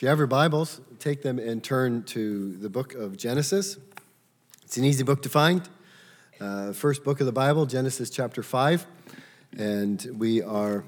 If 0.00 0.04
you 0.04 0.08
have 0.08 0.16
your 0.16 0.28
Bibles, 0.28 0.80
take 0.98 1.20
them 1.20 1.38
and 1.38 1.62
turn 1.62 2.04
to 2.04 2.56
the 2.56 2.70
book 2.70 2.94
of 2.94 3.18
Genesis. 3.18 3.76
It's 4.62 4.78
an 4.78 4.84
easy 4.84 5.04
book 5.04 5.20
to 5.24 5.28
find. 5.28 5.68
Uh, 6.40 6.72
first 6.72 7.04
book 7.04 7.20
of 7.20 7.26
the 7.26 7.32
Bible, 7.32 7.66
Genesis 7.66 8.08
chapter 8.08 8.42
5. 8.42 8.86
And 9.58 10.06
we 10.14 10.40
are 10.40 10.84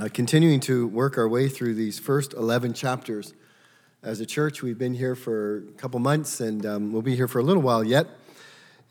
uh, 0.00 0.08
continuing 0.14 0.60
to 0.60 0.88
work 0.88 1.18
our 1.18 1.28
way 1.28 1.46
through 1.46 1.74
these 1.74 1.98
first 1.98 2.32
11 2.32 2.72
chapters. 2.72 3.34
As 4.02 4.18
a 4.18 4.24
church, 4.24 4.62
we've 4.62 4.78
been 4.78 4.94
here 4.94 5.14
for 5.14 5.58
a 5.58 5.72
couple 5.72 6.00
months 6.00 6.40
and 6.40 6.64
um, 6.64 6.92
we'll 6.92 7.02
be 7.02 7.16
here 7.16 7.28
for 7.28 7.40
a 7.40 7.44
little 7.44 7.62
while 7.62 7.84
yet. 7.84 8.06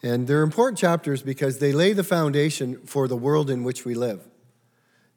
And 0.04 0.28
they're 0.28 0.44
important 0.44 0.78
chapters 0.78 1.24
because 1.24 1.58
they 1.58 1.72
lay 1.72 1.94
the 1.94 2.04
foundation 2.04 2.78
for 2.86 3.08
the 3.08 3.18
world 3.18 3.50
in 3.50 3.64
which 3.64 3.86
we 3.86 3.96
live. 3.96 4.22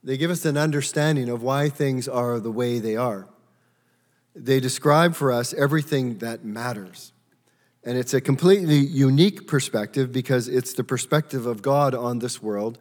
They 0.03 0.17
give 0.17 0.31
us 0.31 0.47
an 0.47 0.57
understanding 0.57 1.29
of 1.29 1.43
why 1.43 1.69
things 1.69 2.09
are 2.09 2.41
the 2.41 2.51
way 2.51 2.79
they 2.79 2.97
are 2.97 3.29
they 4.35 4.61
describe 4.61 5.15
for 5.15 5.33
us 5.33 5.53
everything 5.55 6.19
that 6.19 6.45
matters. 6.45 7.13
And 7.85 7.97
it's 7.97 8.13
a 8.13 8.21
completely 8.21 8.79
unique 8.79 9.47
perspective 9.47 10.13
because 10.13 10.49
it's 10.49 10.73
the 10.73 10.85
perspective 10.85 11.47
of 11.47 11.63
God 11.63 11.95
on 11.95 12.19
this 12.19 12.43
world 12.43 12.79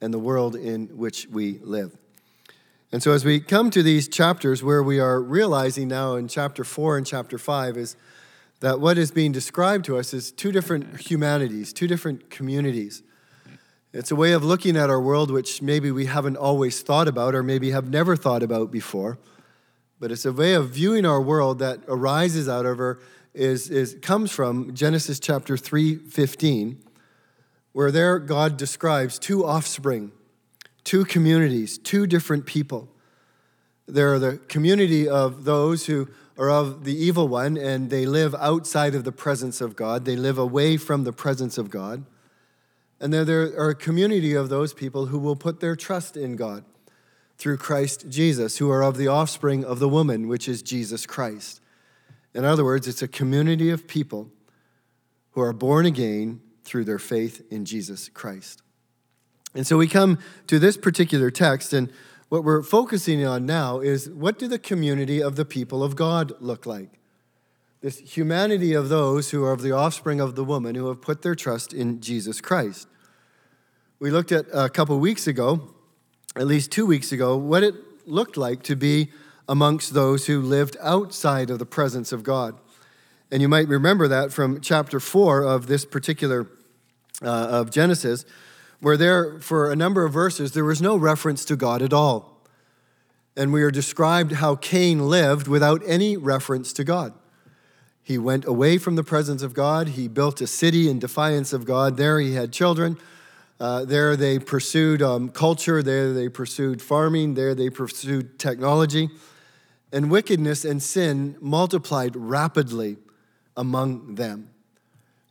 and 0.00 0.12
the 0.12 0.18
world 0.18 0.56
in 0.56 0.88
which 0.96 1.28
we 1.28 1.58
live. 1.62 1.96
And 2.90 3.02
so, 3.02 3.12
as 3.12 3.24
we 3.24 3.40
come 3.40 3.70
to 3.70 3.82
these 3.82 4.08
chapters, 4.08 4.62
where 4.62 4.82
we 4.82 4.98
are 4.98 5.20
realizing 5.20 5.88
now 5.88 6.14
in 6.16 6.28
chapter 6.28 6.64
four 6.64 6.98
and 6.98 7.06
chapter 7.06 7.38
five 7.38 7.76
is 7.76 7.96
that 8.60 8.80
what 8.80 8.98
is 8.98 9.10
being 9.10 9.32
described 9.32 9.84
to 9.86 9.96
us 9.96 10.12
is 10.12 10.30
two 10.30 10.52
different 10.52 11.00
humanities, 11.00 11.72
two 11.72 11.86
different 11.86 12.28
communities. 12.28 13.02
It's 13.92 14.10
a 14.10 14.16
way 14.16 14.32
of 14.32 14.44
looking 14.44 14.76
at 14.76 14.90
our 14.90 15.00
world 15.00 15.30
which 15.30 15.60
maybe 15.62 15.90
we 15.90 16.06
haven't 16.06 16.36
always 16.36 16.80
thought 16.80 17.08
about 17.08 17.34
or 17.34 17.42
maybe 17.42 17.70
have 17.70 17.88
never 17.88 18.16
thought 18.16 18.42
about 18.42 18.70
before 18.70 19.18
but 20.02 20.10
it's 20.10 20.24
a 20.24 20.32
way 20.32 20.54
of 20.54 20.70
viewing 20.70 21.06
our 21.06 21.22
world 21.22 21.60
that 21.60 21.78
arises 21.86 22.48
out 22.48 22.66
of 22.66 22.76
her 22.76 22.98
is, 23.34 23.70
is 23.70 23.96
comes 24.02 24.32
from 24.32 24.74
Genesis 24.74 25.20
chapter 25.20 25.54
3.15 25.54 26.78
where 27.70 27.92
there 27.92 28.18
God 28.18 28.56
describes 28.56 29.16
two 29.16 29.46
offspring, 29.46 30.10
two 30.82 31.04
communities, 31.04 31.78
two 31.78 32.08
different 32.08 32.46
people. 32.46 32.88
There 33.86 34.12
are 34.12 34.18
the 34.18 34.38
community 34.48 35.08
of 35.08 35.44
those 35.44 35.86
who 35.86 36.08
are 36.36 36.50
of 36.50 36.82
the 36.82 36.96
evil 36.96 37.28
one 37.28 37.56
and 37.56 37.88
they 37.88 38.04
live 38.04 38.34
outside 38.40 38.96
of 38.96 39.04
the 39.04 39.12
presence 39.12 39.60
of 39.60 39.76
God. 39.76 40.04
They 40.04 40.16
live 40.16 40.36
away 40.36 40.78
from 40.78 41.04
the 41.04 41.12
presence 41.12 41.58
of 41.58 41.70
God. 41.70 42.04
And 42.98 43.12
then 43.14 43.24
there 43.24 43.56
are 43.56 43.70
a 43.70 43.74
community 43.76 44.34
of 44.34 44.48
those 44.48 44.74
people 44.74 45.06
who 45.06 45.20
will 45.20 45.36
put 45.36 45.60
their 45.60 45.76
trust 45.76 46.16
in 46.16 46.34
God 46.34 46.64
through 47.42 47.56
Christ 47.56 48.08
Jesus, 48.08 48.58
who 48.58 48.70
are 48.70 48.84
of 48.84 48.96
the 48.96 49.08
offspring 49.08 49.64
of 49.64 49.80
the 49.80 49.88
woman, 49.88 50.28
which 50.28 50.48
is 50.48 50.62
Jesus 50.62 51.06
Christ. 51.06 51.60
In 52.34 52.44
other 52.44 52.64
words, 52.64 52.86
it's 52.86 53.02
a 53.02 53.08
community 53.08 53.68
of 53.70 53.88
people 53.88 54.30
who 55.32 55.40
are 55.40 55.52
born 55.52 55.84
again 55.84 56.40
through 56.62 56.84
their 56.84 57.00
faith 57.00 57.44
in 57.50 57.64
Jesus 57.64 58.08
Christ. 58.08 58.62
And 59.56 59.66
so 59.66 59.76
we 59.76 59.88
come 59.88 60.20
to 60.46 60.60
this 60.60 60.76
particular 60.76 61.32
text, 61.32 61.72
and 61.72 61.90
what 62.28 62.44
we're 62.44 62.62
focusing 62.62 63.26
on 63.26 63.44
now 63.44 63.80
is 63.80 64.08
what 64.08 64.38
do 64.38 64.46
the 64.46 64.56
community 64.56 65.20
of 65.20 65.34
the 65.34 65.44
people 65.44 65.82
of 65.82 65.96
God 65.96 66.32
look 66.38 66.64
like? 66.64 67.00
This 67.80 67.98
humanity 67.98 68.72
of 68.72 68.88
those 68.88 69.32
who 69.32 69.42
are 69.42 69.52
of 69.52 69.62
the 69.62 69.72
offspring 69.72 70.20
of 70.20 70.36
the 70.36 70.44
woman 70.44 70.76
who 70.76 70.86
have 70.86 71.02
put 71.02 71.22
their 71.22 71.34
trust 71.34 71.74
in 71.74 72.00
Jesus 72.00 72.40
Christ. 72.40 72.86
We 73.98 74.12
looked 74.12 74.30
at 74.30 74.46
a 74.52 74.68
couple 74.68 74.96
weeks 75.00 75.26
ago 75.26 75.74
at 76.36 76.46
least 76.46 76.70
two 76.70 76.86
weeks 76.86 77.12
ago, 77.12 77.36
what 77.36 77.62
it 77.62 77.74
looked 78.06 78.36
like 78.36 78.62
to 78.64 78.76
be 78.76 79.10
amongst 79.48 79.94
those 79.94 80.26
who 80.26 80.40
lived 80.40 80.76
outside 80.80 81.50
of 81.50 81.58
the 81.58 81.66
presence 81.66 82.12
of 82.12 82.22
God. 82.22 82.58
And 83.30 83.40
you 83.40 83.48
might 83.48 83.68
remember 83.68 84.08
that 84.08 84.32
from 84.32 84.60
chapter 84.60 85.00
4 85.00 85.42
of 85.42 85.66
this 85.66 85.84
particular 85.84 86.48
uh, 87.22 87.26
of 87.26 87.70
Genesis, 87.70 88.24
where 88.80 88.96
there, 88.96 89.38
for 89.40 89.70
a 89.70 89.76
number 89.76 90.04
of 90.04 90.12
verses, 90.12 90.52
there 90.52 90.64
was 90.64 90.82
no 90.82 90.96
reference 90.96 91.44
to 91.46 91.56
God 91.56 91.82
at 91.82 91.92
all. 91.92 92.40
And 93.36 93.52
we 93.52 93.62
are 93.62 93.70
described 93.70 94.32
how 94.32 94.56
Cain 94.56 95.08
lived 95.08 95.48
without 95.48 95.82
any 95.86 96.16
reference 96.16 96.72
to 96.74 96.84
God. 96.84 97.14
He 98.02 98.18
went 98.18 98.44
away 98.44 98.78
from 98.78 98.96
the 98.96 99.04
presence 99.04 99.42
of 99.42 99.54
God. 99.54 99.88
He 99.88 100.08
built 100.08 100.40
a 100.40 100.46
city 100.46 100.90
in 100.90 100.98
defiance 100.98 101.52
of 101.52 101.64
God. 101.64 101.96
There 101.96 102.18
he 102.18 102.34
had 102.34 102.52
children. 102.52 102.98
Uh, 103.60 103.84
there 103.84 104.16
they 104.16 104.38
pursued 104.38 105.02
um, 105.02 105.28
culture, 105.28 105.82
there 105.82 106.12
they 106.12 106.28
pursued 106.28 106.82
farming, 106.82 107.34
there 107.34 107.54
they 107.54 107.70
pursued 107.70 108.38
technology. 108.38 109.08
And 109.92 110.10
wickedness 110.10 110.64
and 110.64 110.82
sin 110.82 111.36
multiplied 111.40 112.16
rapidly 112.16 112.96
among 113.56 114.16
them. 114.16 114.50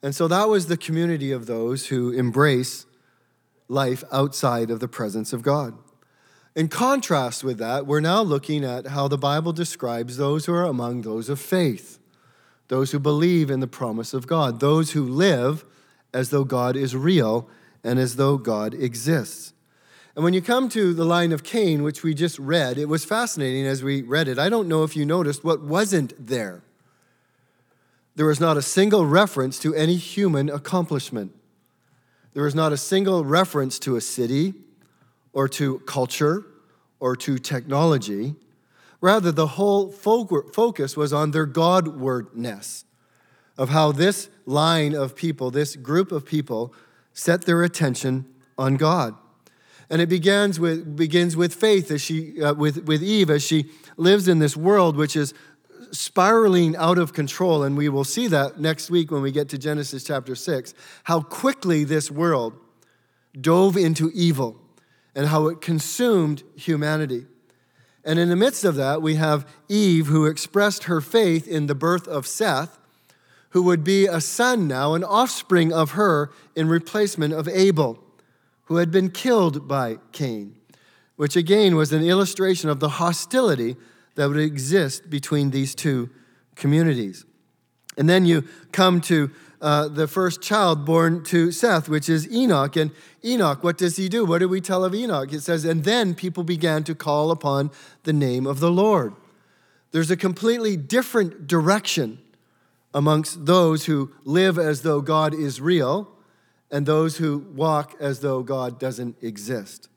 And 0.03 0.15
so 0.15 0.27
that 0.27 0.47
was 0.49 0.67
the 0.67 0.77
community 0.77 1.31
of 1.31 1.45
those 1.45 1.87
who 1.87 2.11
embrace 2.11 2.85
life 3.67 4.03
outside 4.11 4.71
of 4.71 4.79
the 4.79 4.87
presence 4.87 5.33
of 5.33 5.41
God. 5.41 5.77
In 6.55 6.67
contrast 6.67 7.43
with 7.43 7.59
that, 7.59 7.87
we're 7.87 8.01
now 8.01 8.21
looking 8.21 8.65
at 8.65 8.87
how 8.87 9.07
the 9.07 9.17
Bible 9.17 9.53
describes 9.53 10.17
those 10.17 10.45
who 10.45 10.53
are 10.53 10.65
among 10.65 11.01
those 11.01 11.29
of 11.29 11.39
faith, 11.39 11.97
those 12.67 12.91
who 12.91 12.99
believe 12.99 13.49
in 13.49 13.61
the 13.61 13.67
promise 13.67 14.13
of 14.13 14.27
God, 14.27 14.59
those 14.59 14.91
who 14.91 15.05
live 15.05 15.63
as 16.13 16.29
though 16.29 16.43
God 16.43 16.75
is 16.75 16.95
real 16.95 17.49
and 17.83 17.99
as 17.99 18.15
though 18.15 18.37
God 18.37 18.73
exists. 18.73 19.53
And 20.15 20.23
when 20.25 20.33
you 20.33 20.41
come 20.41 20.67
to 20.69 20.93
the 20.93 21.05
line 21.05 21.31
of 21.31 21.43
Cain, 21.43 21.83
which 21.83 22.03
we 22.03 22.13
just 22.13 22.37
read, 22.37 22.77
it 22.77 22.89
was 22.89 23.05
fascinating 23.05 23.65
as 23.65 23.81
we 23.81 24.01
read 24.01 24.27
it. 24.27 24.37
I 24.37 24.49
don't 24.49 24.67
know 24.67 24.83
if 24.83 24.95
you 24.95 25.05
noticed 25.05 25.43
what 25.43 25.61
wasn't 25.61 26.13
there. 26.27 26.63
There 28.15 28.25
was 28.25 28.41
not 28.41 28.57
a 28.57 28.61
single 28.61 29.05
reference 29.05 29.57
to 29.59 29.73
any 29.73 29.95
human 29.95 30.49
accomplishment. 30.49 31.33
There 32.33 32.43
was 32.43 32.55
not 32.55 32.73
a 32.73 32.77
single 32.77 33.23
reference 33.23 33.79
to 33.79 33.95
a 33.95 34.01
city 34.01 34.53
or 35.31 35.47
to 35.49 35.79
culture 35.79 36.45
or 36.99 37.15
to 37.15 37.37
technology. 37.37 38.35
Rather, 38.99 39.31
the 39.31 39.47
whole 39.47 39.89
focus 39.91 40.97
was 40.97 41.13
on 41.13 41.31
their 41.31 41.47
Godwardness, 41.47 42.83
of 43.57 43.69
how 43.69 43.91
this 43.91 44.29
line 44.45 44.93
of 44.93 45.15
people, 45.15 45.51
this 45.51 45.75
group 45.75 46.11
of 46.11 46.25
people, 46.25 46.73
set 47.13 47.43
their 47.43 47.63
attention 47.63 48.25
on 48.57 48.75
God. 48.75 49.15
And 49.89 50.01
it 50.01 50.07
begins 50.07 50.59
with, 50.59 50.95
begins 50.95 51.35
with 51.35 51.53
faith 51.53 51.91
as 51.91 52.01
she, 52.01 52.41
uh, 52.41 52.53
with, 52.53 52.85
with 52.85 53.03
Eve 53.03 53.29
as 53.29 53.43
she 53.43 53.65
lives 53.97 54.27
in 54.27 54.39
this 54.39 54.55
world 54.55 54.95
which 54.95 55.15
is 55.15 55.33
spiraling 55.91 56.75
out 56.77 56.97
of 56.97 57.11
control. 57.11 57.63
And 57.63 57.75
we 57.75 57.89
will 57.89 58.05
see 58.05 58.27
that 58.27 58.59
next 58.59 58.89
week 58.89 59.11
when 59.11 59.21
we 59.21 59.31
get 59.31 59.49
to 59.49 59.57
Genesis 59.57 60.03
chapter 60.03 60.35
6, 60.35 60.73
how 61.03 61.21
quickly 61.21 61.83
this 61.83 62.09
world 62.09 62.53
dove 63.39 63.75
into 63.75 64.09
evil 64.13 64.61
and 65.13 65.27
how 65.27 65.47
it 65.47 65.59
consumed 65.59 66.43
humanity. 66.55 67.25
And 68.03 68.17
in 68.17 68.29
the 68.29 68.35
midst 68.35 68.63
of 68.63 68.75
that, 68.75 69.01
we 69.01 69.15
have 69.15 69.47
Eve 69.67 70.07
who 70.07 70.25
expressed 70.25 70.85
her 70.85 71.01
faith 71.01 71.47
in 71.47 71.67
the 71.67 71.75
birth 71.75 72.07
of 72.07 72.25
Seth 72.25 72.79
who 73.51 73.61
would 73.63 73.83
be 73.83 74.07
a 74.07 74.19
son 74.19 74.67
now, 74.67 74.93
an 74.93 75.03
offspring 75.03 75.71
of 75.71 75.91
her 75.91 76.31
in 76.55 76.67
replacement 76.67 77.33
of 77.33 77.47
Abel, 77.47 77.99
who 78.65 78.77
had 78.77 78.91
been 78.91 79.09
killed 79.09 79.67
by 79.67 79.97
Cain, 80.11 80.55
which 81.15 81.35
again 81.35 81.75
was 81.75 81.93
an 81.93 82.03
illustration 82.03 82.69
of 82.69 82.79
the 82.79 82.89
hostility 82.89 83.75
that 84.15 84.27
would 84.27 84.39
exist 84.39 85.09
between 85.09 85.51
these 85.51 85.75
two 85.75 86.09
communities. 86.55 87.25
And 87.97 88.09
then 88.09 88.25
you 88.25 88.47
come 88.71 89.01
to 89.01 89.31
uh, 89.61 89.89
the 89.89 90.07
first 90.07 90.41
child 90.41 90.85
born 90.85 91.23
to 91.25 91.51
Seth, 91.51 91.87
which 91.87 92.09
is 92.09 92.31
Enoch. 92.31 92.75
And 92.75 92.91
Enoch, 93.23 93.63
what 93.63 93.77
does 93.77 93.97
he 93.97 94.09
do? 94.09 94.25
What 94.25 94.39
do 94.39 94.49
we 94.49 94.59
tell 94.59 94.83
of 94.83 94.95
Enoch? 94.95 95.31
It 95.31 95.41
says, 95.41 95.65
and 95.65 95.83
then 95.83 96.15
people 96.15 96.43
began 96.43 96.83
to 96.85 96.95
call 96.95 97.31
upon 97.31 97.69
the 98.03 98.13
name 98.13 98.47
of 98.47 98.59
the 98.59 98.71
Lord. 98.71 99.13
There's 99.91 100.09
a 100.09 100.17
completely 100.17 100.77
different 100.77 101.47
direction 101.47 102.19
amongst 102.93 103.45
those 103.45 103.85
who 103.85 104.11
live 104.23 104.57
as 104.57 104.81
though 104.81 105.01
God 105.01 105.33
is 105.33 105.61
real 105.61 106.09
and 106.69 106.85
those 106.85 107.17
who 107.17 107.39
walk 107.53 107.95
as 107.99 108.19
though 108.19 108.43
God 108.43 108.79
doesn't 108.79 109.17
exist. 109.21 109.89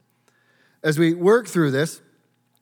As 0.82 0.98
we 0.98 1.14
work 1.14 1.46
through 1.46 1.70
this, 1.70 2.00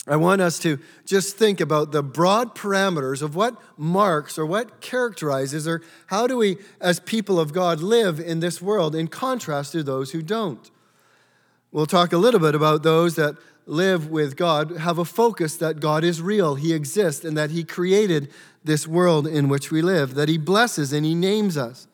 I 0.07 0.17
want 0.17 0.41
us 0.41 0.59
to 0.61 0.79
just 1.07 1.37
think 1.37 1.61
about 1.61 1.93
the 1.93 2.03
broad 2.03 2.57
parameters 2.57 3.23
of 3.23 3.37
what 3.37 3.57
marks 3.77 4.37
or 4.37 4.45
what 4.45 4.81
characterizes 4.81 5.69
or 5.69 5.81
how 6.07 6.27
do 6.27 6.37
we, 6.37 6.57
as 6.81 6.99
people 6.99 7.39
of 7.39 7.53
God, 7.53 7.81
live 7.81 8.19
in 8.19 8.41
this 8.41 8.61
world 8.61 8.97
in 8.97 9.07
contrast 9.07 9.73
to 9.73 9.83
those 9.83 10.11
who 10.11 10.21
don't. 10.21 10.71
We'll 11.71 11.87
talk 11.87 12.13
a 12.13 12.19
little 12.19 12.41
bit 12.41 12.55
about 12.55 12.83
those 12.83 13.15
that 13.15 13.37
live 13.65 14.11
with 14.11 14.37
God, 14.37 14.77
have 14.79 14.99
a 14.99 15.05
focus 15.05 15.57
that 15.57 15.79
God 15.79 16.03
is 16.03 16.21
real, 16.21 16.57
He 16.57 16.73
exists, 16.73 17.25
and 17.25 17.37
that 17.37 17.53
He 17.53 17.63
created 17.63 18.29
this 18.65 18.87
world 18.87 19.27
in 19.27 19.49
which 19.49 19.71
we 19.71 19.83
live, 19.83 20.15
that 20.15 20.29
He 20.29 20.39
blesses 20.39 20.93
and 20.93 21.05
He 21.05 21.15
names 21.15 21.57
us. 21.57 21.87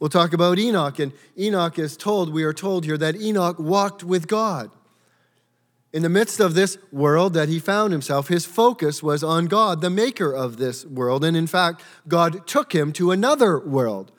We'll 0.00 0.10
talk 0.10 0.32
about 0.32 0.58
Enoch, 0.58 0.98
and 0.98 1.12
Enoch 1.36 1.78
is 1.78 1.96
told, 1.96 2.32
we 2.32 2.44
are 2.44 2.52
told 2.52 2.84
here, 2.84 2.98
that 2.98 3.20
Enoch 3.20 3.58
walked 3.58 4.04
with 4.04 4.28
God. 4.28 4.70
In 5.92 6.02
the 6.02 6.08
midst 6.08 6.38
of 6.38 6.54
this 6.54 6.76
world 6.92 7.32
that 7.32 7.48
he 7.48 7.58
found 7.58 7.92
himself, 7.92 8.28
his 8.28 8.44
focus 8.44 9.02
was 9.02 9.24
on 9.24 9.46
God, 9.46 9.80
the 9.80 9.90
maker 9.90 10.32
of 10.32 10.58
this 10.58 10.84
world. 10.84 11.24
And 11.24 11.36
in 11.36 11.46
fact, 11.46 11.82
God 12.06 12.46
took 12.46 12.74
him 12.74 12.92
to 12.92 13.10
another 13.10 13.58
world, 13.58 14.12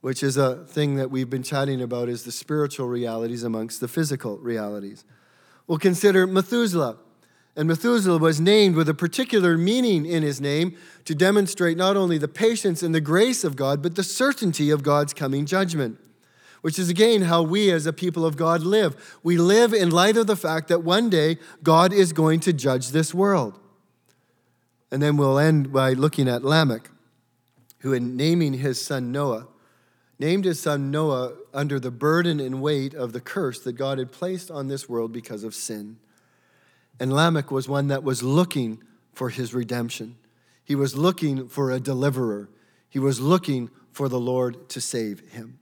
which 0.00 0.24
is 0.24 0.36
a 0.36 0.64
thing 0.66 0.96
that 0.96 1.10
we've 1.10 1.30
been 1.30 1.44
chatting 1.44 1.80
about 1.80 2.08
is 2.08 2.24
the 2.24 2.32
spiritual 2.32 2.88
realities 2.88 3.44
amongst 3.44 3.80
the 3.80 3.86
physical 3.86 4.38
realities. 4.38 5.04
We'll 5.68 5.78
consider 5.78 6.26
Methuselah. 6.26 6.98
And 7.54 7.68
Methuselah 7.68 8.18
was 8.18 8.40
named 8.40 8.76
with 8.76 8.88
a 8.88 8.94
particular 8.94 9.58
meaning 9.58 10.06
in 10.06 10.22
his 10.22 10.40
name 10.40 10.76
to 11.04 11.14
demonstrate 11.14 11.76
not 11.76 11.96
only 11.96 12.16
the 12.16 12.28
patience 12.28 12.82
and 12.82 12.94
the 12.94 13.00
grace 13.00 13.44
of 13.44 13.56
God, 13.56 13.82
but 13.82 13.94
the 13.94 14.02
certainty 14.02 14.70
of 14.70 14.82
God's 14.82 15.12
coming 15.12 15.44
judgment 15.44 15.98
which 16.62 16.78
is 16.78 16.88
again 16.88 17.22
how 17.22 17.42
we 17.42 17.70
as 17.70 17.86
a 17.86 17.92
people 17.92 18.24
of 18.24 18.36
God 18.36 18.62
live. 18.62 19.18
We 19.22 19.36
live 19.36 19.74
in 19.74 19.90
light 19.90 20.16
of 20.16 20.26
the 20.26 20.36
fact 20.36 20.68
that 20.68 20.82
one 20.82 21.10
day 21.10 21.36
God 21.62 21.92
is 21.92 22.12
going 22.12 22.40
to 22.40 22.52
judge 22.52 22.88
this 22.88 23.12
world. 23.12 23.58
And 24.90 25.02
then 25.02 25.16
we'll 25.16 25.38
end 25.38 25.72
by 25.72 25.92
looking 25.92 26.28
at 26.28 26.44
Lamech, 26.44 26.90
who, 27.80 27.92
in 27.92 28.16
naming 28.16 28.54
his 28.54 28.80
son 28.80 29.10
Noah, 29.10 29.48
named 30.18 30.44
his 30.44 30.60
son 30.60 30.90
Noah 30.90 31.32
under 31.52 31.80
the 31.80 31.90
burden 31.90 32.38
and 32.38 32.62
weight 32.62 32.94
of 32.94 33.12
the 33.12 33.20
curse 33.20 33.58
that 33.60 33.72
God 33.72 33.98
had 33.98 34.12
placed 34.12 34.50
on 34.50 34.68
this 34.68 34.88
world 34.88 35.12
because 35.12 35.42
of 35.42 35.54
sin. 35.54 35.98
And 37.02 37.12
Lamech 37.12 37.50
was 37.50 37.68
one 37.68 37.88
that 37.88 38.04
was 38.04 38.22
looking 38.22 38.80
for 39.12 39.28
his 39.28 39.52
redemption. 39.52 40.14
He 40.62 40.76
was 40.76 40.96
looking 40.96 41.48
for 41.48 41.72
a 41.72 41.80
deliverer. 41.80 42.48
He 42.88 43.00
was 43.00 43.18
looking 43.18 43.70
for 43.90 44.08
the 44.08 44.20
Lord 44.20 44.68
to 44.68 44.80
save 44.80 45.18
him. 45.30 45.58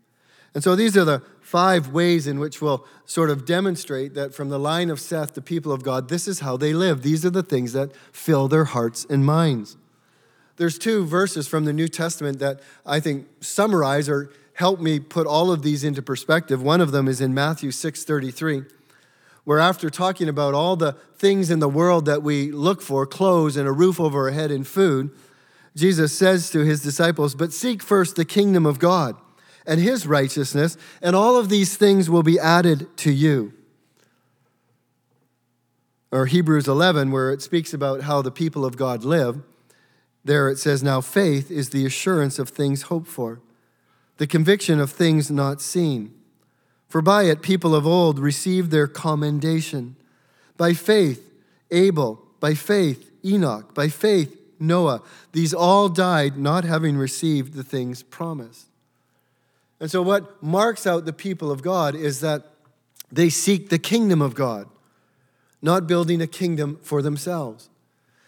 And 0.52 0.62
so 0.62 0.76
these 0.76 0.98
are 0.98 1.04
the 1.06 1.22
five 1.40 1.88
ways 1.88 2.26
in 2.26 2.40
which 2.40 2.60
we'll 2.60 2.86
sort 3.06 3.30
of 3.30 3.46
demonstrate 3.46 4.12
that 4.12 4.34
from 4.34 4.50
the 4.50 4.58
line 4.58 4.90
of 4.90 5.00
Seth, 5.00 5.32
the 5.32 5.40
people 5.40 5.72
of 5.72 5.82
God, 5.82 6.10
this 6.10 6.28
is 6.28 6.40
how 6.40 6.58
they 6.58 6.74
live. 6.74 7.00
These 7.00 7.24
are 7.24 7.30
the 7.30 7.42
things 7.42 7.72
that 7.72 7.96
fill 8.12 8.46
their 8.46 8.66
hearts 8.66 9.06
and 9.08 9.24
minds. 9.24 9.78
There's 10.56 10.76
two 10.76 11.06
verses 11.06 11.48
from 11.48 11.64
the 11.64 11.72
New 11.72 11.88
Testament 11.88 12.38
that 12.40 12.60
I 12.84 13.00
think 13.00 13.26
summarize 13.40 14.10
or 14.10 14.30
help 14.52 14.78
me 14.78 15.00
put 15.00 15.26
all 15.26 15.50
of 15.50 15.62
these 15.62 15.84
into 15.84 16.02
perspective. 16.02 16.62
One 16.62 16.82
of 16.82 16.92
them 16.92 17.08
is 17.08 17.22
in 17.22 17.32
Matthew 17.32 17.70
6:33, 17.70 18.66
where 19.50 19.58
after 19.58 19.90
talking 19.90 20.28
about 20.28 20.54
all 20.54 20.76
the 20.76 20.92
things 21.16 21.50
in 21.50 21.58
the 21.58 21.68
world 21.68 22.04
that 22.04 22.22
we 22.22 22.52
look 22.52 22.80
for, 22.80 23.04
clothes 23.04 23.56
and 23.56 23.66
a 23.66 23.72
roof 23.72 23.98
over 23.98 24.28
our 24.28 24.30
head 24.30 24.48
and 24.52 24.64
food, 24.64 25.10
Jesus 25.74 26.16
says 26.16 26.50
to 26.50 26.60
his 26.60 26.80
disciples, 26.84 27.34
"But 27.34 27.52
seek 27.52 27.82
first 27.82 28.14
the 28.14 28.24
kingdom 28.24 28.64
of 28.64 28.78
God." 28.78 29.16
and 29.66 29.80
his 29.80 30.06
righteousness, 30.06 30.76
and 31.02 31.16
all 31.16 31.36
of 31.36 31.48
these 31.48 31.76
things 31.76 32.08
will 32.08 32.22
be 32.22 32.38
added 32.38 32.86
to 32.96 33.10
you. 33.10 33.52
Or 36.12 36.26
Hebrews 36.26 36.68
11, 36.68 37.10
where 37.10 37.32
it 37.32 37.42
speaks 37.42 37.74
about 37.74 38.02
how 38.02 38.22
the 38.22 38.30
people 38.30 38.64
of 38.64 38.76
God 38.76 39.04
live, 39.04 39.42
there 40.24 40.48
it 40.48 40.58
says, 40.58 40.82
Now 40.82 41.00
faith 41.00 41.50
is 41.50 41.70
the 41.70 41.84
assurance 41.84 42.38
of 42.38 42.50
things 42.50 42.82
hoped 42.82 43.08
for, 43.08 43.40
the 44.16 44.28
conviction 44.28 44.78
of 44.78 44.90
things 44.92 45.28
not 45.28 45.60
seen. 45.60 46.14
For 46.90 47.00
by 47.00 47.22
it 47.22 47.40
people 47.40 47.74
of 47.74 47.86
old 47.86 48.18
received 48.18 48.72
their 48.72 48.88
commendation. 48.88 49.94
By 50.56 50.74
faith, 50.74 51.24
Abel, 51.70 52.20
by 52.40 52.54
faith, 52.54 53.10
Enoch, 53.24 53.72
by 53.74 53.88
faith, 53.88 54.36
Noah. 54.58 55.00
These 55.32 55.54
all 55.54 55.88
died 55.88 56.36
not 56.36 56.64
having 56.64 56.96
received 56.96 57.54
the 57.54 57.62
things 57.62 58.02
promised. 58.02 58.66
And 59.78 59.88
so, 59.88 60.02
what 60.02 60.42
marks 60.42 60.84
out 60.84 61.04
the 61.04 61.12
people 61.12 61.52
of 61.52 61.62
God 61.62 61.94
is 61.94 62.20
that 62.20 62.44
they 63.10 63.30
seek 63.30 63.70
the 63.70 63.78
kingdom 63.78 64.20
of 64.20 64.34
God, 64.34 64.68
not 65.62 65.86
building 65.86 66.20
a 66.20 66.26
kingdom 66.26 66.78
for 66.82 67.02
themselves. 67.02 67.70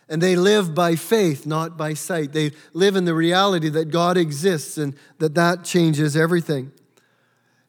And 0.08 0.22
they 0.22 0.36
live 0.36 0.72
by 0.72 0.94
faith, 0.94 1.46
not 1.46 1.76
by 1.76 1.94
sight. 1.94 2.32
They 2.32 2.52
live 2.74 2.94
in 2.94 3.06
the 3.06 3.14
reality 3.14 3.68
that 3.70 3.86
God 3.86 4.16
exists 4.16 4.78
and 4.78 4.94
that 5.18 5.34
that 5.34 5.64
changes 5.64 6.16
everything. 6.16 6.70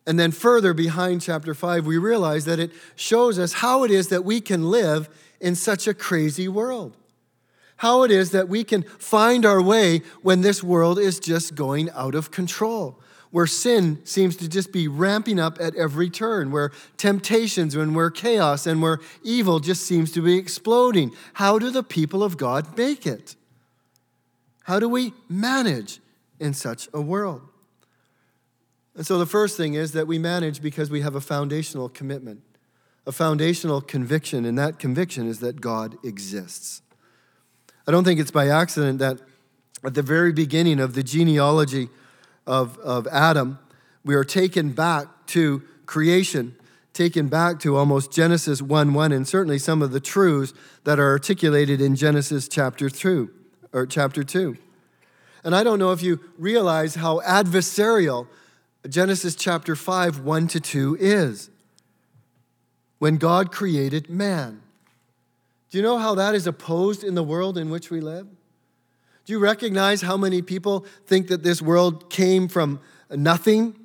And 0.06 0.20
then, 0.20 0.32
further 0.32 0.74
behind 0.74 1.22
chapter 1.22 1.54
5, 1.54 1.86
we 1.86 1.98
realize 1.98 2.46
that 2.46 2.60
it 2.60 2.72
shows 2.96 3.40
us 3.40 3.54
how 3.54 3.84
it 3.84 3.92
is 3.92 4.10
that 4.10 4.26
we 4.26 4.42
can 4.42 4.70
live 4.70 5.10
in 5.40 5.56
such 5.56 5.88
a 5.88 5.94
crazy 5.94 6.48
world. 6.48 6.98
How 7.78 8.04
it 8.04 8.12
is 8.12 8.32
that 8.32 8.50
we 8.50 8.64
can 8.64 8.84
find 8.84 9.46
our 9.46 9.62
way 9.62 10.02
when 10.22 10.42
this 10.42 10.62
world 10.62 11.00
is 11.00 11.20
just 11.20 11.56
going 11.56 11.90
out 11.92 12.16
of 12.16 12.32
control 12.32 13.00
where 13.34 13.48
sin 13.48 14.00
seems 14.06 14.36
to 14.38 14.48
just 14.48 14.72
be 14.72 14.88
ramping 14.88 15.40
up 15.40 15.58
at 15.60 15.76
every 15.76 16.08
turn, 16.08 16.52
where 16.52 16.70
temptations 16.98 17.74
and 17.74 17.96
where 17.96 18.12
chaos 18.12 18.68
and 18.68 18.80
where 18.80 19.00
evil 19.24 19.60
just 19.60 19.88
seems 19.88 20.12
to 20.12 20.22
be 20.22 20.38
exploding. 20.38 21.12
How 21.34 21.58
do 21.58 21.72
the 21.72 21.82
people 21.82 22.22
of 22.22 22.38
God 22.38 22.78
make 22.78 23.08
it? 23.08 23.36
How 24.66 24.80
do 24.80 24.88
we 24.88 25.14
manage 25.28 26.00
in 26.40 26.54
such 26.54 26.88
a 26.94 27.02
world? 27.02 27.42
And 28.96 29.06
so 29.06 29.18
the 29.18 29.26
first 29.26 29.58
thing 29.58 29.74
is 29.74 29.94
that 29.94 30.08
we 30.08 30.20
manage 30.20 30.62
because 30.62 30.90
we 30.90 31.02
have 31.02 31.16
a 31.16 31.22
foundational 31.22 31.90
commitment, 31.90 32.42
a 33.08 33.12
foundational 33.12 33.82
conviction, 33.82 34.46
and 34.46 34.58
that 34.58 34.78
conviction 34.78 35.28
is 35.28 35.40
that 35.40 35.62
God 35.62 35.98
exists. 36.04 36.82
I 37.88 37.92
don't 37.92 38.04
think 38.04 38.20
it's 38.20 38.32
by 38.32 38.48
accident 38.48 39.00
that 39.00 39.20
at 39.84 39.94
the 39.96 40.02
very 40.02 40.32
beginning 40.32 40.80
of 40.80 40.94
the 40.94 41.04
genealogy 41.04 41.90
of, 42.48 42.78
of 42.80 43.08
Adam, 43.08 43.60
we 44.06 44.16
are 44.16 44.24
taken 44.24 44.72
back 44.72 45.08
to 45.28 45.64
creation, 45.86 46.56
taken 46.94 47.28
back 47.28 47.60
to 47.60 47.76
almost 47.76 48.12
Genesis 48.12 48.62
1 48.62 48.94
1, 48.94 49.12
and 49.12 49.28
certainly 49.28 49.58
some 49.58 49.82
of 49.82 49.92
the 49.92 50.00
truths 50.00 50.54
that 50.84 51.00
are 51.00 51.10
articulated 51.10 51.82
in 51.82 51.96
Genesis 51.96 52.48
chapter 52.48 52.90
2, 52.90 53.30
or 53.74 53.86
chapter 53.86 54.24
2. 54.24 54.58
And 55.44 55.56
I 55.56 55.64
don't 55.64 55.80
know 55.80 55.92
if 55.92 56.02
you 56.02 56.20
realize 56.38 56.96
how 56.96 57.20
adversarial 57.22 58.28
Genesis 58.88 59.36
chapter 59.36 59.76
5, 59.76 60.20
1 60.20 60.48
to 60.50 60.60
2 60.60 60.98
is. 61.00 61.50
When 63.00 63.18
God 63.18 63.52
created 63.52 64.10
man. 64.10 64.62
Do 65.70 65.78
you 65.78 65.84
know 65.84 65.98
how 65.98 66.16
that 66.16 66.36
is 66.36 66.46
opposed 66.46 67.04
in 67.04 67.16
the 67.16 67.24
world 67.24 67.58
in 67.58 67.70
which 67.70 67.90
we 67.90 68.02
live? 68.02 68.28
Do 69.26 69.34
you 69.34 69.40
recognize 69.40 70.02
how 70.02 70.18
many 70.18 70.42
people 70.42 70.86
think 71.06 71.28
that 71.28 71.44
this 71.44 71.62
world 71.62 72.10
came 72.10 72.48
from 72.48 72.82
nothing? 73.10 73.76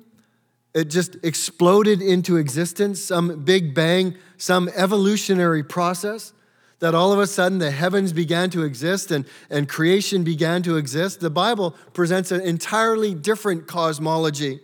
It 0.73 0.89
just 0.89 1.15
exploded 1.23 2.01
into 2.01 2.35
existence, 2.35 3.01
some 3.01 3.43
big 3.43 3.73
bang, 3.73 4.15
some 4.37 4.69
evolutionary 4.75 5.63
process 5.63 6.33
that 6.79 6.93
all 6.95 7.11
of 7.11 7.19
a 7.19 7.27
sudden 7.27 7.59
the 7.59 7.71
heavens 7.71 8.13
began 8.13 8.49
to 8.49 8.63
exist 8.63 9.11
and, 9.11 9.25
and 9.49 9.67
creation 9.67 10.23
began 10.23 10.61
to 10.63 10.77
exist. 10.77 11.19
The 11.19 11.29
Bible 11.29 11.71
presents 11.93 12.31
an 12.31 12.41
entirely 12.41 13.13
different 13.13 13.67
cosmology. 13.67 14.59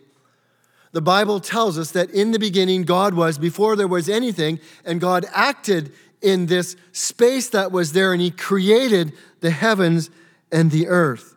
The 0.96 1.02
Bible 1.02 1.42
tells 1.42 1.78
us 1.78 1.92
that 1.92 2.10
in 2.12 2.32
the 2.32 2.40
beginning, 2.40 2.84
God 2.84 3.16
was 3.16 3.38
before 3.38 3.76
there 3.76 3.86
was 3.86 4.08
anything, 4.08 4.62
and 4.86 5.02
God 5.02 5.26
acted 5.34 5.92
in 6.22 6.46
this 6.46 6.78
space 6.94 7.50
that 7.50 7.74
was 7.74 7.92
there, 7.92 8.14
and 8.14 8.22
He 8.22 8.32
created 8.32 9.12
the 9.42 9.50
heavens 9.50 10.10
and 10.54 10.72
the 10.72 10.88
earth. 10.88 11.36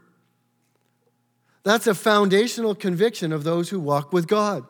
That's 1.65 1.89
a 1.89 1.95
foundational 1.97 2.77
conviction 2.77 3.33
of 3.33 3.43
those 3.43 3.71
who 3.71 3.81
walk 3.81 4.13
with 4.13 4.29
God. 4.29 4.65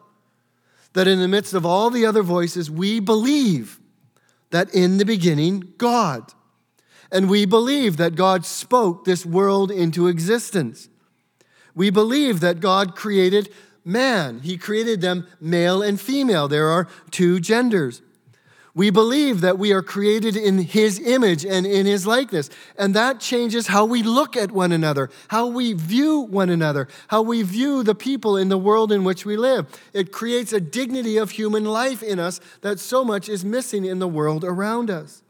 That 0.95 1.07
in 1.07 1.19
the 1.19 1.29
midst 1.29 1.53
of 1.53 1.67
all 1.67 1.91
the 1.91 2.07
other 2.07 2.23
voices, 2.23 2.71
we 2.71 2.99
believe 2.99 3.79
that 4.53 4.75
in 4.75 4.97
the 4.97 5.05
beginning, 5.05 5.75
God. 5.77 6.33
And 7.13 7.29
we 7.29 7.45
believe 7.45 7.99
that 7.99 8.15
God 8.15 8.47
spoke 8.47 9.05
this 9.05 9.27
world 9.27 9.71
into 9.71 10.09
existence. 10.09 10.89
We 11.75 11.91
believe 11.91 12.41
that 12.41 12.61
God 12.61 12.97
created 12.97 13.51
man, 13.89 14.41
He 14.41 14.59
created 14.59 15.01
them 15.01 15.27
male 15.41 15.83
and 15.83 16.01
female. 16.01 16.47
There 16.47 16.69
are 16.69 16.87
two 17.11 17.41
genders. 17.41 18.03
We 18.75 18.91
believe 18.91 19.41
that 19.41 19.59
we 19.59 19.73
are 19.73 19.83
created 19.83 20.37
in 20.37 20.59
His 20.59 21.01
image 21.01 21.45
and 21.45 21.67
in 21.67 21.85
His 21.85 22.07
likeness. 22.07 22.49
And 22.77 22.95
that 22.95 23.19
changes 23.19 23.67
how 23.67 23.87
we 23.87 24.05
look 24.05 24.37
at 24.37 24.53
one 24.53 24.71
another, 24.71 25.11
how 25.29 25.49
we 25.49 25.73
view 25.73 26.21
one 26.21 26.51
another, 26.51 26.87
how 27.09 27.23
we 27.23 27.43
view 27.43 27.83
the 27.83 27.97
people 27.97 28.37
in 28.37 28.51
the 28.51 28.59
world 28.59 28.93
in 28.93 29.03
which 29.03 29.25
we 29.25 29.37
live. 29.37 29.67
It 29.93 30.13
creates 30.13 30.53
a 30.53 30.61
dignity 30.61 31.17
of 31.17 31.33
human 31.33 31.65
life 31.65 32.05
in 32.05 32.21
us 32.21 32.41
that 32.61 32.79
so 32.79 33.05
much 33.05 33.29
is 33.29 33.45
missing 33.45 33.85
in 33.85 33.99
the 33.99 34.07
world 34.07 34.45
around 34.45 34.91
us. 34.91 35.23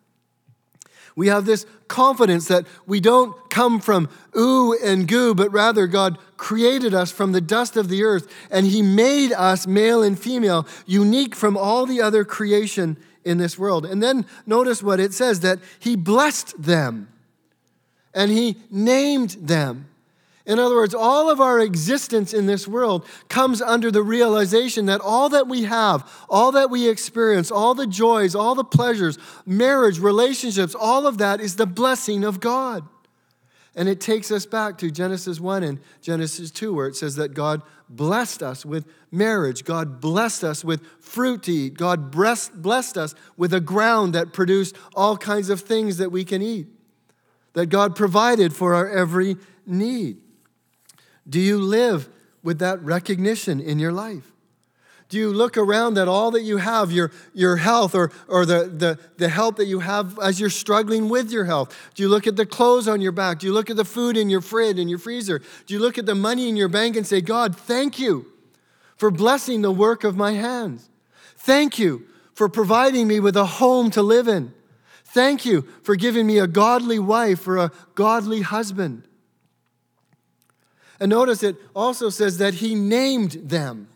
We 1.18 1.26
have 1.26 1.46
this 1.46 1.66
confidence 1.88 2.46
that 2.46 2.64
we 2.86 3.00
don't 3.00 3.34
come 3.50 3.80
from 3.80 4.08
ooh 4.38 4.78
and 4.80 5.08
goo, 5.08 5.34
but 5.34 5.50
rather 5.50 5.88
God 5.88 6.16
created 6.36 6.94
us 6.94 7.10
from 7.10 7.32
the 7.32 7.40
dust 7.40 7.76
of 7.76 7.88
the 7.88 8.04
earth 8.04 8.32
and 8.52 8.64
He 8.64 8.82
made 8.82 9.32
us 9.32 9.66
male 9.66 10.00
and 10.04 10.16
female, 10.16 10.64
unique 10.86 11.34
from 11.34 11.56
all 11.56 11.86
the 11.86 12.00
other 12.00 12.24
creation 12.24 12.96
in 13.24 13.38
this 13.38 13.58
world. 13.58 13.84
And 13.84 14.00
then 14.00 14.26
notice 14.46 14.80
what 14.80 15.00
it 15.00 15.12
says 15.12 15.40
that 15.40 15.58
he 15.80 15.96
blessed 15.96 16.62
them 16.62 17.08
and 18.14 18.30
he 18.30 18.58
named 18.70 19.30
them. 19.40 19.88
In 20.48 20.58
other 20.58 20.76
words, 20.76 20.94
all 20.94 21.28
of 21.28 21.42
our 21.42 21.60
existence 21.60 22.32
in 22.32 22.46
this 22.46 22.66
world 22.66 23.04
comes 23.28 23.60
under 23.60 23.90
the 23.90 24.02
realization 24.02 24.86
that 24.86 25.02
all 25.02 25.28
that 25.28 25.46
we 25.46 25.64
have, 25.64 26.10
all 26.26 26.52
that 26.52 26.70
we 26.70 26.88
experience, 26.88 27.50
all 27.50 27.74
the 27.74 27.86
joys, 27.86 28.34
all 28.34 28.54
the 28.54 28.64
pleasures, 28.64 29.18
marriage, 29.44 29.98
relationships, 29.98 30.74
all 30.74 31.06
of 31.06 31.18
that 31.18 31.42
is 31.42 31.56
the 31.56 31.66
blessing 31.66 32.24
of 32.24 32.40
God. 32.40 32.82
And 33.76 33.90
it 33.90 34.00
takes 34.00 34.30
us 34.30 34.46
back 34.46 34.78
to 34.78 34.90
Genesis 34.90 35.38
1 35.38 35.62
and 35.62 35.80
Genesis 36.00 36.50
2, 36.50 36.72
where 36.72 36.88
it 36.88 36.96
says 36.96 37.16
that 37.16 37.34
God 37.34 37.60
blessed 37.90 38.42
us 38.42 38.64
with 38.64 38.86
marriage. 39.10 39.64
God 39.64 40.00
blessed 40.00 40.44
us 40.44 40.64
with 40.64 40.82
fruit 40.98 41.42
to 41.42 41.52
eat. 41.52 41.74
God 41.74 42.10
blessed 42.10 42.96
us 42.96 43.14
with 43.36 43.52
a 43.52 43.60
ground 43.60 44.14
that 44.14 44.32
produced 44.32 44.76
all 44.96 45.18
kinds 45.18 45.50
of 45.50 45.60
things 45.60 45.98
that 45.98 46.10
we 46.10 46.24
can 46.24 46.40
eat. 46.40 46.68
That 47.52 47.66
God 47.66 47.94
provided 47.94 48.54
for 48.54 48.74
our 48.74 48.88
every 48.88 49.36
need. 49.66 50.22
Do 51.28 51.40
you 51.40 51.58
live 51.58 52.08
with 52.42 52.58
that 52.60 52.82
recognition 52.82 53.60
in 53.60 53.78
your 53.78 53.92
life? 53.92 54.32
Do 55.08 55.16
you 55.16 55.32
look 55.32 55.56
around 55.56 55.96
at 55.96 56.06
all 56.06 56.30
that 56.32 56.42
you 56.42 56.58
have, 56.58 56.92
your, 56.92 57.10
your 57.32 57.56
health 57.56 57.94
or, 57.94 58.12
or 58.28 58.44
the, 58.44 58.64
the, 58.64 58.98
the 59.16 59.30
help 59.30 59.56
that 59.56 59.64
you 59.64 59.80
have 59.80 60.18
as 60.18 60.38
you're 60.38 60.50
struggling 60.50 61.08
with 61.08 61.30
your 61.30 61.46
health? 61.46 61.74
Do 61.94 62.02
you 62.02 62.10
look 62.10 62.26
at 62.26 62.36
the 62.36 62.44
clothes 62.44 62.86
on 62.86 63.00
your 63.00 63.12
back? 63.12 63.38
Do 63.38 63.46
you 63.46 63.54
look 63.54 63.70
at 63.70 63.76
the 63.76 63.86
food 63.86 64.18
in 64.18 64.28
your 64.28 64.42
fridge, 64.42 64.78
in 64.78 64.86
your 64.86 64.98
freezer? 64.98 65.40
Do 65.66 65.74
you 65.74 65.80
look 65.80 65.96
at 65.96 66.04
the 66.04 66.14
money 66.14 66.48
in 66.48 66.56
your 66.56 66.68
bank 66.68 66.94
and 66.94 67.06
say, 67.06 67.22
God, 67.22 67.56
thank 67.56 67.98
you 67.98 68.26
for 68.96 69.10
blessing 69.10 69.62
the 69.62 69.72
work 69.72 70.04
of 70.04 70.14
my 70.14 70.32
hands? 70.32 70.90
Thank 71.36 71.78
you 71.78 72.06
for 72.34 72.50
providing 72.50 73.08
me 73.08 73.18
with 73.18 73.36
a 73.36 73.46
home 73.46 73.90
to 73.92 74.02
live 74.02 74.28
in. 74.28 74.52
Thank 75.04 75.46
you 75.46 75.62
for 75.82 75.96
giving 75.96 76.26
me 76.26 76.38
a 76.38 76.46
godly 76.46 76.98
wife 76.98 77.48
or 77.48 77.56
a 77.56 77.72
godly 77.94 78.42
husband. 78.42 79.07
And 81.00 81.10
notice 81.10 81.42
it 81.42 81.56
also 81.74 82.10
says 82.10 82.38
that 82.38 82.54
he 82.54 82.74
named 82.74 83.32
them. 83.32 83.88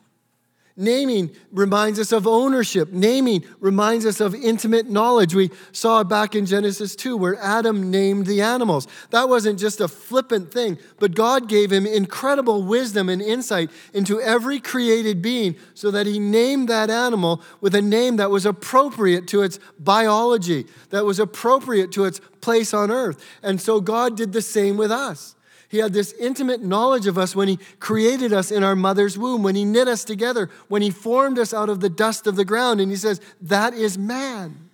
Naming 0.75 1.31
reminds 1.51 1.99
us 1.99 2.13
of 2.13 2.27
ownership. 2.27 2.91
Naming 2.93 3.45
reminds 3.61 4.07
us 4.07 4.21
of 4.21 4.35
intimate 4.35 4.89
knowledge. 4.89 5.35
We 5.35 5.51
saw 5.71 6.01
it 6.01 6.09
back 6.09 6.35
in 6.35 6.47
Genesis 6.47 6.97
2 6.97 7.15
where 7.15 7.37
Adam 7.41 7.91
named 7.91 8.25
the 8.25 8.41
animals. 8.41 8.89
That 9.11 9.29
wasn't 9.29 9.59
just 9.59 9.83
a 9.83 9.89
flippant 9.89 10.51
thing, 10.51 10.79
but 10.99 11.15
God 11.15 11.47
gave 11.47 11.71
him 11.71 11.85
incredible 11.85 12.63
wisdom 12.63 13.11
and 13.11 13.21
insight 13.21 13.71
into 13.93 14.19
every 14.19 14.61
created 14.61 15.21
being 15.21 15.57
so 15.75 15.91
that 15.91 16.07
he 16.07 16.19
named 16.19 16.69
that 16.69 16.89
animal 16.89 17.43
with 17.61 17.75
a 17.75 17.83
name 17.83 18.17
that 18.17 18.31
was 18.31 18.47
appropriate 18.47 19.27
to 19.29 19.43
its 19.43 19.59
biology, 19.79 20.65
that 20.89 21.05
was 21.05 21.19
appropriate 21.19 21.93
to 21.93 22.07
its 22.07 22.19
place 22.41 22.73
on 22.73 22.91
earth. 22.91 23.23
And 23.43 23.61
so 23.61 23.83
God 23.83 24.17
did 24.17 24.33
the 24.33 24.43
same 24.43 24.79
with 24.79 24.91
us. 24.91 25.35
He 25.73 25.79
had 25.79 25.95
this 25.95 26.13
intimate 26.21 26.63
knowledge 26.63 27.07
of 27.07 27.17
us 27.17 27.35
when 27.35 27.49
He 27.49 27.59
created 27.81 28.31
us 28.31 28.51
in 28.51 28.63
our 28.63 28.77
mother's 28.77 29.17
womb, 29.17 29.43
when 29.43 29.55
He 29.55 29.65
knit 29.65 29.89
us 29.89 30.05
together, 30.05 30.51
when 30.69 30.83
He 30.83 30.91
formed 30.91 31.39
us 31.39 31.55
out 31.55 31.71
of 31.71 31.81
the 31.81 31.89
dust 31.89 32.27
of 32.27 32.37
the 32.37 32.45
ground. 32.45 32.79
And 32.79 32.91
He 32.91 32.97
says, 32.99 33.23
That 33.41 33.73
is 33.73 33.97
man, 33.97 34.69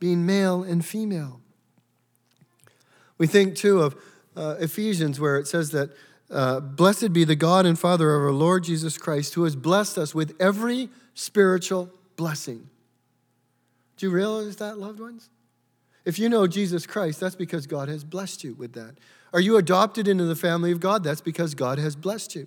being 0.00 0.24
male 0.24 0.62
and 0.62 0.82
female. 0.82 1.42
We 3.18 3.26
think 3.26 3.54
too 3.54 3.82
of 3.82 3.96
uh, 4.34 4.56
Ephesians, 4.60 5.20
where 5.20 5.36
it 5.36 5.46
says 5.46 5.72
that, 5.72 5.90
uh, 6.30 6.60
Blessed 6.60 7.12
be 7.12 7.24
the 7.24 7.36
God 7.36 7.66
and 7.66 7.78
Father 7.78 8.14
of 8.14 8.22
our 8.22 8.32
Lord 8.32 8.64
Jesus 8.64 8.96
Christ, 8.96 9.34
who 9.34 9.44
has 9.44 9.54
blessed 9.54 9.98
us 9.98 10.14
with 10.14 10.34
every 10.40 10.88
spiritual 11.12 11.90
blessing. 12.16 12.70
Do 13.98 14.06
you 14.06 14.10
realize 14.10 14.56
that, 14.56 14.78
loved 14.78 15.00
ones? 15.00 15.28
If 16.06 16.18
you 16.18 16.30
know 16.30 16.46
Jesus 16.46 16.86
Christ, 16.86 17.20
that's 17.20 17.36
because 17.36 17.66
God 17.66 17.90
has 17.90 18.04
blessed 18.04 18.42
you 18.42 18.54
with 18.54 18.72
that. 18.72 18.94
Are 19.34 19.40
you 19.40 19.56
adopted 19.56 20.06
into 20.06 20.24
the 20.24 20.36
family 20.36 20.70
of 20.70 20.78
God? 20.78 21.02
That's 21.02 21.20
because 21.20 21.56
God 21.56 21.78
has 21.80 21.96
blessed 21.96 22.36
you 22.36 22.46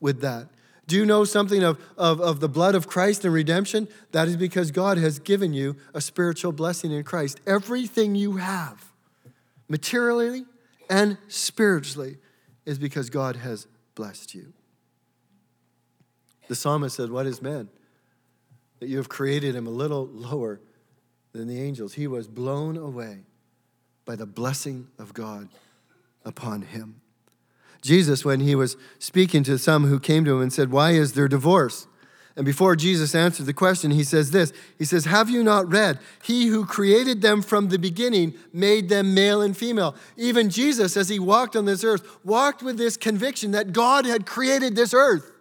with 0.00 0.20
that. 0.20 0.48
Do 0.88 0.96
you 0.96 1.06
know 1.06 1.24
something 1.24 1.62
of, 1.62 1.80
of, 1.96 2.20
of 2.20 2.40
the 2.40 2.48
blood 2.48 2.74
of 2.74 2.88
Christ 2.88 3.24
and 3.24 3.32
redemption? 3.32 3.86
That 4.10 4.26
is 4.26 4.36
because 4.36 4.72
God 4.72 4.98
has 4.98 5.20
given 5.20 5.54
you 5.54 5.76
a 5.94 6.00
spiritual 6.00 6.50
blessing 6.50 6.90
in 6.90 7.04
Christ. 7.04 7.40
Everything 7.46 8.16
you 8.16 8.36
have, 8.36 8.84
materially 9.68 10.44
and 10.90 11.18
spiritually, 11.28 12.18
is 12.64 12.80
because 12.80 13.08
God 13.08 13.36
has 13.36 13.68
blessed 13.94 14.34
you. 14.34 14.52
The 16.48 16.56
psalmist 16.56 16.96
said, 16.96 17.10
What 17.10 17.26
is 17.26 17.40
man? 17.40 17.68
That 18.80 18.88
you 18.88 18.96
have 18.96 19.08
created 19.08 19.54
him 19.54 19.68
a 19.68 19.70
little 19.70 20.06
lower 20.06 20.60
than 21.32 21.46
the 21.46 21.60
angels. 21.60 21.94
He 21.94 22.08
was 22.08 22.26
blown 22.26 22.76
away 22.76 23.20
by 24.04 24.16
the 24.16 24.26
blessing 24.26 24.88
of 24.98 25.14
God 25.14 25.48
upon 26.26 26.62
him. 26.62 27.00
Jesus, 27.80 28.24
when 28.24 28.40
he 28.40 28.54
was 28.54 28.76
speaking 28.98 29.42
to 29.44 29.58
some 29.58 29.86
who 29.86 30.00
came 30.00 30.24
to 30.24 30.36
him 30.36 30.42
and 30.42 30.52
said, 30.52 30.70
Why 30.70 30.90
is 30.90 31.12
there 31.12 31.28
divorce? 31.28 31.86
And 32.36 32.44
before 32.44 32.76
Jesus 32.76 33.14
answered 33.14 33.46
the 33.46 33.54
question, 33.54 33.90
he 33.92 34.04
says 34.04 34.30
this 34.30 34.52
He 34.78 34.84
says, 34.84 35.06
Have 35.06 35.30
you 35.30 35.42
not 35.42 35.70
read? 35.70 35.98
He 36.22 36.48
who 36.48 36.66
created 36.66 37.22
them 37.22 37.40
from 37.40 37.68
the 37.68 37.78
beginning 37.78 38.34
made 38.52 38.88
them 38.90 39.14
male 39.14 39.40
and 39.40 39.56
female. 39.56 39.94
Even 40.16 40.50
Jesus, 40.50 40.96
as 40.96 41.08
he 41.08 41.18
walked 41.18 41.56
on 41.56 41.64
this 41.64 41.82
earth, 41.82 42.18
walked 42.24 42.62
with 42.62 42.76
this 42.76 42.96
conviction 42.96 43.52
that 43.52 43.72
God 43.72 44.04
had 44.04 44.26
created 44.26 44.76
this 44.76 44.92
earth. 44.92 45.32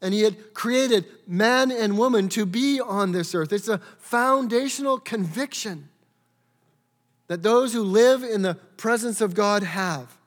And 0.00 0.14
he 0.14 0.20
had 0.20 0.54
created 0.54 1.06
man 1.26 1.72
and 1.72 1.98
woman 1.98 2.28
to 2.28 2.46
be 2.46 2.80
on 2.80 3.10
this 3.10 3.34
earth. 3.34 3.52
It's 3.52 3.66
a 3.66 3.78
foundational 3.98 5.00
conviction 5.00 5.88
that 7.28 7.42
those 7.42 7.72
who 7.72 7.82
live 7.82 8.22
in 8.22 8.42
the 8.42 8.54
presence 8.76 9.20
of 9.20 9.34
God 9.34 9.62
have 9.62 10.18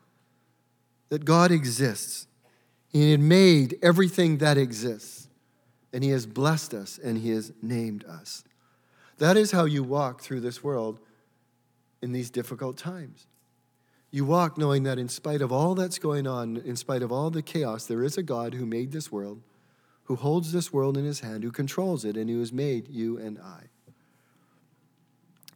that 1.10 1.25
God 1.25 1.51
exists. 1.51 2.27
He 2.88 3.12
had 3.12 3.20
made 3.20 3.77
everything 3.81 4.38
that 4.38 4.58
exists, 4.58 5.27
and 5.91 6.03
He 6.03 6.12
has 6.12 6.25
blessed 6.25 6.74
us 6.74 7.00
and 7.03 7.17
He 7.17 7.31
has 7.31 7.51
named 7.62 8.05
us. 8.05 8.43
That 9.17 9.38
is 9.38 9.51
how 9.51 9.65
you 9.65 9.84
walk 9.84 10.22
through 10.22 10.39
this 10.39 10.63
world 10.63 11.00
in 12.01 12.12
these 12.12 12.29
difficult 12.29 12.77
times. 12.77 13.27
You 14.10 14.25
walk 14.25 14.58
knowing 14.58 14.84
that 14.84 15.00
in 15.00 15.10
spite 15.10 15.41
of 15.41 15.51
all 15.51 15.75
that's 15.75 16.00
going 16.00 16.27
on, 16.27 16.58
in 16.58 16.75
spite 16.75 17.01
of 17.01 17.12
all 17.12 17.29
the 17.29 17.41
chaos, 17.41 17.86
there 17.86 18.03
is 18.03 18.17
a 18.17 18.24
God 18.24 18.53
who 18.53 18.65
made 18.65 18.91
this 18.91 19.12
world, 19.12 19.41
who 20.03 20.15
holds 20.15 20.51
this 20.51 20.74
world 20.74 20.98
in 20.98 21.05
his 21.05 21.22
hand, 21.22 21.43
who 21.43 21.51
controls 21.51 22.03
it, 22.03 22.17
and 22.17 22.29
who 22.29 22.39
has 22.39 22.51
made 22.51 22.89
you 22.89 23.17
and 23.17 23.39
I. 23.39 23.63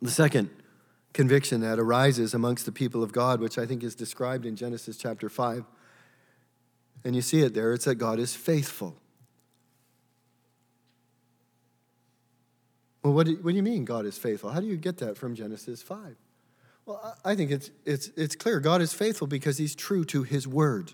The 0.02 0.12
second 0.12 0.50
conviction 1.16 1.62
that 1.62 1.80
arises 1.80 2.34
amongst 2.34 2.66
the 2.66 2.72
people 2.74 3.02
of 3.02 3.14
God, 3.14 3.40
which 3.40 3.58
I 3.58 3.66
think 3.66 3.84
is 3.84 3.96
described 3.96 4.46
in 4.46 4.58
Genesis 4.58 4.98
chapter 4.98 5.30
5. 5.30 5.64
And 7.06 7.16
you 7.16 7.22
see 7.22 7.40
it 7.40 7.54
there 7.54 7.74
it's 7.74 7.86
that 7.86 7.96
God 7.96 8.20
is 8.20 8.36
faithful. 8.36 8.98
Well, 13.02 13.14
what 13.14 13.28
do, 13.28 13.32
you, 13.32 13.38
what 13.38 13.52
do 13.52 13.56
you 13.56 13.64
mean 13.64 13.86
God 13.86 14.06
is 14.06 14.18
faithful? 14.18 14.50
How 14.50 14.60
do 14.60 14.68
you 14.68 14.76
get 14.76 14.98
that 14.98 15.18
from 15.18 15.36
Genesis 15.36 15.82
5? 15.82 16.18
Well, 16.86 17.18
I 17.24 17.36
think 17.36 17.50
it's, 17.50 17.72
it's, 17.86 18.10
it's 18.18 18.36
clear. 18.36 18.60
God 18.60 18.82
is 18.82 18.94
faithful 18.94 19.28
because 19.28 19.58
he's 19.58 19.74
true 19.74 20.04
to 20.06 20.24
his 20.24 20.48
word. 20.48 20.92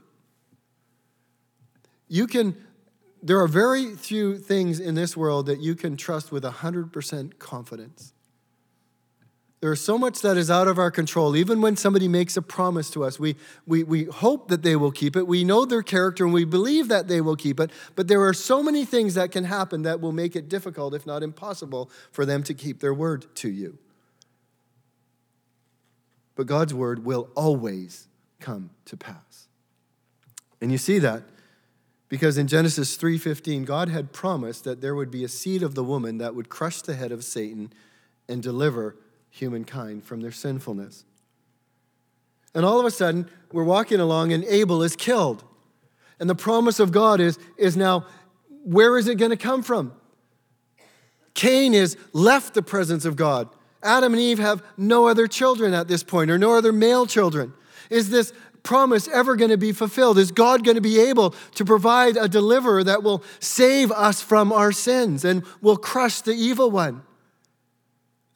You 2.07 2.27
can, 2.27 2.55
there 3.23 3.39
are 3.39 3.47
very 3.47 3.95
few 3.95 4.37
things 4.37 4.79
in 4.79 4.93
this 4.93 5.17
world 5.17 5.47
that 5.47 5.61
you 5.61 5.73
can 5.73 5.97
trust 5.97 6.31
with 6.31 6.43
100% 6.43 7.39
confidence. 7.39 8.13
There 9.61 9.71
is 9.71 9.79
so 9.79 9.95
much 9.95 10.21
that 10.21 10.37
is 10.37 10.49
out 10.49 10.67
of 10.67 10.79
our 10.79 10.89
control. 10.89 11.35
Even 11.35 11.61
when 11.61 11.77
somebody 11.77 12.07
makes 12.07 12.35
a 12.35 12.41
promise 12.41 12.89
to 12.89 13.03
us, 13.03 13.19
we, 13.19 13.35
we, 13.67 13.83
we 13.83 14.05
hope 14.05 14.47
that 14.47 14.63
they 14.63 14.75
will 14.75 14.91
keep 14.91 15.15
it. 15.15 15.27
We 15.27 15.43
know 15.43 15.65
their 15.65 15.83
character 15.83 16.25
and 16.25 16.33
we 16.33 16.45
believe 16.45 16.87
that 16.87 17.07
they 17.07 17.21
will 17.21 17.35
keep 17.35 17.59
it. 17.59 17.69
But 17.95 18.07
there 18.07 18.25
are 18.25 18.33
so 18.33 18.63
many 18.63 18.85
things 18.85 19.13
that 19.13 19.31
can 19.31 19.43
happen 19.43 19.83
that 19.83 20.01
will 20.01 20.11
make 20.11 20.35
it 20.35 20.49
difficult, 20.49 20.95
if 20.95 21.05
not 21.05 21.21
impossible, 21.21 21.91
for 22.11 22.25
them 22.25 22.41
to 22.43 22.55
keep 22.55 22.79
their 22.79 22.93
word 22.93 23.27
to 23.35 23.49
you. 23.49 23.77
But 26.33 26.47
God's 26.47 26.73
word 26.73 27.05
will 27.05 27.29
always 27.35 28.07
come 28.39 28.71
to 28.85 28.97
pass. 28.97 29.47
And 30.59 30.71
you 30.71 30.79
see 30.79 30.97
that 30.99 31.21
because 32.09 32.35
in 32.35 32.47
Genesis 32.47 32.97
3:15 32.97 33.63
God 33.65 33.89
had 33.89 34.11
promised 34.11 34.63
that 34.63 34.81
there 34.81 34.95
would 34.95 35.11
be 35.11 35.23
a 35.23 35.29
seed 35.29 35.61
of 35.61 35.75
the 35.75 35.83
woman 35.83 36.17
that 36.17 36.33
would 36.33 36.49
crush 36.49 36.81
the 36.81 36.95
head 36.95 37.11
of 37.11 37.23
Satan 37.23 37.71
and 38.27 38.41
deliver 38.41 38.95
humankind 39.31 40.03
from 40.03 40.21
their 40.21 40.31
sinfulness. 40.31 41.05
And 42.53 42.65
all 42.65 42.79
of 42.79 42.85
a 42.85 42.91
sudden, 42.91 43.29
we're 43.51 43.63
walking 43.63 43.99
along 43.99 44.33
and 44.33 44.43
Abel 44.45 44.83
is 44.83 44.95
killed. 44.95 45.43
And 46.19 46.29
the 46.29 46.35
promise 46.35 46.79
of 46.79 46.91
God 46.91 47.19
is, 47.19 47.39
is 47.57 47.75
now, 47.75 48.05
where 48.63 48.97
is 48.97 49.07
it 49.07 49.15
going 49.15 49.31
to 49.31 49.37
come 49.37 49.63
from? 49.63 49.93
Cain 51.33 51.73
has 51.73 51.97
left 52.13 52.53
the 52.53 52.61
presence 52.61 53.05
of 53.05 53.15
God. 53.15 53.49
Adam 53.81 54.13
and 54.13 54.21
Eve 54.21 54.37
have 54.37 54.61
no 54.77 55.07
other 55.07 55.27
children 55.27 55.73
at 55.73 55.87
this 55.87 56.03
point, 56.03 56.29
or 56.29 56.37
no 56.37 56.55
other 56.55 56.71
male 56.71 57.07
children. 57.07 57.53
Is 57.89 58.09
this 58.09 58.33
promise 58.63 59.07
ever 59.07 59.35
going 59.35 59.49
to 59.49 59.57
be 59.57 59.71
fulfilled? 59.71 60.17
Is 60.17 60.31
God 60.31 60.63
going 60.63 60.75
to 60.75 60.81
be 60.81 60.99
able 60.99 61.31
to 61.55 61.65
provide 61.65 62.15
a 62.17 62.27
deliverer 62.27 62.83
that 62.83 63.01
will 63.01 63.23
save 63.39 63.91
us 63.91 64.21
from 64.21 64.51
our 64.51 64.71
sins 64.71 65.25
and 65.25 65.43
will 65.61 65.77
crush 65.77 66.21
the 66.21 66.33
evil 66.33 66.69
one? 66.69 67.01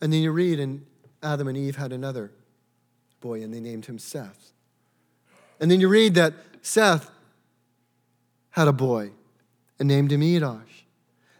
And 0.01 0.11
then 0.11 0.21
you 0.21 0.31
read, 0.31 0.59
and 0.59 0.85
Adam 1.23 1.47
and 1.47 1.57
Eve 1.57 1.75
had 1.75 1.91
another 1.91 2.31
boy, 3.21 3.41
and 3.41 3.53
they 3.53 3.59
named 3.59 3.85
him 3.85 3.97
Seth. 3.97 4.51
And 5.59 5.71
then 5.71 5.79
you 5.79 5.87
read 5.87 6.15
that 6.15 6.33
Seth 6.61 7.09
had 8.51 8.67
a 8.67 8.73
boy 8.73 9.11
and 9.79 9.87
named 9.87 10.11
him 10.11 10.21
Enosh. 10.21 10.61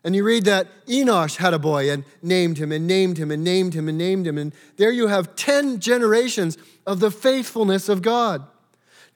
And 0.04 0.16
you 0.16 0.24
read 0.24 0.46
that 0.46 0.68
Enosh 0.86 1.38
had 1.38 1.54
a 1.54 1.60
boy 1.60 1.90
and 1.90 2.04
named 2.22 2.60
him 2.60 2.72
and 2.72 2.86
named 2.86 3.18
him 3.18 3.32
and 3.32 3.44
named 3.44 3.74
him 3.74 3.90
and 3.90 3.98
named 3.98 4.28
him. 4.28 4.38
And 4.38 4.54
there 4.78 4.92
you 4.92 5.08
have 5.08 5.36
10 5.36 5.80
generations 5.80 6.58
of 6.86 7.00
the 7.00 7.10
faithfulness 7.10 7.90
of 7.90 8.04
God. 8.04 8.46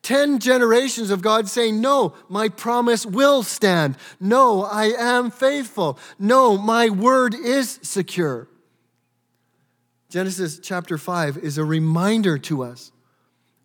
10 0.02 0.40
generations 0.40 1.12
of 1.12 1.22
God 1.22 1.48
saying, 1.48 1.80
No, 1.80 2.16
my 2.28 2.50
promise 2.50 3.06
will 3.06 3.44
stand. 3.44 3.98
No, 4.20 4.64
I 4.64 4.86
am 4.98 5.30
faithful. 5.30 6.00
No, 6.18 6.58
my 6.58 6.90
word 6.90 7.36
is 7.36 7.80
secure. 7.84 8.48
Genesis 10.10 10.58
chapter 10.58 10.98
5 10.98 11.38
is 11.38 11.60
a 11.60 11.64
reminder 11.64 12.40
to 12.40 12.64
us 12.64 12.92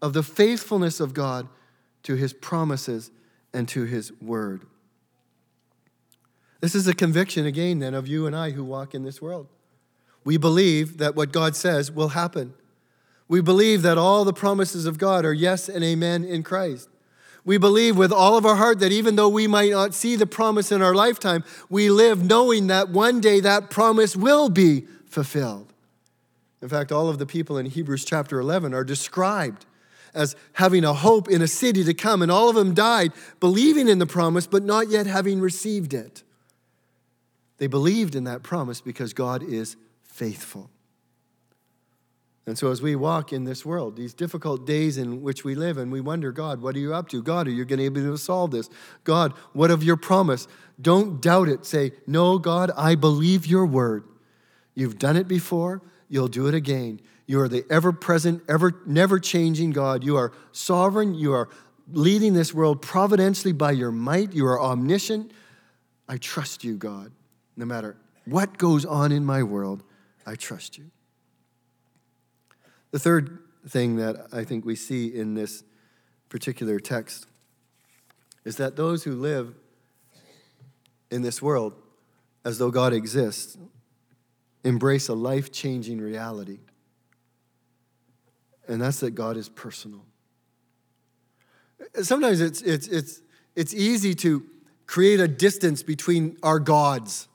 of 0.02 0.12
the 0.12 0.22
faithfulness 0.22 1.00
of 1.00 1.14
God 1.14 1.48
to 2.02 2.16
his 2.16 2.34
promises 2.34 3.10
and 3.54 3.66
to 3.68 3.84
his 3.84 4.12
word. 4.20 4.66
This 6.60 6.74
is 6.74 6.86
a 6.86 6.94
conviction, 6.94 7.46
again, 7.46 7.78
then, 7.78 7.94
of 7.94 8.06
you 8.06 8.26
and 8.26 8.36
I 8.36 8.50
who 8.50 8.62
walk 8.62 8.94
in 8.94 9.04
this 9.04 9.22
world. 9.22 9.48
We 10.22 10.36
believe 10.36 10.98
that 10.98 11.14
what 11.14 11.32
God 11.32 11.56
says 11.56 11.90
will 11.90 12.08
happen. 12.08 12.54
We 13.26 13.40
believe 13.40 13.82
that 13.82 13.98
all 13.98 14.24
the 14.24 14.32
promises 14.32 14.84
of 14.84 14.98
God 14.98 15.24
are 15.24 15.32
yes 15.32 15.68
and 15.68 15.82
amen 15.82 16.24
in 16.24 16.42
Christ. 16.42 16.90
We 17.44 17.58
believe 17.58 17.96
with 17.96 18.12
all 18.12 18.36
of 18.36 18.46
our 18.46 18.56
heart 18.56 18.80
that 18.80 18.92
even 18.92 19.16
though 19.16 19.28
we 19.28 19.46
might 19.46 19.70
not 19.70 19.94
see 19.94 20.16
the 20.16 20.26
promise 20.26 20.72
in 20.72 20.82
our 20.82 20.94
lifetime, 20.94 21.44
we 21.70 21.90
live 21.90 22.24
knowing 22.24 22.66
that 22.66 22.90
one 22.90 23.20
day 23.20 23.40
that 23.40 23.70
promise 23.70 24.14
will 24.14 24.48
be 24.50 24.86
fulfilled. 25.06 25.73
In 26.64 26.70
fact, 26.70 26.90
all 26.90 27.10
of 27.10 27.18
the 27.18 27.26
people 27.26 27.58
in 27.58 27.66
Hebrews 27.66 28.06
chapter 28.06 28.40
11 28.40 28.72
are 28.72 28.84
described 28.84 29.66
as 30.14 30.34
having 30.54 30.82
a 30.82 30.94
hope 30.94 31.28
in 31.28 31.42
a 31.42 31.46
city 31.46 31.84
to 31.84 31.92
come, 31.92 32.22
and 32.22 32.32
all 32.32 32.48
of 32.48 32.54
them 32.54 32.72
died 32.72 33.12
believing 33.38 33.86
in 33.86 33.98
the 33.98 34.06
promise, 34.06 34.46
but 34.46 34.62
not 34.62 34.88
yet 34.88 35.06
having 35.06 35.42
received 35.42 35.92
it. 35.92 36.22
They 37.58 37.66
believed 37.66 38.14
in 38.14 38.24
that 38.24 38.42
promise 38.42 38.80
because 38.80 39.12
God 39.12 39.42
is 39.42 39.76
faithful. 40.04 40.70
And 42.46 42.56
so, 42.56 42.70
as 42.70 42.80
we 42.80 42.96
walk 42.96 43.30
in 43.30 43.44
this 43.44 43.66
world, 43.66 43.96
these 43.96 44.14
difficult 44.14 44.66
days 44.66 44.96
in 44.96 45.20
which 45.20 45.44
we 45.44 45.54
live, 45.54 45.76
and 45.76 45.92
we 45.92 46.00
wonder, 46.00 46.32
God, 46.32 46.62
what 46.62 46.76
are 46.76 46.80
you 46.80 46.94
up 46.94 47.10
to? 47.10 47.22
God, 47.22 47.46
are 47.46 47.50
you 47.50 47.66
going 47.66 47.78
to 47.78 47.90
be 47.90 48.00
able 48.00 48.16
to 48.16 48.18
solve 48.18 48.52
this? 48.52 48.70
God, 49.04 49.34
what 49.52 49.70
of 49.70 49.84
your 49.84 49.98
promise? 49.98 50.48
Don't 50.80 51.20
doubt 51.20 51.50
it. 51.50 51.66
Say, 51.66 51.92
No, 52.06 52.38
God, 52.38 52.70
I 52.74 52.94
believe 52.94 53.46
your 53.46 53.66
word. 53.66 54.04
You've 54.74 54.98
done 54.98 55.18
it 55.18 55.28
before, 55.28 55.82
you'll 56.08 56.28
do 56.28 56.46
it 56.46 56.54
again. 56.54 57.00
You 57.26 57.40
are 57.40 57.48
the 57.48 57.64
ever 57.70 57.92
present, 57.92 58.42
ever 58.48 58.82
never 58.86 59.18
changing 59.18 59.70
God. 59.70 60.04
You 60.04 60.16
are 60.16 60.32
sovereign. 60.52 61.14
You 61.14 61.32
are 61.32 61.48
leading 61.90 62.34
this 62.34 62.52
world 62.52 62.82
providentially 62.82 63.52
by 63.52 63.72
your 63.72 63.90
might. 63.90 64.32
You 64.32 64.46
are 64.46 64.60
omniscient. 64.60 65.32
I 66.08 66.18
trust 66.18 66.64
you, 66.64 66.76
God. 66.76 67.12
No 67.56 67.64
matter 67.64 67.96
what 68.24 68.58
goes 68.58 68.84
on 68.84 69.12
in 69.12 69.24
my 69.24 69.42
world, 69.42 69.82
I 70.26 70.34
trust 70.34 70.78
you. 70.78 70.90
The 72.90 72.98
third 72.98 73.38
thing 73.68 73.96
that 73.96 74.28
I 74.32 74.44
think 74.44 74.64
we 74.64 74.76
see 74.76 75.06
in 75.06 75.34
this 75.34 75.64
particular 76.28 76.78
text 76.78 77.26
is 78.44 78.56
that 78.56 78.76
those 78.76 79.04
who 79.04 79.12
live 79.12 79.54
in 81.10 81.22
this 81.22 81.40
world 81.40 81.74
as 82.44 82.58
though 82.58 82.70
God 82.70 82.92
exists 82.92 83.56
embrace 84.64 85.08
a 85.08 85.14
life 85.14 85.52
changing 85.52 86.00
reality. 86.00 86.58
And 88.66 88.80
that's 88.80 89.00
that 89.00 89.12
God 89.12 89.36
is 89.36 89.48
personal. 89.48 90.04
Sometimes 92.02 92.40
it's, 92.40 92.62
it's, 92.62 92.88
it's, 92.88 93.20
it's 93.54 93.74
easy 93.74 94.14
to 94.16 94.44
create 94.86 95.20
a 95.20 95.28
distance 95.28 95.82
between 95.82 96.36
our 96.42 96.58
gods, 96.58 97.28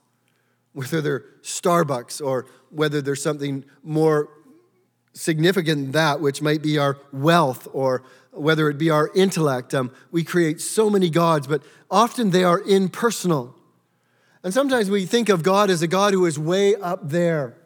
whether 0.72 1.00
they're 1.00 1.24
Starbucks 1.42 2.24
or 2.24 2.46
whether 2.70 3.00
there's 3.00 3.22
something 3.22 3.64
more 3.82 4.28
significant 5.12 5.82
than 5.82 5.92
that, 5.92 6.20
which 6.20 6.42
might 6.42 6.62
be 6.62 6.78
our 6.78 6.98
wealth 7.12 7.66
or 7.72 8.02
whether 8.32 8.68
it 8.68 8.78
be 8.78 8.90
our 8.90 9.10
intellect. 9.14 9.74
Um, 9.74 9.92
we 10.10 10.22
create 10.22 10.60
so 10.60 10.88
many 10.88 11.10
gods, 11.10 11.46
but 11.46 11.62
often 11.90 12.30
they 12.30 12.44
are 12.44 12.60
impersonal. 12.60 13.56
And 14.42 14.54
sometimes 14.54 14.90
we 14.90 15.04
think 15.04 15.28
of 15.28 15.42
God 15.42 15.70
as 15.70 15.82
a 15.82 15.86
God 15.86 16.14
who 16.14 16.24
is 16.26 16.38
way 16.38 16.74
up 16.76 17.08
there, 17.10 17.56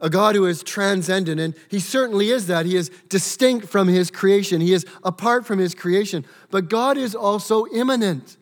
a 0.00 0.10
God 0.10 0.34
who 0.34 0.46
is 0.46 0.62
transcendent. 0.62 1.40
And 1.40 1.54
he 1.68 1.78
certainly 1.78 2.30
is 2.30 2.48
that. 2.48 2.66
He 2.66 2.76
is 2.76 2.90
distinct 3.08 3.68
from 3.68 3.88
his 3.88 4.10
creation, 4.10 4.60
he 4.60 4.72
is 4.72 4.84
apart 5.04 5.46
from 5.46 5.58
his 5.58 5.74
creation. 5.74 6.24
But 6.50 6.68
God 6.68 6.96
is 6.96 7.14
also 7.14 7.66
immanent. 7.66 8.36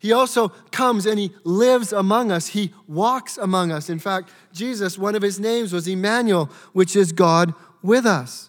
He 0.00 0.12
also 0.12 0.50
comes 0.70 1.06
and 1.06 1.18
he 1.18 1.32
lives 1.42 1.92
among 1.92 2.30
us. 2.30 2.48
He 2.48 2.72
walks 2.86 3.36
among 3.36 3.72
us. 3.72 3.90
In 3.90 3.98
fact, 3.98 4.30
Jesus, 4.52 4.96
one 4.96 5.16
of 5.16 5.22
his 5.22 5.40
names 5.40 5.72
was 5.72 5.88
Emmanuel, 5.88 6.50
which 6.72 6.94
is 6.94 7.10
God 7.12 7.52
with 7.82 8.06
us. 8.06 8.48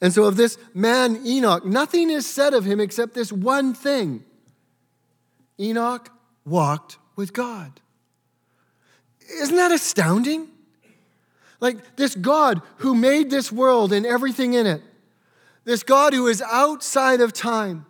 And 0.00 0.12
so, 0.12 0.24
of 0.24 0.36
this 0.36 0.58
man, 0.74 1.26
Enoch, 1.26 1.66
nothing 1.66 2.08
is 2.08 2.24
said 2.24 2.54
of 2.54 2.64
him 2.64 2.78
except 2.78 3.14
this 3.14 3.32
one 3.32 3.74
thing 3.74 4.24
Enoch 5.58 6.08
walked 6.48 6.98
with 7.16 7.32
God. 7.32 7.80
Isn't 9.40 9.56
that 9.56 9.72
astounding? 9.72 10.48
Like 11.60 11.96
this 11.96 12.14
God 12.14 12.62
who 12.78 12.94
made 12.94 13.30
this 13.30 13.50
world 13.50 13.92
and 13.92 14.06
everything 14.06 14.54
in 14.54 14.66
it, 14.66 14.82
this 15.64 15.82
God 15.82 16.12
who 16.12 16.26
is 16.28 16.40
outside 16.42 17.20
of 17.20 17.32
time, 17.32 17.84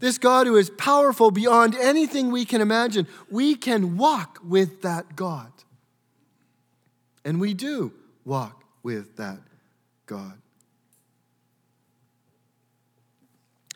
this 0.00 0.18
God 0.18 0.46
who 0.46 0.56
is 0.56 0.70
powerful 0.70 1.30
beyond 1.30 1.74
anything 1.76 2.30
we 2.30 2.44
can 2.44 2.60
imagine, 2.60 3.06
we 3.30 3.54
can 3.54 3.96
walk 3.96 4.38
with 4.44 4.82
that 4.82 5.16
God. 5.16 5.50
And 7.24 7.40
we 7.40 7.54
do 7.54 7.92
walk 8.24 8.64
with 8.82 9.16
that 9.16 9.38
God. 10.06 10.34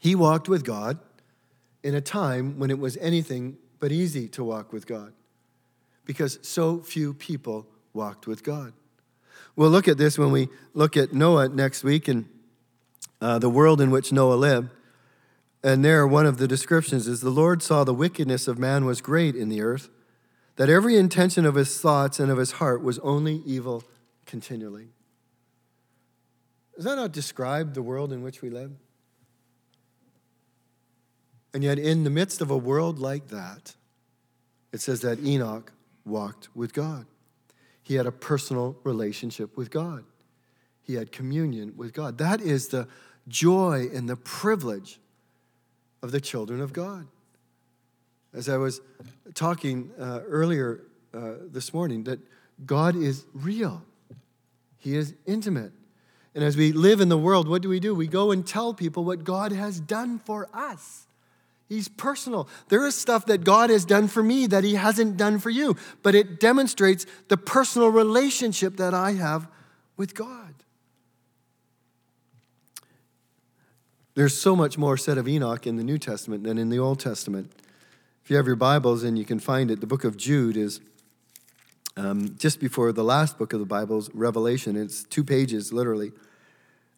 He 0.00 0.14
walked 0.14 0.48
with 0.48 0.64
God 0.64 0.98
in 1.82 1.94
a 1.94 2.00
time 2.00 2.58
when 2.58 2.70
it 2.70 2.78
was 2.78 2.96
anything 2.98 3.56
but 3.78 3.92
easy 3.92 4.28
to 4.28 4.44
walk 4.44 4.72
with 4.72 4.86
God 4.86 5.12
because 6.04 6.38
so 6.42 6.80
few 6.80 7.14
people 7.14 7.66
walked 7.92 8.26
with 8.26 8.42
God. 8.42 8.72
We'll 9.56 9.70
look 9.70 9.88
at 9.88 9.98
this 9.98 10.18
when 10.18 10.30
we 10.30 10.48
look 10.72 10.96
at 10.96 11.12
Noah 11.12 11.48
next 11.48 11.84
week 11.84 12.08
and 12.08 12.26
uh, 13.20 13.38
the 13.38 13.50
world 13.50 13.80
in 13.80 13.90
which 13.90 14.12
Noah 14.12 14.34
lived. 14.34 14.70
And 15.62 15.84
there, 15.84 16.06
one 16.06 16.26
of 16.26 16.38
the 16.38 16.46
descriptions 16.46 17.08
is 17.08 17.20
the 17.20 17.30
Lord 17.30 17.62
saw 17.62 17.84
the 17.84 17.94
wickedness 17.94 18.46
of 18.46 18.58
man 18.58 18.84
was 18.84 19.00
great 19.00 19.34
in 19.34 19.48
the 19.48 19.60
earth, 19.60 19.88
that 20.56 20.68
every 20.68 20.96
intention 20.96 21.44
of 21.44 21.56
his 21.56 21.80
thoughts 21.80 22.20
and 22.20 22.30
of 22.30 22.38
his 22.38 22.52
heart 22.52 22.82
was 22.82 22.98
only 23.00 23.42
evil 23.44 23.82
continually. 24.24 24.88
Does 26.76 26.84
that 26.84 26.96
not 26.96 27.12
describe 27.12 27.74
the 27.74 27.82
world 27.82 28.12
in 28.12 28.22
which 28.22 28.40
we 28.40 28.50
live? 28.50 28.70
And 31.54 31.64
yet, 31.64 31.78
in 31.78 32.04
the 32.04 32.10
midst 32.10 32.40
of 32.40 32.50
a 32.50 32.56
world 32.56 32.98
like 32.98 33.28
that, 33.28 33.74
it 34.72 34.80
says 34.80 35.00
that 35.00 35.24
Enoch 35.24 35.72
walked 36.04 36.54
with 36.54 36.72
God. 36.72 37.06
He 37.82 37.94
had 37.94 38.06
a 38.06 38.12
personal 38.12 38.76
relationship 38.84 39.56
with 39.56 39.70
God, 39.70 40.04
he 40.82 40.94
had 40.94 41.12
communion 41.12 41.74
with 41.76 41.92
God. 41.92 42.18
That 42.18 42.40
is 42.40 42.68
the 42.68 42.88
joy 43.28 43.88
and 43.92 44.08
the 44.08 44.16
privilege 44.16 45.00
of 46.02 46.12
the 46.12 46.20
children 46.20 46.60
of 46.60 46.72
God. 46.72 47.06
As 48.32 48.48
I 48.48 48.56
was 48.56 48.80
talking 49.34 49.90
uh, 49.98 50.20
earlier 50.26 50.82
uh, 51.14 51.32
this 51.50 51.72
morning, 51.72 52.04
that 52.04 52.20
God 52.64 52.94
is 52.94 53.24
real, 53.32 53.82
He 54.76 54.96
is 54.96 55.14
intimate. 55.26 55.72
And 56.34 56.44
as 56.44 56.56
we 56.56 56.72
live 56.72 57.00
in 57.00 57.08
the 57.08 57.18
world, 57.18 57.48
what 57.48 57.62
do 57.62 57.68
we 57.68 57.80
do? 57.80 57.94
We 57.94 58.06
go 58.06 58.30
and 58.30 58.46
tell 58.46 58.72
people 58.72 59.02
what 59.02 59.24
God 59.24 59.50
has 59.50 59.80
done 59.80 60.20
for 60.20 60.48
us. 60.52 61.07
He's 61.68 61.88
personal. 61.88 62.48
There 62.68 62.86
is 62.86 62.94
stuff 62.94 63.26
that 63.26 63.44
God 63.44 63.68
has 63.68 63.84
done 63.84 64.08
for 64.08 64.22
me 64.22 64.46
that 64.46 64.64
He 64.64 64.74
hasn't 64.74 65.16
done 65.16 65.38
for 65.38 65.50
you, 65.50 65.76
but 66.02 66.14
it 66.14 66.40
demonstrates 66.40 67.04
the 67.28 67.36
personal 67.36 67.88
relationship 67.88 68.78
that 68.78 68.94
I 68.94 69.12
have 69.12 69.48
with 69.96 70.14
God. 70.14 70.54
There's 74.14 74.36
so 74.36 74.56
much 74.56 74.78
more 74.78 74.96
said 74.96 75.18
of 75.18 75.28
Enoch 75.28 75.66
in 75.66 75.76
the 75.76 75.84
New 75.84 75.98
Testament 75.98 76.42
than 76.42 76.58
in 76.58 76.70
the 76.70 76.78
Old 76.78 76.98
Testament. 76.98 77.52
If 78.24 78.30
you 78.30 78.36
have 78.36 78.46
your 78.46 78.56
Bibles 78.56 79.04
and 79.04 79.18
you 79.18 79.24
can 79.24 79.38
find 79.38 79.70
it, 79.70 79.80
the 79.80 79.86
book 79.86 80.04
of 80.04 80.16
Jude 80.16 80.56
is 80.56 80.80
um, 81.96 82.36
just 82.38 82.60
before 82.60 82.92
the 82.92 83.04
last 83.04 83.38
book 83.38 83.52
of 83.52 83.60
the 83.60 83.66
Bible's 83.66 84.12
Revelation. 84.14 84.76
It's 84.76 85.04
two 85.04 85.22
pages, 85.22 85.72
literally. 85.72 86.12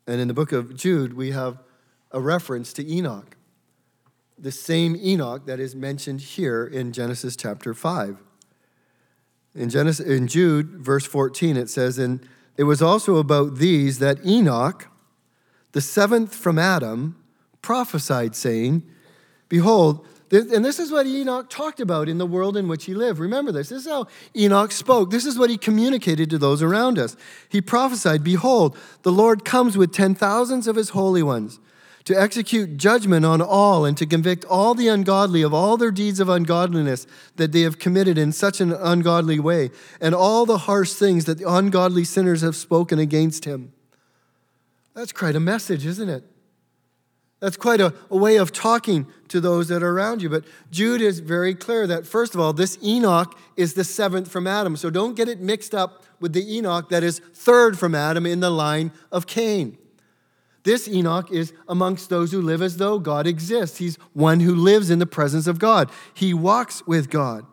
And 0.07 0.21
in 0.21 0.29
the 0.29 0.35
book 0.35 0.53
of 0.53 0.77
Jude, 0.77 1.15
we 1.15 1.33
have 1.33 1.59
a 2.11 2.21
reference 2.21 2.73
to 2.75 2.87
Enoch, 2.91 3.37
the 4.43 4.53
same 4.53 4.97
Enoch 4.97 5.47
that 5.47 5.61
is 5.61 5.75
mentioned 5.75 6.21
here 6.21 6.65
in 6.65 6.93
Genesis 6.93 7.37
chapter 7.37 7.75
5. 7.75 8.17
In, 9.55 9.69
Genesis, 9.69 10.07
in 10.07 10.29
Jude, 10.29 10.71
verse 10.71 11.05
14, 11.05 11.57
it 11.57 11.69
says, 11.69 11.99
And 11.99 12.27
it 12.57 12.65
was 12.65 12.81
also 12.81 13.17
about 13.17 13.57
these 13.57 13.99
that 13.99 14.25
Enoch, 14.25 14.87
the 15.73 15.81
seventh 15.81 16.35
from 16.35 16.59
Adam, 16.59 17.17
prophesied, 17.61 18.35
saying, 18.35 18.83
Behold, 19.49 20.07
and 20.31 20.65
this 20.65 20.79
is 20.79 20.93
what 20.93 21.07
Enoch 21.07 21.51
talked 21.51 21.81
about 21.81 22.09
in 22.09 22.19
the 22.19 22.27
world 22.27 22.57
in 22.57 22.69
which 22.69 22.85
he 22.85 22.95
lived. 22.95 23.19
Remember 23.19 23.51
this. 23.51 23.71
This 23.71 23.85
is 23.85 23.91
how 23.91 24.07
Enoch 24.37 24.71
spoke. 24.71 25.11
This 25.11 25.27
is 25.27 25.37
what 25.37 25.51
he 25.51 25.59
communicated 25.59 26.31
to 26.31 26.39
those 26.39 26.63
around 26.63 27.01
us. 27.01 27.17
He 27.49 27.61
prophesied 27.61 28.23
Behold, 28.23 28.79
the 29.03 29.11
Lord 29.11 29.45
comes 29.45 29.77
with 29.77 29.93
ten 29.93 30.15
thousands 30.15 30.69
of 30.69 30.77
his 30.77 30.91
holy 30.91 31.25
ones 31.25 31.59
to 32.11 32.21
execute 32.21 32.77
judgment 32.77 33.25
on 33.25 33.41
all 33.41 33.85
and 33.85 33.97
to 33.97 34.05
convict 34.05 34.45
all 34.47 34.75
the 34.75 34.89
ungodly 34.89 35.43
of 35.43 35.55
all 35.55 35.77
their 35.77 35.93
deeds 35.93 36.19
of 36.19 36.29
ungodliness 36.29 37.07
that 37.37 37.53
they 37.53 37.61
have 37.61 37.79
committed 37.79 38.19
in 38.19 38.33
such 38.33 38.61
an 38.61 38.73
ungodly 38.73 39.39
way, 39.39 39.71
and 40.01 40.13
all 40.13 40.45
the 40.45 40.59
harsh 40.59 40.93
things 40.93 41.27
that 41.27 41.39
the 41.39 41.49
ungodly 41.49 42.03
sinners 42.03 42.41
have 42.41 42.57
spoken 42.57 42.99
against 42.99 43.45
him. 43.45 43.73
That's 44.93 45.13
quite 45.13 45.37
a 45.37 45.41
message, 45.41 45.87
isn't 45.87 46.09
it? 46.09 46.25
That's 47.39 47.57
quite 47.57 47.81
a, 47.81 47.95
a, 48.11 48.17
way 48.17 48.39
of 48.39 48.53
talking 48.53 49.07
to 49.29 49.41
those 49.41 49.69
that 49.69 49.81
are 49.81 49.91
around 49.91 50.21
you. 50.21 50.29
But 50.29 50.45
Jude 50.73 51.01
is 51.01 51.21
very 51.21 51.55
clear 51.55 51.87
that, 51.87 52.09
first 52.09 52.35
of 52.35 52.41
all, 52.41 52.53
this 52.53 52.77
Enoch 52.83 53.39
is 53.57 53.75
the 53.75 53.85
seventh 53.85 54.29
from 54.29 54.49
Adam. 54.49 54.77
So 54.77 54.91
don't 54.91 55.15
get 55.15 55.29
it 55.29 55.41
mixed 55.41 55.77
up 55.77 56.03
with 56.19 56.33
the 56.33 56.57
Enoch 56.57 56.89
that 56.89 57.05
is 57.05 57.21
third 57.21 57.79
from 57.79 57.95
Adam 57.95 58.27
in 58.27 58.41
the 58.41 58.51
line 58.51 58.91
of 59.13 59.29
Cain. 59.29 59.79
This 60.63 60.87
Enoch 60.89 61.31
is 61.31 61.53
amongst 61.69 62.11
those 62.11 62.33
who 62.33 62.43
live 62.43 62.61
as 62.61 62.77
though 62.77 62.99
God 62.99 63.27
exists. 63.27 63.79
He's 63.79 63.97
one 64.13 64.41
who 64.41 64.55
lives 64.55 64.91
in 64.91 64.99
the 64.99 65.07
presence 65.07 65.47
of 65.47 65.59
God, 65.59 65.91
he 66.15 66.35
walks 66.35 66.87
with 66.87 67.11
God. 67.11 67.47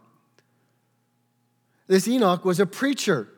This 1.88 2.08
Enoch 2.08 2.44
was 2.44 2.60
a 2.60 2.66
preacher. 2.66 3.30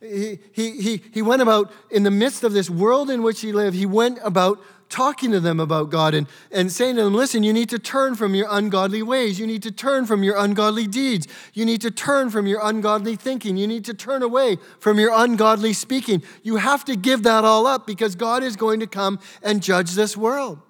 He, 0.00 0.38
he, 0.52 0.82
he, 0.82 1.02
he 1.12 1.22
went 1.22 1.40
about, 1.40 1.72
in 1.90 2.02
the 2.02 2.10
midst 2.10 2.44
of 2.44 2.52
this 2.52 2.68
world 2.68 3.08
in 3.08 3.22
which 3.22 3.40
he 3.40 3.52
lived, 3.52 3.74
he 3.74 3.86
went 3.86 4.18
about 4.22 4.60
talking 4.88 5.32
to 5.32 5.40
them 5.40 5.58
about 5.60 5.90
God 5.90 6.14
and, 6.14 6.26
and 6.50 6.70
saying 6.70 6.96
to 6.96 7.04
them, 7.04 7.14
listen, 7.14 7.42
you 7.42 7.52
need 7.52 7.68
to 7.70 7.78
turn 7.78 8.14
from 8.14 8.34
your 8.34 8.46
ungodly 8.50 9.02
ways. 9.02 9.38
You 9.38 9.46
need 9.46 9.62
to 9.64 9.70
turn 9.70 10.06
from 10.06 10.22
your 10.22 10.36
ungodly 10.36 10.86
deeds. 10.86 11.26
You 11.52 11.64
need 11.64 11.80
to 11.82 11.90
turn 11.90 12.30
from 12.30 12.46
your 12.46 12.60
ungodly 12.62 13.16
thinking. 13.16 13.56
You 13.56 13.66
need 13.66 13.84
to 13.86 13.94
turn 13.94 14.22
away 14.22 14.58
from 14.78 14.98
your 14.98 15.12
ungodly 15.12 15.72
speaking. 15.72 16.22
You 16.42 16.56
have 16.56 16.84
to 16.84 16.96
give 16.96 17.24
that 17.24 17.44
all 17.44 17.66
up 17.66 17.86
because 17.86 18.14
God 18.14 18.42
is 18.42 18.56
going 18.56 18.80
to 18.80 18.86
come 18.86 19.18
and 19.42 19.62
judge 19.62 19.92
this 19.92 20.16
world. 20.16 20.60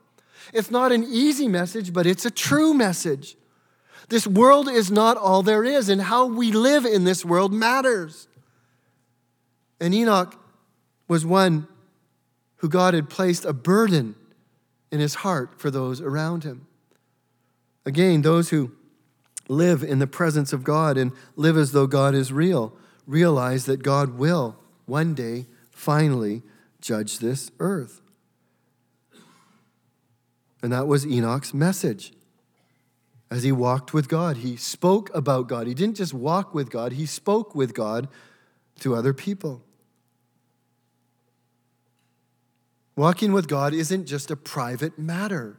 It's 0.53 0.71
not 0.71 0.93
an 0.93 1.05
easy 1.05 1.49
message, 1.49 1.93
but 1.93 2.07
it's 2.07 2.25
a 2.25 2.31
true 2.31 2.73
message. 2.73 3.37
This 4.09 4.27
world 4.27 4.69
is 4.69 4.91
not 4.91 5.17
all 5.17 5.43
there 5.43 5.65
is, 5.65 5.89
and 5.89 6.01
how 6.01 6.27
we 6.27 6.53
live 6.53 6.85
in 6.85 7.05
this 7.05 7.25
world 7.25 7.53
matters. 7.53 8.29
And 9.81 9.93
Enoch 9.93 10.41
was 11.09 11.27
one 11.27 11.67
who 12.57 12.69
God 12.69 12.95
had 12.95 13.11
placed 13.11 13.45
a 13.45 13.53
burden 13.53 14.15
in 14.91 15.01
his 15.01 15.17
heart 15.17 15.61
for 15.61 15.71
those 15.71 16.01
around 16.01 16.45
him. 16.45 16.67
Again, 17.85 18.23
those 18.23 18.51
who 18.51 18.73
live 19.49 19.83
in 19.83 19.99
the 19.99 20.07
presence 20.07 20.53
of 20.53 20.65
God 20.65 20.97
and 20.97 21.13
live 21.37 21.57
as 21.57 21.73
though 21.73 21.87
God 21.87 22.15
is 22.15 22.33
real 22.33 22.77
realize 23.07 23.67
that 23.67 23.83
God 23.83 24.19
will 24.19 24.57
one 24.85 25.15
day 25.15 25.47
finally 25.71 26.43
judge 26.81 27.19
this 27.19 27.51
earth. 27.61 28.01
And 30.63 30.73
that 30.73 30.87
was 30.87 31.07
Enoch's 31.07 31.55
message. 31.55 32.13
As 33.31 33.43
he 33.43 33.53
walked 33.53 33.93
with 33.93 34.09
God, 34.09 34.39
he 34.39 34.57
spoke 34.57 35.15
about 35.15 35.49
God. 35.49 35.67
He 35.67 35.75
didn't 35.75 35.97
just 35.97 36.15
walk 36.15 36.55
with 36.55 36.71
God, 36.71 36.93
he 36.93 37.07
spoke 37.07 37.55
with 37.55 37.75
God 37.75 38.09
to 38.81 38.95
other 38.95 39.13
people. 39.13 39.63
Walking 42.97 43.33
with 43.33 43.47
God 43.47 43.75
isn't 43.75 44.07
just 44.07 44.31
a 44.31 44.37
private 44.37 44.99
matter. 44.99 45.59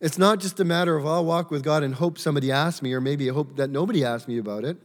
It's 0.00 0.18
not 0.18 0.38
just 0.38 0.60
a 0.60 0.64
matter 0.64 0.96
of 0.96 1.06
I'll 1.06 1.24
walk 1.24 1.50
with 1.50 1.62
God 1.62 1.82
and 1.82 1.94
hope 1.94 2.18
somebody 2.18 2.52
asks 2.52 2.82
me, 2.82 2.92
or 2.92 3.00
maybe 3.00 3.30
I 3.30 3.34
hope 3.34 3.56
that 3.56 3.70
nobody 3.70 4.04
asks 4.04 4.28
me 4.28 4.38
about 4.38 4.64
it. 4.64 4.76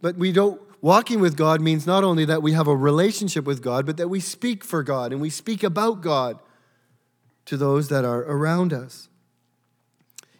But 0.00 0.16
we 0.16 0.32
don't, 0.32 0.60
walking 0.80 1.20
with 1.20 1.36
God 1.36 1.60
means 1.60 1.86
not 1.86 2.04
only 2.04 2.24
that 2.24 2.42
we 2.42 2.52
have 2.52 2.68
a 2.68 2.76
relationship 2.76 3.44
with 3.44 3.62
God, 3.62 3.86
but 3.86 3.96
that 3.98 4.08
we 4.08 4.20
speak 4.20 4.64
for 4.64 4.82
God 4.82 5.12
and 5.12 5.20
we 5.20 5.30
speak 5.30 5.62
about 5.62 6.00
God 6.00 6.38
to 7.46 7.56
those 7.56 7.88
that 7.88 8.04
are 8.04 8.22
around 8.22 8.72
us. 8.72 9.08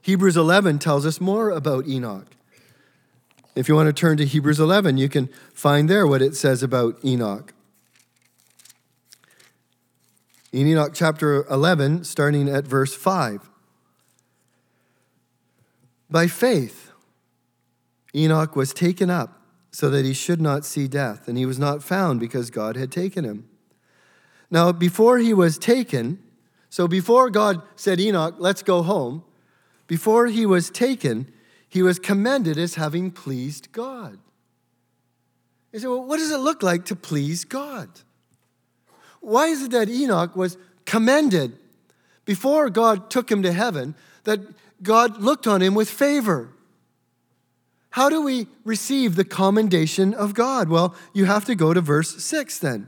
Hebrews 0.02 0.36
11 0.36 0.78
tells 0.78 1.04
us 1.04 1.20
more 1.20 1.50
about 1.50 1.86
Enoch. 1.86 2.28
If 3.54 3.68
you 3.68 3.74
want 3.74 3.88
to 3.88 3.92
turn 3.92 4.18
to 4.18 4.26
Hebrews 4.26 4.60
11, 4.60 4.98
you 4.98 5.08
can 5.08 5.28
find 5.54 5.88
there 5.88 6.06
what 6.06 6.22
it 6.22 6.36
says 6.36 6.62
about 6.62 7.02
Enoch. 7.04 7.54
In 10.56 10.66
Enoch 10.66 10.92
chapter 10.94 11.46
11, 11.50 12.04
starting 12.04 12.48
at 12.48 12.66
verse 12.66 12.94
5. 12.94 13.50
By 16.08 16.28
faith, 16.28 16.92
Enoch 18.14 18.56
was 18.56 18.72
taken 18.72 19.10
up 19.10 19.42
so 19.70 19.90
that 19.90 20.06
he 20.06 20.14
should 20.14 20.40
not 20.40 20.64
see 20.64 20.88
death, 20.88 21.28
and 21.28 21.36
he 21.36 21.44
was 21.44 21.58
not 21.58 21.82
found 21.82 22.20
because 22.20 22.48
God 22.48 22.74
had 22.74 22.90
taken 22.90 23.22
him. 23.22 23.46
Now, 24.50 24.72
before 24.72 25.18
he 25.18 25.34
was 25.34 25.58
taken, 25.58 26.20
so 26.70 26.88
before 26.88 27.28
God 27.28 27.60
said, 27.74 28.00
Enoch, 28.00 28.36
let's 28.38 28.62
go 28.62 28.82
home, 28.82 29.24
before 29.86 30.28
he 30.28 30.46
was 30.46 30.70
taken, 30.70 31.30
he 31.68 31.82
was 31.82 31.98
commended 31.98 32.56
as 32.56 32.76
having 32.76 33.10
pleased 33.10 33.72
God. 33.72 34.18
You 35.74 35.80
say, 35.80 35.88
well, 35.88 36.02
what 36.02 36.16
does 36.16 36.30
it 36.30 36.38
look 36.38 36.62
like 36.62 36.86
to 36.86 36.96
please 36.96 37.44
God? 37.44 37.90
Why 39.26 39.48
is 39.48 39.64
it 39.64 39.72
that 39.72 39.88
Enoch 39.88 40.36
was 40.36 40.56
commended 40.84 41.58
before 42.24 42.70
God 42.70 43.10
took 43.10 43.28
him 43.28 43.42
to 43.42 43.52
heaven, 43.52 43.96
that 44.22 44.38
God 44.84 45.20
looked 45.20 45.48
on 45.48 45.60
him 45.60 45.74
with 45.74 45.90
favor? 45.90 46.50
How 47.90 48.08
do 48.08 48.22
we 48.22 48.46
receive 48.64 49.16
the 49.16 49.24
commendation 49.24 50.14
of 50.14 50.32
God? 50.32 50.68
Well, 50.68 50.94
you 51.12 51.24
have 51.24 51.44
to 51.46 51.56
go 51.56 51.74
to 51.74 51.80
verse 51.80 52.22
6 52.22 52.60
then. 52.60 52.86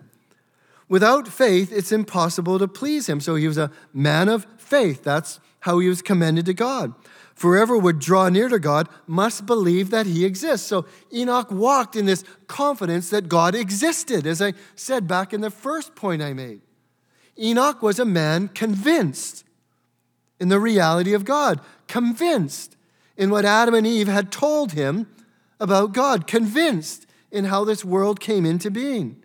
Without 0.88 1.26
faith, 1.26 1.72
it's 1.72 1.90
impossible 1.90 2.60
to 2.60 2.68
please 2.68 3.08
him. 3.08 3.20
So 3.20 3.34
he 3.34 3.48
was 3.48 3.58
a 3.58 3.72
man 3.92 4.28
of 4.28 4.46
faith. 4.58 5.02
That's 5.02 5.40
how 5.60 5.80
he 5.80 5.88
was 5.88 6.02
commended 6.02 6.46
to 6.46 6.54
God. 6.54 6.94
Whoever 7.40 7.78
would 7.78 7.98
draw 7.98 8.28
near 8.28 8.48
to 8.48 8.58
God 8.58 8.88
must 9.06 9.46
believe 9.46 9.90
that 9.90 10.06
he 10.06 10.24
exists. 10.24 10.66
So 10.66 10.86
Enoch 11.12 11.50
walked 11.50 11.94
in 11.94 12.04
this 12.04 12.24
confidence 12.46 13.10
that 13.10 13.28
God 13.28 13.54
existed, 13.54 14.26
as 14.26 14.42
I 14.42 14.54
said 14.74 15.06
back 15.06 15.32
in 15.32 15.40
the 15.40 15.50
first 15.50 15.94
point 15.94 16.20
I 16.20 16.32
made. 16.32 16.60
Enoch 17.38 17.80
was 17.80 17.98
a 17.98 18.04
man 18.04 18.48
convinced 18.48 19.44
in 20.40 20.48
the 20.48 20.58
reality 20.58 21.14
of 21.14 21.24
God, 21.24 21.60
convinced 21.86 22.76
in 23.16 23.30
what 23.30 23.44
Adam 23.44 23.74
and 23.74 23.86
Eve 23.86 24.08
had 24.08 24.32
told 24.32 24.72
him 24.72 25.06
about 25.60 25.92
God, 25.92 26.26
convinced 26.26 27.06
in 27.30 27.44
how 27.44 27.64
this 27.64 27.84
world 27.84 28.20
came 28.20 28.46
into 28.46 28.70
being. 28.70 29.22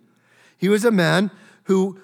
He 0.56 0.68
was 0.68 0.84
a 0.84 0.90
man 0.90 1.30
who 1.64 2.00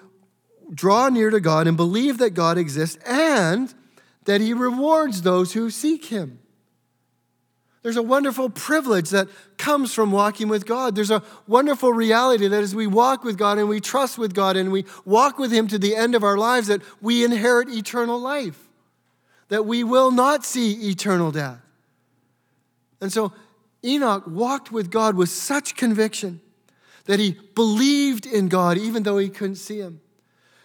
draw 0.73 1.09
near 1.09 1.29
to 1.29 1.39
God 1.39 1.67
and 1.67 1.77
believe 1.77 2.17
that 2.17 2.31
God 2.33 2.57
exists 2.57 2.97
and 3.05 3.73
that 4.25 4.41
he 4.41 4.53
rewards 4.53 5.21
those 5.21 5.53
who 5.53 5.69
seek 5.69 6.05
him. 6.05 6.39
There's 7.83 7.97
a 7.97 8.03
wonderful 8.03 8.49
privilege 8.49 9.09
that 9.09 9.27
comes 9.57 9.91
from 9.91 10.11
walking 10.11 10.47
with 10.47 10.67
God. 10.67 10.93
There's 10.93 11.09
a 11.09 11.23
wonderful 11.47 11.91
reality 11.91 12.47
that 12.47 12.61
as 12.61 12.75
we 12.75 12.85
walk 12.85 13.23
with 13.23 13.37
God 13.39 13.57
and 13.57 13.67
we 13.67 13.79
trust 13.79 14.19
with 14.19 14.35
God 14.35 14.55
and 14.55 14.71
we 14.71 14.85
walk 15.03 15.39
with 15.39 15.51
Him 15.51 15.67
to 15.69 15.79
the 15.79 15.95
end 15.95 16.13
of 16.13 16.23
our 16.23 16.37
lives, 16.37 16.67
that 16.67 16.81
we 17.01 17.25
inherit 17.25 17.69
eternal 17.69 18.19
life, 18.19 18.59
that 19.47 19.65
we 19.65 19.83
will 19.83 20.11
not 20.11 20.45
see 20.45 20.89
eternal 20.91 21.31
death. 21.31 21.57
And 23.01 23.11
so 23.11 23.33
Enoch 23.83 24.25
walked 24.27 24.71
with 24.71 24.91
God 24.91 25.15
with 25.15 25.29
such 25.29 25.75
conviction 25.75 26.39
that 27.05 27.19
he 27.19 27.35
believed 27.55 28.27
in 28.27 28.47
God 28.47 28.77
even 28.77 29.01
though 29.01 29.17
he 29.17 29.27
couldn't 29.27 29.55
see 29.55 29.79
Him 29.79 30.01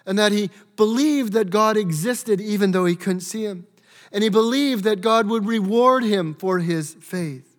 and 0.06 0.18
that 0.18 0.32
he 0.32 0.50
believed 0.76 1.32
that 1.32 1.50
God 1.50 1.76
existed 1.76 2.40
even 2.40 2.70
though 2.70 2.84
he 2.84 2.94
couldn't 2.94 3.20
see 3.20 3.44
him. 3.44 3.66
And 4.12 4.22
he 4.22 4.30
believed 4.30 4.84
that 4.84 5.00
God 5.00 5.26
would 5.26 5.46
reward 5.46 6.04
him 6.04 6.34
for 6.34 6.60
his 6.60 6.94
faith. 6.94 7.56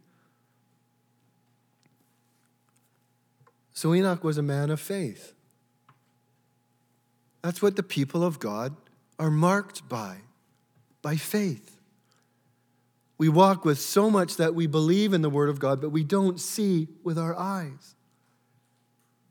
So 3.74 3.94
Enoch 3.94 4.24
was 4.24 4.38
a 4.38 4.42
man 4.42 4.72
of 4.72 4.80
faith. 4.80 5.34
That's 7.44 7.62
what 7.62 7.76
the 7.76 7.84
people 7.84 8.24
of 8.24 8.40
God 8.40 8.76
are 9.20 9.30
marked 9.30 9.88
by, 9.88 10.18
by 11.02 11.16
faith. 11.18 11.78
We 13.18 13.30
walk 13.30 13.66
with 13.66 13.80
so 13.80 14.10
much 14.10 14.38
that 14.38 14.56
we 14.56 14.68
believe 14.68 15.14
in 15.14 15.22
the 15.22 15.30
Word 15.30 15.50
of 15.50 15.60
God, 15.60 15.82
but 15.82 15.90
we 15.90 16.04
don't 16.04 16.40
see 16.40 16.88
with 17.04 17.18
our 17.18 17.38
eyes. 17.38 17.96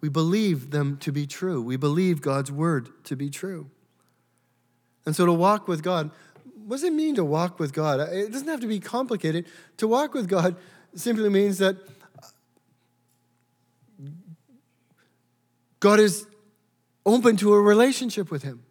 We 0.01 0.09
believe 0.09 0.71
them 0.71 0.99
to 0.99 1.13
be 1.13 1.27
true. 1.27 1.63
We 1.63 1.77
believe 1.77 2.21
God's 2.21 2.53
word 2.53 2.91
to 3.05 3.17
be 3.17 3.31
true. 3.31 3.71
And 5.05 5.17
so 5.17 5.27
to 5.27 5.33
walk 5.33 5.69
with 5.69 5.83
God, 5.83 6.11
what 6.67 6.77
does 6.77 6.85
it 6.85 6.93
mean 6.93 7.15
to 7.15 7.25
walk 7.25 7.59
with 7.59 7.73
God? 7.73 8.01
It 8.01 8.33
doesn't 8.33 8.49
have 8.49 8.61
to 8.61 8.67
be 8.67 8.81
complicated. 8.81 9.47
To 9.79 9.89
walk 9.89 10.15
with 10.15 10.29
God 10.29 10.57
simply 10.95 11.29
means 11.29 11.59
that 11.59 11.77
God 15.81 16.01
is 16.01 16.27
open 17.05 17.37
to 17.37 17.55
a 17.55 17.61
relationship 17.61 18.31
with 18.31 18.43
Him. 18.43 18.65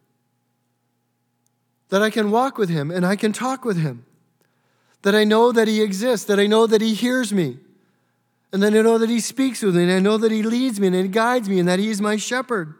that 1.88 2.02
I 2.02 2.10
can 2.10 2.30
walk 2.30 2.58
with 2.58 2.68
him 2.68 2.90
and 2.90 3.06
I 3.06 3.16
can 3.16 3.32
talk 3.32 3.64
with 3.64 3.78
him, 3.78 4.04
that 5.02 5.14
I 5.14 5.24
know 5.24 5.52
that 5.52 5.68
he 5.68 5.82
exists, 5.82 6.26
that 6.26 6.40
I 6.40 6.46
know 6.46 6.66
that 6.66 6.80
he 6.80 6.94
hears 6.94 7.32
me, 7.32 7.58
and 8.52 8.62
then 8.62 8.74
I 8.76 8.82
know 8.82 8.98
that 8.98 9.10
he 9.10 9.20
speaks 9.20 9.62
with 9.62 9.76
me, 9.76 9.84
and 9.84 9.92
I 9.92 9.98
know 9.98 10.18
that 10.18 10.32
he 10.32 10.42
leads 10.42 10.80
me 10.80 10.86
and 10.86 10.96
he 10.96 11.08
guides 11.08 11.48
me, 11.48 11.58
and 11.58 11.68
that 11.68 11.78
he 11.78 11.90
is 11.90 12.00
my 12.00 12.16
shepherd. 12.16 12.74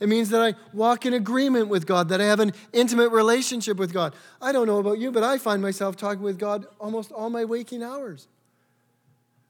It 0.00 0.08
means 0.08 0.30
that 0.30 0.42
I 0.42 0.54
walk 0.72 1.06
in 1.06 1.14
agreement 1.14 1.68
with 1.68 1.86
God, 1.86 2.08
that 2.08 2.20
I 2.20 2.24
have 2.24 2.40
an 2.40 2.52
intimate 2.72 3.10
relationship 3.10 3.76
with 3.76 3.92
God. 3.92 4.14
I 4.40 4.50
don't 4.50 4.66
know 4.66 4.78
about 4.78 4.98
you, 4.98 5.12
but 5.12 5.22
I 5.22 5.38
find 5.38 5.62
myself 5.62 5.96
talking 5.96 6.22
with 6.22 6.40
God 6.40 6.66
almost 6.80 7.12
all 7.12 7.30
my 7.30 7.44
waking 7.44 7.84
hours. 7.84 8.26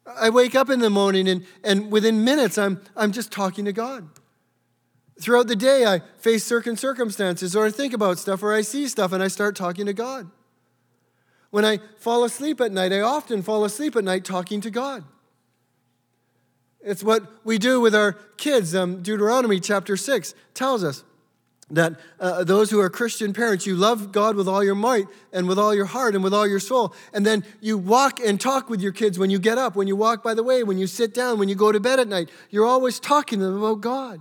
I 0.07 0.31
wake 0.31 0.55
up 0.55 0.69
in 0.69 0.81
the 0.81 0.91
morning 0.91 1.29
and, 1.29 1.47
and 1.65 1.91
within 1.91 2.25
minutes 2.25 2.59
I'm, 2.59 2.83
I'm 2.97 3.13
just 3.13 3.31
talking 3.33 3.65
to 3.65 3.73
God. 3.73 4.09
Throughout 5.21 5.47
the 5.47 5.57
day, 5.57 5.87
I 5.87 6.03
face 6.19 6.45
certain 6.45 6.77
circumstances 6.77 7.55
or 7.55 7.65
I 7.65 7.71
think 7.71 7.95
about 7.95 8.19
stuff 8.19 8.43
or 8.43 8.53
I 8.53 8.63
see 8.63 8.89
stuff 8.89 9.13
and 9.13 9.23
I 9.23 9.29
start 9.29 9.57
talking 9.57 9.87
to 9.87 9.93
God. 9.93 10.31
When 11.51 11.65
I 11.65 11.79
fall 11.99 12.25
asleep 12.25 12.61
at 12.61 12.73
night, 12.73 12.93
I 12.93 13.01
often 13.01 13.43
fall 13.43 13.65
asleep 13.65 13.95
at 13.95 14.05
night 14.05 14.25
talking 14.25 14.61
to 14.63 14.71
God. 14.71 15.05
It's 16.85 17.03
what 17.03 17.25
we 17.45 17.59
do 17.59 17.81
with 17.81 17.95
our 17.95 18.13
kids. 18.37 18.75
Um, 18.75 19.03
Deuteronomy 19.03 19.61
chapter 19.61 19.97
6 19.97 20.35
tells 20.55 20.83
us 20.83 21.05
that 21.71 21.99
uh, 22.21 22.45
those 22.45 22.71
who 22.71 22.81
are 22.81 22.91
Christian 22.91 23.33
parents, 23.33 23.67
you 23.67 23.75
love 23.75 24.13
God 24.13 24.37
with 24.37 24.47
all 24.47 24.63
your 24.63 24.75
might 24.75 25.07
and 25.33 25.49
with 25.49 25.59
all 25.59 25.75
your 25.75 25.87
heart 25.87 26.15
and 26.15 26.23
with 26.23 26.35
all 26.35 26.47
your 26.47 26.61
soul. 26.61 26.95
And 27.13 27.25
then 27.25 27.45
you 27.61 27.79
walk 27.79 28.21
and 28.21 28.41
talk 28.41 28.69
with 28.69 28.83
your 28.83 28.93
kids 28.93 29.19
when 29.19 29.31
you 29.31 29.39
get 29.39 29.59
up, 29.59 29.75
when 29.75 29.89
you 29.89 29.97
walk 29.97 30.23
by 30.23 30.35
the 30.35 30.43
way, 30.43 30.63
when 30.65 30.77
you 30.77 30.87
sit 30.87 31.15
down, 31.15 31.39
when 31.39 31.49
you 31.49 31.55
go 31.55 31.73
to 31.73 31.81
bed 31.81 31.99
at 31.99 32.09
night. 32.09 32.31
You're 32.51 32.67
always 32.67 33.01
talking 33.01 33.39
to 33.39 33.45
them 33.47 33.63
about 33.63 33.81
God. 33.81 34.21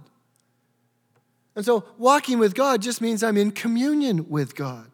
And 1.55 1.65
so 1.65 1.83
walking 1.97 2.39
with 2.39 2.55
God 2.55 2.81
just 2.81 3.01
means 3.01 3.23
I'm 3.23 3.37
in 3.37 3.51
communion 3.51 4.29
with 4.29 4.55
God. 4.55 4.89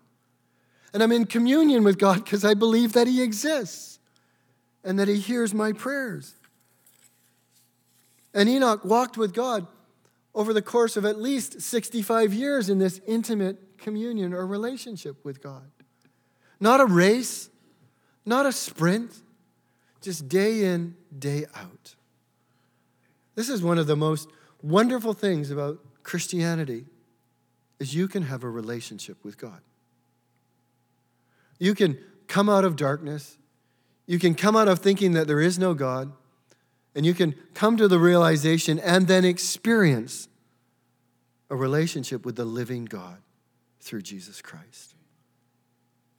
And 0.94 1.04
I'm 1.04 1.12
in 1.12 1.26
communion 1.26 1.84
with 1.84 2.00
God 2.00 2.24
because 2.24 2.44
I 2.44 2.56
believe 2.56 2.94
that 2.94 3.08
He 3.08 3.22
exists 3.22 4.00
and 4.84 4.98
that 4.98 5.08
He 5.08 5.20
hears 5.20 5.54
my 5.54 5.74
prayers. 5.74 6.34
And 8.38 8.48
Enoch 8.48 8.86
walked 8.86 9.18
with 9.18 9.34
God 9.34 9.66
over 10.36 10.54
the 10.54 10.62
course 10.62 10.96
of 10.96 11.06
at 11.06 11.18
least 11.20 11.60
65 11.60 12.36
years 12.36 12.70
in 12.70 12.78
this 12.78 13.02
intimate 13.08 13.80
communion 13.80 14.32
or 14.32 14.46
relationship 14.46 15.26
with 15.26 15.42
God. 15.42 15.64
Not 16.60 16.80
a 16.80 16.86
race, 16.86 17.50
not 18.28 18.46
a 18.46 18.52
sprint, 18.52 19.12
just 20.04 20.30
day 20.30 20.66
in, 20.66 20.96
day 21.18 21.48
out. 21.56 21.96
This 23.34 23.50
is 23.50 23.64
one 23.64 23.80
of 23.80 23.88
the 23.88 23.96
most 23.96 24.30
wonderful 24.62 25.14
things 25.14 25.50
about 25.50 25.80
Christianity 26.04 26.86
is 27.80 27.96
you 27.96 28.08
can 28.08 28.22
have 28.22 28.44
a 28.44 28.50
relationship 28.52 29.18
with 29.24 29.40
God. 29.40 29.62
You 31.58 31.74
can 31.74 31.98
come 32.28 32.50
out 32.50 32.66
of 32.66 32.76
darkness. 32.76 33.40
You 34.06 34.20
can 34.20 34.36
come 34.36 34.56
out 34.56 34.68
of 34.68 34.78
thinking 34.78 35.14
that 35.14 35.26
there 35.26 35.42
is 35.42 35.58
no 35.58 35.74
God 35.74 36.14
and 36.98 37.06
you 37.06 37.14
can 37.14 37.36
come 37.54 37.78
to 37.78 37.88
the 37.88 38.00
realization 38.00 38.80
and 38.80 39.08
then 39.08 39.24
experience 39.24 40.28
a 41.48 41.56
relationship 41.56 42.26
with 42.26 42.36
the 42.36 42.44
living 42.44 42.86
God 42.86 43.20
through 43.80 44.02
Jesus 44.02 44.42
Christ. 44.42 44.96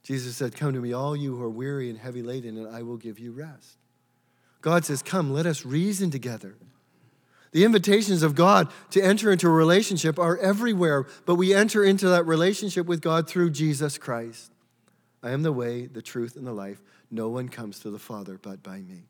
Jesus 0.03 0.37
said, 0.37 0.55
Come 0.55 0.71
to 0.71 0.79
me, 0.79 0.93
all 0.93 1.17
you 1.17 1.35
who 1.35 1.43
are 1.43 1.49
weary 1.49 1.89
and 1.89 1.99
heavy 1.99 2.21
laden, 2.21 2.57
and 2.57 2.73
I 2.73 2.83
will 2.83 2.95
give 2.95 3.19
you 3.19 3.33
rest. 3.33 3.75
God 4.61 4.85
says, 4.85 5.03
Come, 5.03 5.33
let 5.33 5.45
us 5.45 5.65
reason 5.65 6.11
together. 6.11 6.55
The 7.51 7.65
invitations 7.65 8.23
of 8.23 8.33
God 8.33 8.71
to 8.91 9.01
enter 9.01 9.33
into 9.33 9.47
a 9.47 9.51
relationship 9.51 10.17
are 10.17 10.37
everywhere, 10.37 11.05
but 11.25 11.35
we 11.35 11.53
enter 11.53 11.83
into 11.83 12.07
that 12.07 12.25
relationship 12.25 12.85
with 12.85 13.01
God 13.01 13.27
through 13.27 13.49
Jesus 13.49 13.97
Christ. 13.97 14.53
I 15.21 15.31
am 15.31 15.43
the 15.43 15.51
way, 15.51 15.87
the 15.87 16.01
truth, 16.01 16.37
and 16.37 16.47
the 16.47 16.53
life. 16.53 16.81
No 17.11 17.27
one 17.27 17.49
comes 17.49 17.79
to 17.79 17.91
the 17.91 17.99
Father 17.99 18.39
but 18.41 18.63
by 18.63 18.79
me. 18.79 19.08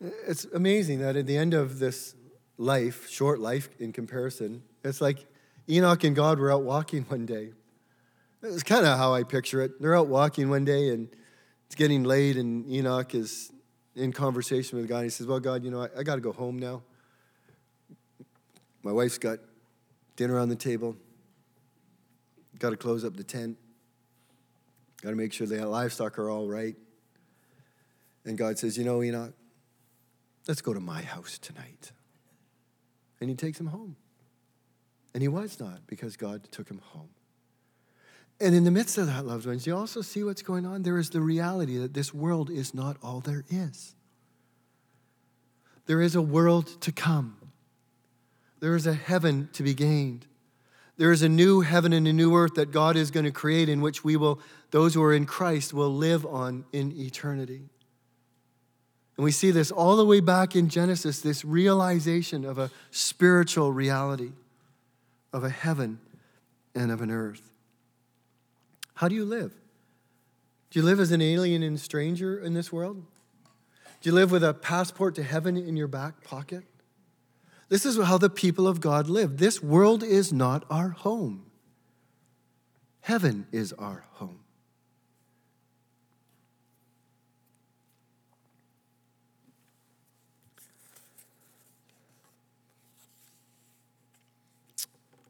It's 0.00 0.44
amazing 0.44 1.00
that 1.00 1.16
at 1.16 1.26
the 1.26 1.36
end 1.36 1.54
of 1.54 1.78
this 1.78 2.14
life, 2.58 3.08
short 3.08 3.40
life 3.40 3.68
in 3.78 3.92
comparison, 3.92 4.62
it's 4.84 5.00
like 5.00 5.26
Enoch 5.68 6.04
and 6.04 6.14
God 6.14 6.38
were 6.38 6.52
out 6.52 6.62
walking 6.62 7.02
one 7.04 7.26
day. 7.26 7.52
It's 8.42 8.62
kind 8.62 8.86
of 8.86 8.98
how 8.98 9.14
I 9.14 9.22
picture 9.22 9.62
it. 9.62 9.80
They're 9.80 9.96
out 9.96 10.08
walking 10.08 10.50
one 10.50 10.64
day 10.64 10.90
and 10.90 11.08
it's 11.66 11.74
getting 11.74 12.04
late, 12.04 12.36
and 12.36 12.64
Enoch 12.70 13.14
is 13.14 13.50
in 13.96 14.12
conversation 14.12 14.78
with 14.78 14.88
God. 14.88 15.02
He 15.02 15.10
says, 15.10 15.26
Well, 15.26 15.40
God, 15.40 15.64
you 15.64 15.70
know, 15.70 15.82
I, 15.82 15.88
I 15.98 16.02
got 16.04 16.14
to 16.14 16.20
go 16.20 16.32
home 16.32 16.58
now. 16.58 16.82
My 18.82 18.92
wife's 18.92 19.18
got 19.18 19.40
dinner 20.14 20.38
on 20.38 20.48
the 20.48 20.56
table. 20.56 20.96
Got 22.60 22.70
to 22.70 22.76
close 22.76 23.04
up 23.04 23.16
the 23.16 23.24
tent. 23.24 23.58
Got 25.02 25.10
to 25.10 25.16
make 25.16 25.32
sure 25.32 25.46
the 25.46 25.66
livestock 25.66 26.18
are 26.18 26.30
all 26.30 26.48
right. 26.48 26.76
And 28.24 28.38
God 28.38 28.58
says, 28.58 28.78
You 28.78 28.84
know, 28.84 29.02
Enoch, 29.02 29.34
Let's 30.46 30.60
go 30.60 30.72
to 30.72 30.80
my 30.80 31.02
house 31.02 31.38
tonight. 31.38 31.92
And 33.20 33.30
he 33.30 33.36
takes 33.36 33.58
him 33.58 33.66
home. 33.66 33.96
And 35.14 35.22
he 35.22 35.28
was 35.28 35.58
not 35.58 35.86
because 35.86 36.16
God 36.16 36.50
took 36.50 36.68
him 36.68 36.80
home. 36.84 37.08
And 38.40 38.54
in 38.54 38.64
the 38.64 38.70
midst 38.70 38.98
of 38.98 39.06
that, 39.06 39.24
loved 39.24 39.46
ones, 39.46 39.66
you 39.66 39.74
also 39.74 40.02
see 40.02 40.22
what's 40.22 40.42
going 40.42 40.66
on. 40.66 40.82
There 40.82 40.98
is 40.98 41.10
the 41.10 41.22
reality 41.22 41.78
that 41.78 41.94
this 41.94 42.12
world 42.12 42.50
is 42.50 42.74
not 42.74 42.98
all 43.02 43.20
there 43.20 43.44
is. 43.48 43.94
There 45.86 46.02
is 46.02 46.14
a 46.14 46.22
world 46.22 46.80
to 46.82 46.92
come, 46.92 47.36
there 48.60 48.76
is 48.76 48.86
a 48.86 48.94
heaven 48.94 49.48
to 49.52 49.62
be 49.62 49.74
gained. 49.74 50.26
There 50.98 51.12
is 51.12 51.20
a 51.20 51.28
new 51.28 51.60
heaven 51.60 51.92
and 51.92 52.08
a 52.08 52.12
new 52.12 52.34
earth 52.34 52.54
that 52.54 52.72
God 52.72 52.96
is 52.96 53.10
going 53.10 53.26
to 53.26 53.30
create 53.30 53.68
in 53.68 53.82
which 53.82 54.02
we 54.02 54.16
will, 54.16 54.40
those 54.70 54.94
who 54.94 55.02
are 55.02 55.12
in 55.12 55.26
Christ, 55.26 55.74
will 55.74 55.94
live 55.94 56.24
on 56.24 56.64
in 56.72 56.90
eternity. 56.92 57.68
And 59.16 59.24
we 59.24 59.30
see 59.30 59.50
this 59.50 59.70
all 59.70 59.96
the 59.96 60.04
way 60.04 60.20
back 60.20 60.54
in 60.54 60.68
Genesis 60.68 61.20
this 61.20 61.44
realization 61.44 62.44
of 62.44 62.58
a 62.58 62.70
spiritual 62.90 63.72
reality, 63.72 64.32
of 65.32 65.42
a 65.42 65.50
heaven 65.50 65.98
and 66.74 66.92
of 66.92 67.00
an 67.00 67.10
earth. 67.10 67.50
How 68.94 69.08
do 69.08 69.14
you 69.14 69.24
live? 69.24 69.52
Do 70.70 70.80
you 70.80 70.84
live 70.84 71.00
as 71.00 71.12
an 71.12 71.22
alien 71.22 71.62
and 71.62 71.80
stranger 71.80 72.38
in 72.38 72.54
this 72.54 72.72
world? 72.72 73.04
Do 74.00 74.10
you 74.10 74.14
live 74.14 74.30
with 74.30 74.44
a 74.44 74.52
passport 74.52 75.14
to 75.14 75.22
heaven 75.22 75.56
in 75.56 75.76
your 75.76 75.88
back 75.88 76.22
pocket? 76.22 76.64
This 77.68 77.86
is 77.86 77.98
how 77.98 78.18
the 78.18 78.30
people 78.30 78.68
of 78.68 78.80
God 78.80 79.08
live. 79.08 79.38
This 79.38 79.62
world 79.62 80.02
is 80.02 80.32
not 80.32 80.64
our 80.70 80.90
home, 80.90 81.46
heaven 83.00 83.46
is 83.52 83.72
our 83.72 84.04
home. 84.12 84.40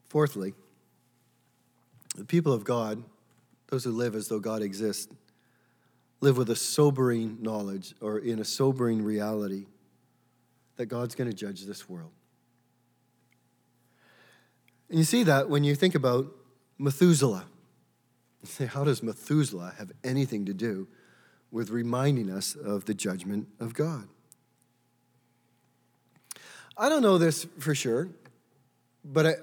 Fourthly, 0.09 0.53
the 2.15 2.25
people 2.25 2.53
of 2.53 2.63
God, 2.63 3.03
those 3.67 3.83
who 3.83 3.91
live 3.91 4.15
as 4.15 4.27
though 4.27 4.39
God 4.39 4.61
exists, 4.61 5.13
live 6.21 6.37
with 6.37 6.49
a 6.49 6.55
sobering 6.55 7.37
knowledge 7.41 7.93
or 8.01 8.19
in 8.19 8.39
a 8.39 8.45
sobering 8.45 9.03
reality 9.03 9.65
that 10.77 10.85
God's 10.87 11.15
going 11.15 11.29
to 11.29 11.35
judge 11.35 11.65
this 11.65 11.87
world. 11.89 12.11
And 14.89 14.97
you 14.97 15.03
see 15.05 15.23
that 15.23 15.49
when 15.49 15.63
you 15.63 15.75
think 15.75 15.95
about 15.95 16.27
Methuselah. 16.77 17.45
You 18.41 18.47
say, 18.47 18.65
how 18.65 18.83
does 18.83 19.01
Methuselah 19.01 19.75
have 19.77 19.91
anything 20.03 20.45
to 20.45 20.53
do 20.53 20.87
with 21.51 21.69
reminding 21.69 22.29
us 22.29 22.55
of 22.55 22.85
the 22.85 22.93
judgment 22.93 23.47
of 23.59 23.73
God? 23.73 24.07
I 26.77 26.89
don't 26.89 27.01
know 27.01 27.17
this 27.17 27.47
for 27.57 27.73
sure, 27.73 28.09
but 29.03 29.25
I, 29.25 29.33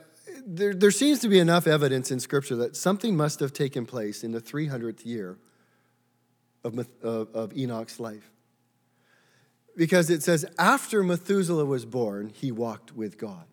there, 0.46 0.74
there 0.74 0.90
seems 0.90 1.20
to 1.20 1.28
be 1.28 1.38
enough 1.38 1.66
evidence 1.66 2.10
in 2.10 2.20
Scripture 2.20 2.56
that 2.56 2.76
something 2.76 3.16
must 3.16 3.40
have 3.40 3.52
taken 3.52 3.86
place 3.86 4.22
in 4.22 4.32
the 4.32 4.40
300th 4.40 5.04
year 5.04 5.38
of, 6.62 6.78
of, 7.02 7.34
of 7.34 7.56
Enoch's 7.56 7.98
life. 7.98 8.30
Because 9.76 10.10
it 10.10 10.22
says, 10.22 10.44
after 10.58 11.02
Methuselah 11.02 11.64
was 11.64 11.84
born, 11.84 12.30
he 12.32 12.52
walked 12.52 12.94
with 12.94 13.18
God. 13.18 13.46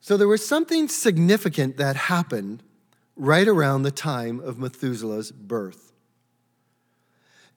So 0.00 0.16
there 0.16 0.28
was 0.28 0.46
something 0.46 0.88
significant 0.88 1.76
that 1.76 1.96
happened 1.96 2.62
right 3.16 3.46
around 3.46 3.82
the 3.82 3.90
time 3.90 4.40
of 4.40 4.58
Methuselah's 4.58 5.30
birth. 5.30 5.92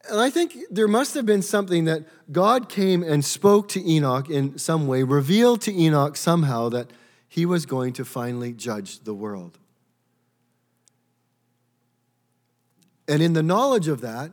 And 0.09 0.21
I 0.21 0.29
think 0.29 0.55
there 0.69 0.87
must 0.87 1.15
have 1.15 1.25
been 1.25 1.41
something 1.41 1.85
that 1.85 2.05
God 2.31 2.69
came 2.69 3.01
and 3.01 3.25
spoke 3.25 3.67
to 3.69 3.83
Enoch 3.83 4.29
in 4.29 4.59
some 4.59 4.85
way, 4.85 5.01
revealed 5.01 5.61
to 5.61 5.73
Enoch 5.73 6.15
somehow 6.15 6.69
that 6.69 6.91
he 7.35 7.45
was 7.45 7.65
going 7.65 7.91
to 7.93 8.05
finally 8.05 8.53
judge 8.53 8.99
the 8.99 9.13
world. 9.13 9.59
And 13.07 13.21
in 13.21 13.33
the 13.33 13.43
knowledge 13.43 13.89
of 13.89 13.99
that, 14.01 14.31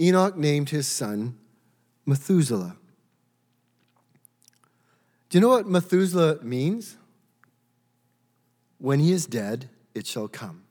Enoch 0.00 0.36
named 0.36 0.70
his 0.70 0.88
son 0.88 1.38
Methuselah. 2.04 2.76
Do 5.28 5.38
you 5.38 5.42
know 5.42 5.48
what 5.48 5.68
Methuselah 5.68 6.42
means? 6.42 6.96
when 8.80 8.98
he 8.98 9.12
is 9.12 9.26
dead, 9.26 9.68
it 9.94 10.06
shall 10.06 10.26
come. 10.26 10.62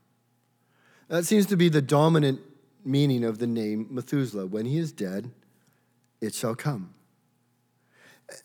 That 1.07 1.25
seems 1.25 1.45
to 1.45 1.55
be 1.55 1.69
the 1.69 1.81
dominant 1.81 2.41
meaning 2.83 3.23
of 3.23 3.38
the 3.38 3.47
name 3.47 3.88
Methuselah. 3.89 4.47
When 4.47 4.65
he 4.65 4.77
is 4.77 4.91
dead, 4.91 5.31
it 6.19 6.33
shall 6.33 6.55
come. 6.55 6.93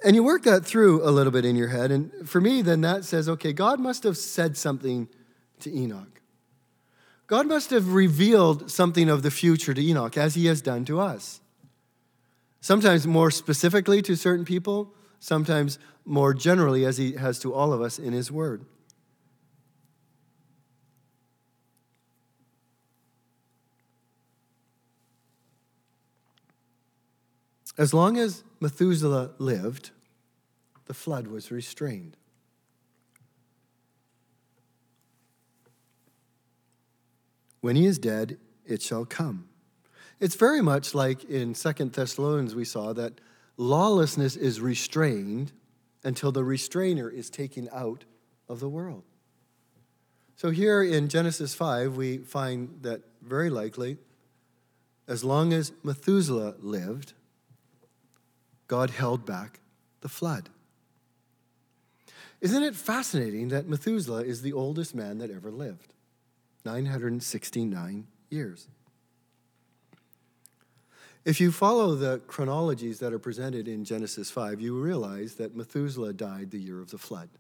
And 0.04 0.14
you 0.16 0.22
work 0.22 0.42
that 0.44 0.64
through 0.64 1.06
a 1.06 1.10
little 1.10 1.32
bit 1.32 1.44
in 1.44 1.56
your 1.56 1.68
head. 1.68 1.90
And 1.90 2.28
for 2.28 2.40
me, 2.40 2.62
then 2.62 2.80
that 2.82 3.04
says, 3.04 3.28
okay, 3.28 3.52
God 3.52 3.80
must 3.80 4.02
have 4.04 4.16
said 4.16 4.56
something 4.56 5.08
to 5.60 5.70
Enoch. 5.70 6.20
God 7.26 7.46
must 7.46 7.70
have 7.70 7.94
revealed 7.94 8.70
something 8.70 9.08
of 9.08 9.22
the 9.22 9.30
future 9.30 9.72
to 9.72 9.82
Enoch, 9.82 10.16
as 10.18 10.34
he 10.34 10.46
has 10.46 10.60
done 10.60 10.84
to 10.84 11.00
us. 11.00 11.40
Sometimes 12.60 13.06
more 13.06 13.30
specifically 13.30 14.02
to 14.02 14.16
certain 14.16 14.44
people, 14.44 14.94
sometimes 15.20 15.78
more 16.04 16.34
generally, 16.34 16.84
as 16.84 16.98
he 16.98 17.12
has 17.12 17.38
to 17.40 17.52
all 17.54 17.72
of 17.72 17.80
us 17.80 17.98
in 17.98 18.12
his 18.12 18.30
word. 18.30 18.64
As 27.76 27.92
long 27.92 28.16
as 28.16 28.44
Methuselah 28.60 29.32
lived, 29.38 29.90
the 30.86 30.94
flood 30.94 31.26
was 31.26 31.50
restrained. 31.50 32.16
When 37.60 37.76
he 37.76 37.86
is 37.86 37.98
dead, 37.98 38.38
it 38.64 38.82
shall 38.82 39.04
come. 39.04 39.48
It's 40.20 40.36
very 40.36 40.60
much 40.60 40.94
like 40.94 41.24
in 41.24 41.54
Second 41.54 41.92
Thessalonians, 41.92 42.54
we 42.54 42.64
saw 42.64 42.92
that 42.92 43.20
lawlessness 43.56 44.36
is 44.36 44.60
restrained 44.60 45.52
until 46.04 46.30
the 46.30 46.44
restrainer 46.44 47.08
is 47.08 47.30
taken 47.30 47.68
out 47.72 48.04
of 48.48 48.60
the 48.60 48.68
world. 48.68 49.02
So 50.36 50.50
here 50.50 50.82
in 50.82 51.08
Genesis 51.08 51.54
5, 51.54 51.96
we 51.96 52.18
find 52.18 52.82
that 52.82 53.02
very 53.22 53.50
likely, 53.50 53.98
as 55.08 55.24
long 55.24 55.52
as 55.52 55.72
Methuselah 55.82 56.56
lived, 56.60 57.14
God 58.66 58.90
held 58.90 59.26
back 59.26 59.60
the 60.00 60.08
flood. 60.08 60.50
Isn't 62.40 62.62
it 62.62 62.74
fascinating 62.74 63.48
that 63.48 63.68
Methuselah 63.68 64.24
is 64.24 64.42
the 64.42 64.52
oldest 64.52 64.94
man 64.94 65.18
that 65.18 65.30
ever 65.30 65.50
lived? 65.50 65.94
969 66.64 68.06
years. 68.30 68.68
If 71.24 71.40
you 71.40 71.52
follow 71.52 71.94
the 71.94 72.20
chronologies 72.26 72.98
that 72.98 73.14
are 73.14 73.18
presented 73.18 73.66
in 73.66 73.84
Genesis 73.84 74.30
5, 74.30 74.60
you 74.60 74.78
realize 74.78 75.36
that 75.36 75.56
Methuselah 75.56 76.12
died 76.12 76.50
the 76.50 76.60
year 76.60 76.80
of 76.82 76.90
the 76.90 76.98
flood. 76.98 77.30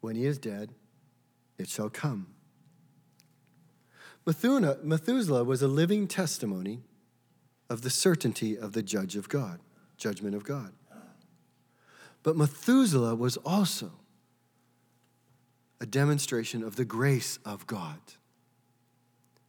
When 0.00 0.14
he 0.14 0.26
is 0.26 0.38
dead, 0.38 0.70
it 1.58 1.68
shall 1.68 1.90
come. 1.90 2.28
Methuselah 4.24 5.42
was 5.44 5.62
a 5.62 5.68
living 5.68 6.06
testimony 6.06 6.82
of 7.68 7.82
the 7.82 7.90
certainty 7.90 8.56
of 8.56 8.72
the 8.72 8.82
judge 8.82 9.16
of 9.16 9.28
God, 9.28 9.60
judgment 9.96 10.34
of 10.34 10.44
God. 10.44 10.72
But 12.22 12.36
Methuselah 12.36 13.14
was 13.14 13.36
also 13.38 13.92
a 15.80 15.86
demonstration 15.86 16.62
of 16.62 16.76
the 16.76 16.84
grace 16.84 17.38
of 17.44 17.66
God 17.66 17.98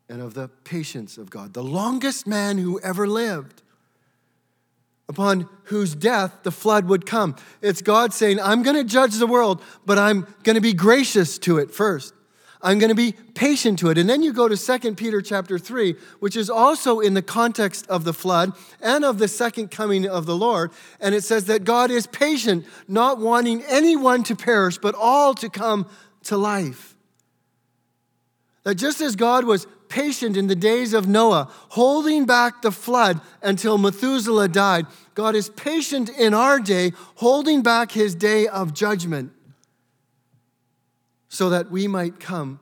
and 0.09 0.21
of 0.21 0.33
the 0.33 0.49
patience 0.63 1.17
of 1.17 1.29
God, 1.29 1.53
the 1.53 1.63
longest 1.63 2.27
man 2.27 2.57
who 2.57 2.79
ever 2.81 3.07
lived, 3.07 3.61
upon 5.07 5.47
whose 5.65 5.93
death 5.93 6.39
the 6.43 6.51
flood 6.51 6.89
would 6.89 7.05
come. 7.05 7.35
It's 7.61 7.81
God 7.83 8.11
saying, 8.11 8.39
I'm 8.39 8.63
going 8.63 8.75
to 8.75 8.83
judge 8.83 9.15
the 9.15 9.27
world, 9.27 9.61
but 9.85 9.99
I'm 9.99 10.27
going 10.43 10.55
to 10.55 10.61
be 10.61 10.73
gracious 10.73 11.37
to 11.39 11.59
it 11.59 11.71
first. 11.71 12.14
I'm 12.65 12.79
going 12.79 12.89
to 12.89 12.95
be 12.95 13.11
patient 13.35 13.77
to 13.79 13.91
it. 13.91 13.97
And 13.99 14.09
then 14.09 14.23
you 14.23 14.33
go 14.33 14.47
to 14.47 14.57
2 14.57 14.95
Peter 14.95 15.21
chapter 15.21 15.59
3, 15.59 15.93
which 16.19 16.35
is 16.35 16.49
also 16.49 16.99
in 16.99 17.13
the 17.13 17.21
context 17.21 17.87
of 17.87 18.05
the 18.05 18.13
flood 18.13 18.53
and 18.81 19.05
of 19.05 19.19
the 19.19 19.27
second 19.27 19.69
coming 19.69 20.07
of 20.07 20.25
the 20.25 20.35
Lord. 20.35 20.71
And 20.99 21.13
it 21.13 21.23
says 21.23 21.45
that 21.45 21.63
God 21.63 21.91
is 21.91 22.07
patient, 22.07 22.65
not 22.87 23.19
wanting 23.19 23.63
anyone 23.65 24.23
to 24.23 24.35
perish, 24.35 24.79
but 24.79 24.95
all 24.95 25.35
to 25.35 25.47
come 25.47 25.87
to 26.23 26.37
life. 26.37 26.95
That 28.63 28.75
just 28.75 28.99
as 28.99 29.15
God 29.15 29.45
was 29.45 29.67
patient 29.87 30.35
in 30.35 30.47
the 30.47 30.55
days 30.55 30.95
of 30.95 31.07
Noah, 31.07 31.51
holding 31.69 32.25
back 32.25 32.63
the 32.63 32.71
flood 32.71 33.21
until 33.43 33.77
Methuselah 33.77 34.47
died, 34.47 34.87
God 35.13 35.35
is 35.35 35.49
patient 35.49 36.09
in 36.09 36.33
our 36.33 36.59
day, 36.59 36.93
holding 37.17 37.61
back 37.61 37.91
his 37.91 38.15
day 38.15 38.47
of 38.47 38.73
judgment 38.73 39.34
so 41.35 41.49
that 41.49 41.69
we 41.69 41.85
might 41.85 42.17
come 42.17 42.61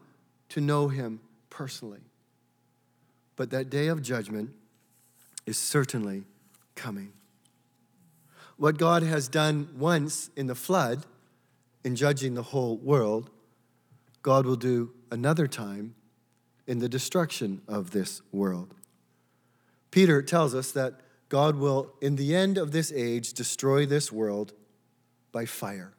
to 0.49 0.59
know 0.59 0.88
him 0.88 1.19
personally. 1.51 1.99
But 3.36 3.51
that 3.51 3.69
day 3.69 3.86
of 3.86 4.01
judgment 4.01 4.49
is 5.45 5.59
certainly 5.59 6.23
coming. 6.73 7.13
What 8.57 8.79
God 8.79 9.03
has 9.03 9.27
done 9.27 9.69
once 9.77 10.31
in 10.36 10.47
the 10.47 10.55
flood, 10.55 11.05
in 11.83 11.95
judging 11.95 12.33
the 12.33 12.41
whole 12.41 12.77
world, 12.77 13.29
God 14.23 14.47
will 14.47 14.55
do 14.55 14.91
another 15.12 15.45
time 15.45 15.93
in 16.65 16.79
the 16.79 16.89
destruction 16.89 17.62
of 17.67 17.91
this 17.91 18.23
world. 18.31 18.73
Peter 19.91 20.23
tells 20.23 20.55
us 20.55 20.71
that 20.71 20.95
God 21.29 21.57
will, 21.57 21.93
in 22.01 22.15
the 22.15 22.36
end 22.36 22.57
of 22.57 22.71
this 22.71 22.91
age, 22.91 23.33
destroy 23.33 23.86
this 23.86 24.12
world 24.12 24.51
by 25.31 25.45
fire. 25.45 25.93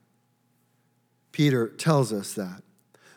Peter 1.31 1.69
tells 1.69 2.13
us 2.13 2.33
that. 2.35 2.64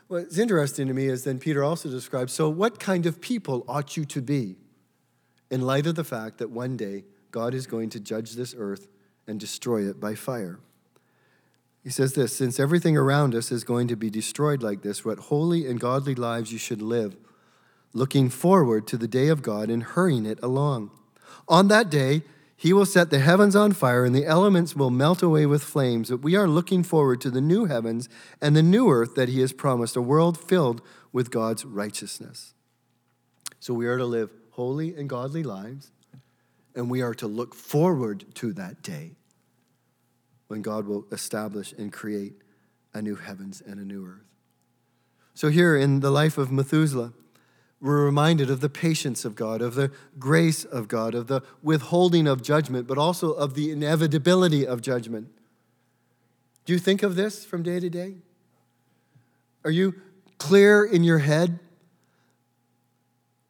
What's 0.08 0.38
interesting 0.38 0.88
to 0.88 0.94
me 0.94 1.08
is 1.08 1.26
then 1.26 1.38
Peter 1.38 1.64
also 1.64 1.90
describes 1.90 2.32
so, 2.32 2.50
what 2.50 2.80
kind 2.80 3.06
of 3.06 3.20
people 3.20 3.66
ought 3.68 3.98
you 3.98 4.06
to 4.06 4.22
be 4.22 4.56
in 5.52 5.62
light 5.62 5.86
of 5.86 5.96
the 5.96 6.04
fact 6.04 6.38
that 6.38 6.50
one 6.50 6.78
day 6.78 7.04
God 7.32 7.54
is 7.54 7.68
going 7.68 7.90
to 7.90 8.00
judge 8.00 8.34
this 8.34 8.56
earth 8.58 8.88
and 9.28 9.40
destroy 9.40 9.88
it 9.88 10.00
by 10.00 10.16
fire? 10.16 10.60
He 11.84 11.90
says 11.90 12.14
this 12.14 12.36
Since 12.36 12.60
everything 12.60 12.96
around 12.96 13.36
us 13.36 13.52
is 13.52 13.66
going 13.66 13.90
to 13.90 13.98
be 13.98 14.10
destroyed 14.10 14.64
like 14.64 14.82
this, 14.82 15.04
what 15.04 15.20
holy 15.20 15.66
and 15.66 15.80
godly 15.80 16.16
lives 16.16 16.54
you 16.54 16.58
should 16.58 16.82
live, 16.82 17.18
looking 17.94 18.30
forward 18.30 18.88
to 18.88 18.98
the 18.98 19.08
day 19.08 19.28
of 19.28 19.42
God 19.42 19.70
and 19.70 19.84
hurrying 19.84 20.26
it 20.26 20.40
along. 20.42 20.92
On 21.50 21.68
that 21.68 21.90
day, 21.90 22.24
he 22.60 22.74
will 22.74 22.88
set 22.88 23.12
the 23.12 23.20
heavens 23.20 23.56
on 23.56 23.72
fire, 23.74 24.04
and 24.04 24.16
the 24.16 24.26
elements 24.26 24.76
will 24.76 24.90
melt 24.90 25.22
away 25.22 25.46
with 25.46 25.64
flames. 25.64 26.10
But 26.10 26.24
we 26.24 26.36
are 26.36 26.48
looking 26.48 26.82
forward 26.82 27.22
to 27.22 27.30
the 27.30 27.40
new 27.40 27.66
heavens 27.66 28.10
and 28.42 28.56
the 28.56 28.64
new 28.64 28.90
earth 28.90 29.14
that 29.14 29.30
He 29.30 29.42
has 29.42 29.54
promised, 29.54 29.96
a 29.96 30.02
world 30.02 30.40
filled 30.40 30.82
with 31.14 31.30
God's 31.30 31.66
righteousness. 31.66 32.56
So 33.60 33.76
we 33.76 33.86
are 33.86 34.00
to 34.00 34.06
live 34.06 34.32
holy 34.52 34.96
and 34.96 35.08
godly 35.08 35.44
lives, 35.44 35.92
and 36.76 36.90
we 36.90 37.04
are 37.04 37.14
to 37.14 37.28
look 37.28 37.54
forward 37.54 38.26
to 38.36 38.52
that 38.54 38.82
day 38.82 39.12
when 40.48 40.64
God 40.64 40.88
will 40.88 41.06
establish 41.12 41.74
and 41.74 41.94
create 41.94 42.42
a 42.92 43.04
new 43.04 43.16
heavens 43.16 43.62
and 43.62 43.80
a 43.80 43.86
new 43.86 44.04
earth. 44.04 44.26
So, 45.36 45.50
here 45.50 45.78
in 45.78 46.00
the 46.00 46.10
life 46.10 46.40
of 46.40 46.52
Methuselah, 46.52 47.14
we're 47.80 48.06
reminded 48.06 48.50
of 48.50 48.60
the 48.60 48.70
patience 48.70 49.24
of 49.24 49.36
God, 49.36 49.62
of 49.62 49.76
the 49.76 49.92
grace 50.18 50.66
of 50.66 50.88
God, 50.88 51.14
of 51.14 51.28
the 51.28 51.42
withholding 51.62 52.28
of 52.28 52.42
judgment, 52.42 52.88
but 52.88 52.98
also 52.98 53.34
of 53.34 53.54
the 53.54 53.72
inevitability 53.72 54.66
of 54.66 54.82
judgment. 54.82 55.28
Do 56.66 56.74
you 56.74 56.80
think 56.80 57.04
of 57.04 57.16
this 57.16 57.46
from 57.46 57.64
day 57.64 57.80
to 57.80 57.90
day? 57.90 58.16
Are 59.64 59.72
you 59.72 59.96
clear 60.40 60.84
in 60.84 61.04
your 61.04 61.20
head 61.20 61.60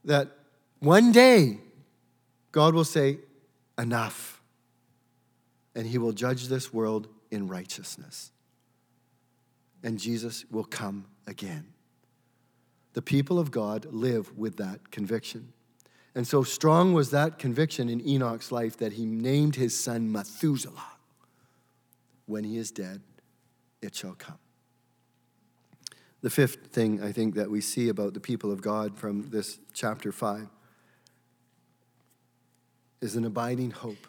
that 0.03 0.29
one 0.79 1.11
day 1.11 1.59
God 2.51 2.73
will 2.73 2.85
say, 2.85 3.19
Enough, 3.79 4.41
and 5.75 5.85
he 5.85 5.99
will 5.99 6.11
judge 6.11 6.47
this 6.47 6.73
world 6.73 7.07
in 7.29 7.47
righteousness, 7.47 8.31
and 9.83 9.99
Jesus 9.99 10.45
will 10.49 10.63
come 10.63 11.05
again? 11.27 11.76
The 12.97 13.01
people 13.03 13.37
of 13.37 13.51
God 13.51 13.85
live 13.91 14.35
with 14.35 14.57
that 14.57 14.89
conviction. 14.89 15.53
And 16.15 16.25
so 16.25 16.41
strong 16.41 16.93
was 16.93 17.11
that 17.11 17.37
conviction 17.37 17.89
in 17.89 18.01
Enoch's 18.01 18.51
life 18.51 18.75
that 18.77 18.93
he 18.93 19.05
named 19.05 19.55
his 19.55 19.79
son 19.79 20.11
Methuselah. 20.11 20.93
When 22.25 22.43
he 22.43 22.57
is 22.57 22.71
dead, 22.71 23.03
it 23.83 23.93
shall 23.93 24.15
come. 24.15 24.39
The 26.21 26.31
fifth 26.31 26.71
thing 26.73 27.03
I 27.03 27.11
think 27.11 27.35
that 27.35 27.51
we 27.51 27.61
see 27.61 27.87
about 27.87 28.15
the 28.15 28.19
people 28.19 28.51
of 28.51 28.63
God 28.63 28.97
from 28.97 29.29
this 29.29 29.59
chapter 29.73 30.11
5 30.11 30.47
is 32.99 33.15
an 33.15 33.25
abiding 33.25 33.69
hope. 33.69 34.07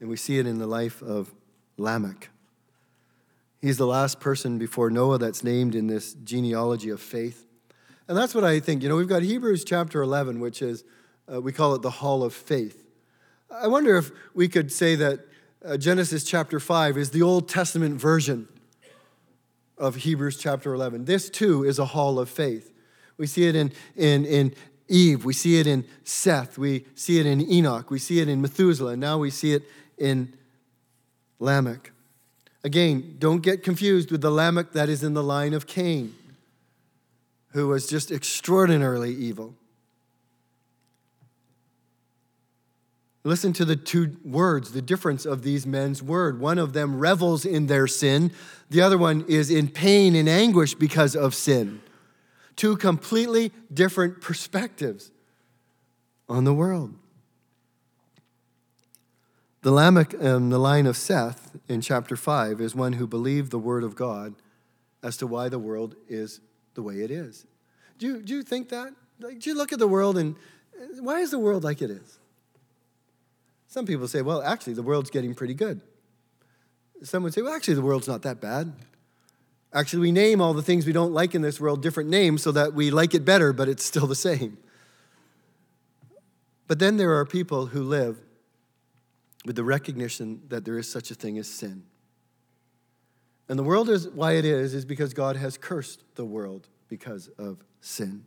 And 0.00 0.08
we 0.08 0.16
see 0.16 0.40
it 0.40 0.48
in 0.48 0.58
the 0.58 0.66
life 0.66 1.00
of 1.00 1.32
Lamech. 1.76 2.28
He's 3.60 3.76
the 3.76 3.86
last 3.86 4.18
person 4.18 4.58
before 4.58 4.90
Noah 4.90 5.18
that's 5.18 5.44
named 5.44 5.76
in 5.76 5.86
this 5.86 6.14
genealogy 6.24 6.88
of 6.88 7.00
faith. 7.00 7.46
And 8.08 8.16
that's 8.16 8.34
what 8.34 8.44
I 8.44 8.60
think. 8.60 8.82
You 8.82 8.88
know, 8.88 8.96
we've 8.96 9.08
got 9.08 9.22
Hebrews 9.22 9.64
chapter 9.64 10.02
11, 10.02 10.40
which 10.40 10.62
is, 10.62 10.84
uh, 11.32 11.40
we 11.40 11.52
call 11.52 11.74
it 11.74 11.82
the 11.82 11.90
Hall 11.90 12.22
of 12.22 12.34
Faith. 12.34 12.84
I 13.50 13.68
wonder 13.68 13.96
if 13.96 14.10
we 14.34 14.48
could 14.48 14.72
say 14.72 14.94
that 14.96 15.20
uh, 15.64 15.76
Genesis 15.76 16.24
chapter 16.24 16.58
5 16.58 16.96
is 16.96 17.10
the 17.10 17.22
Old 17.22 17.48
Testament 17.48 18.00
version 18.00 18.48
of 19.78 19.96
Hebrews 19.96 20.36
chapter 20.36 20.72
11. 20.74 21.04
This 21.04 21.28
too 21.28 21.64
is 21.64 21.78
a 21.78 21.84
hall 21.84 22.18
of 22.18 22.28
faith. 22.28 22.72
We 23.18 23.26
see 23.26 23.46
it 23.46 23.54
in, 23.54 23.72
in, 23.96 24.24
in 24.24 24.54
Eve, 24.88 25.24
we 25.24 25.32
see 25.32 25.58
it 25.58 25.66
in 25.66 25.84
Seth, 26.04 26.58
we 26.58 26.84
see 26.94 27.18
it 27.18 27.26
in 27.26 27.40
Enoch, 27.50 27.90
we 27.90 27.98
see 27.98 28.20
it 28.20 28.28
in 28.28 28.40
Methuselah, 28.40 28.92
and 28.92 29.00
now 29.00 29.18
we 29.18 29.30
see 29.30 29.52
it 29.54 29.62
in 29.98 30.32
Lamech. 31.38 31.92
Again, 32.64 33.16
don't 33.18 33.42
get 33.42 33.62
confused 33.62 34.10
with 34.10 34.20
the 34.20 34.30
Lamech 34.30 34.72
that 34.72 34.88
is 34.88 35.02
in 35.02 35.14
the 35.14 35.22
line 35.22 35.54
of 35.54 35.66
Cain, 35.66 36.14
who 37.52 37.68
was 37.68 37.86
just 37.86 38.10
extraordinarily 38.10 39.14
evil. 39.14 39.54
Listen 43.24 43.52
to 43.52 43.64
the 43.64 43.76
two 43.76 44.16
words, 44.24 44.72
the 44.72 44.82
difference 44.82 45.24
of 45.24 45.42
these 45.42 45.64
men's 45.64 46.02
word. 46.02 46.40
One 46.40 46.58
of 46.58 46.72
them 46.72 46.98
revels 46.98 47.44
in 47.44 47.66
their 47.66 47.86
sin, 47.86 48.32
the 48.68 48.80
other 48.80 48.98
one 48.98 49.24
is 49.28 49.50
in 49.50 49.68
pain 49.68 50.16
and 50.16 50.28
anguish 50.28 50.74
because 50.74 51.14
of 51.14 51.34
sin. 51.34 51.82
Two 52.56 52.76
completely 52.76 53.52
different 53.72 54.20
perspectives 54.20 55.12
on 56.28 56.44
the 56.44 56.54
world. 56.54 56.94
The 59.62 59.70
Lamech 59.70 60.14
in 60.14 60.48
the 60.50 60.58
line 60.58 60.86
of 60.86 60.96
Seth 60.96 61.56
in 61.68 61.80
chapter 61.80 62.16
5 62.16 62.60
is 62.60 62.74
one 62.74 62.94
who 62.94 63.06
believed 63.06 63.52
the 63.52 63.58
word 63.58 63.84
of 63.84 63.94
God 63.94 64.34
as 65.02 65.16
to 65.18 65.26
why 65.26 65.48
the 65.48 65.58
world 65.58 65.94
is 66.08 66.40
the 66.74 66.82
way 66.82 67.02
it 67.02 67.10
is. 67.10 67.46
Do 67.98 68.06
you, 68.06 68.22
do 68.22 68.34
you 68.34 68.42
think 68.42 68.68
that? 68.70 68.92
Like, 69.20 69.40
do 69.40 69.50
you 69.50 69.56
look 69.56 69.72
at 69.72 69.78
the 69.78 69.88
world 69.88 70.18
and 70.18 70.36
why 71.00 71.20
is 71.20 71.30
the 71.30 71.38
world 71.38 71.64
like 71.64 71.82
it 71.82 71.90
is? 71.90 72.18
Some 73.68 73.86
people 73.86 74.08
say, 74.08 74.22
well, 74.22 74.42
actually, 74.42 74.74
the 74.74 74.82
world's 74.82 75.10
getting 75.10 75.34
pretty 75.34 75.54
good. 75.54 75.80
Some 77.02 77.22
would 77.22 77.32
say, 77.32 77.42
well, 77.42 77.54
actually, 77.54 77.74
the 77.74 77.82
world's 77.82 78.08
not 78.08 78.22
that 78.22 78.40
bad. 78.40 78.72
Actually, 79.72 80.00
we 80.00 80.12
name 80.12 80.40
all 80.40 80.52
the 80.52 80.62
things 80.62 80.84
we 80.84 80.92
don't 80.92 81.12
like 81.12 81.34
in 81.34 81.42
this 81.42 81.58
world 81.58 81.82
different 81.82 82.10
names 82.10 82.42
so 82.42 82.52
that 82.52 82.74
we 82.74 82.90
like 82.90 83.14
it 83.14 83.24
better, 83.24 83.52
but 83.52 83.68
it's 83.68 83.84
still 83.84 84.06
the 84.06 84.14
same. 84.14 84.58
But 86.68 86.78
then 86.78 86.96
there 86.96 87.14
are 87.18 87.24
people 87.24 87.66
who 87.66 87.82
live 87.82 88.18
with 89.44 89.56
the 89.56 89.64
recognition 89.64 90.42
that 90.48 90.64
there 90.64 90.78
is 90.78 90.88
such 90.88 91.10
a 91.10 91.14
thing 91.14 91.38
as 91.38 91.48
sin. 91.48 91.84
And 93.48 93.58
the 93.58 93.62
world 93.62 93.88
is 93.88 94.08
why 94.08 94.32
it 94.32 94.44
is, 94.44 94.74
is 94.74 94.84
because 94.84 95.14
God 95.14 95.36
has 95.36 95.58
cursed 95.58 96.02
the 96.14 96.24
world 96.24 96.68
because 96.88 97.28
of 97.38 97.64
sin. 97.80 98.24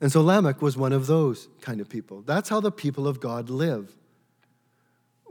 And 0.00 0.12
so 0.12 0.20
Lamech 0.22 0.62
was 0.62 0.76
one 0.76 0.92
of 0.92 1.06
those 1.06 1.48
kind 1.60 1.80
of 1.80 1.88
people. 1.88 2.22
That's 2.22 2.48
how 2.48 2.60
the 2.60 2.70
people 2.70 3.08
of 3.08 3.20
God 3.20 3.50
live. 3.50 3.92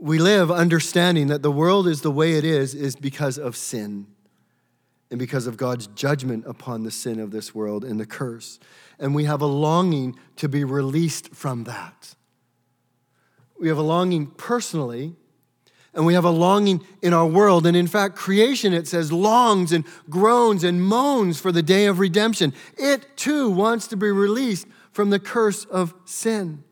We 0.00 0.18
live 0.18 0.50
understanding 0.50 1.26
that 1.28 1.42
the 1.42 1.50
world 1.50 1.88
is 1.88 2.02
the 2.02 2.10
way 2.10 2.34
it 2.34 2.44
is, 2.44 2.74
is 2.74 2.94
because 2.94 3.38
of 3.38 3.56
sin 3.56 4.06
and 5.10 5.18
because 5.18 5.46
of 5.46 5.56
God's 5.56 5.86
judgment 5.88 6.44
upon 6.46 6.84
the 6.84 6.90
sin 6.90 7.18
of 7.18 7.30
this 7.30 7.54
world 7.54 7.84
and 7.84 7.98
the 7.98 8.06
curse. 8.06 8.60
And 8.98 9.14
we 9.14 9.24
have 9.24 9.40
a 9.40 9.46
longing 9.46 10.16
to 10.36 10.48
be 10.48 10.64
released 10.64 11.34
from 11.34 11.64
that. 11.64 12.14
We 13.58 13.68
have 13.68 13.78
a 13.78 13.82
longing 13.82 14.26
personally 14.26 15.16
and 15.98 16.06
we 16.06 16.14
have 16.14 16.24
a 16.24 16.30
longing 16.30 16.80
in 17.02 17.12
our 17.12 17.26
world. 17.26 17.66
And 17.66 17.76
in 17.76 17.88
fact, 17.88 18.14
creation, 18.14 18.72
it 18.72 18.86
says, 18.86 19.10
longs 19.10 19.72
and 19.72 19.84
groans 20.08 20.62
and 20.62 20.80
moans 20.80 21.40
for 21.40 21.50
the 21.50 21.60
day 21.60 21.86
of 21.86 21.98
redemption. 21.98 22.54
It 22.76 23.16
too 23.16 23.50
wants 23.50 23.88
to 23.88 23.96
be 23.96 24.12
released 24.12 24.68
from 24.92 25.10
the 25.10 25.18
curse 25.18 25.64
of 25.64 25.92
sin. 26.04 26.62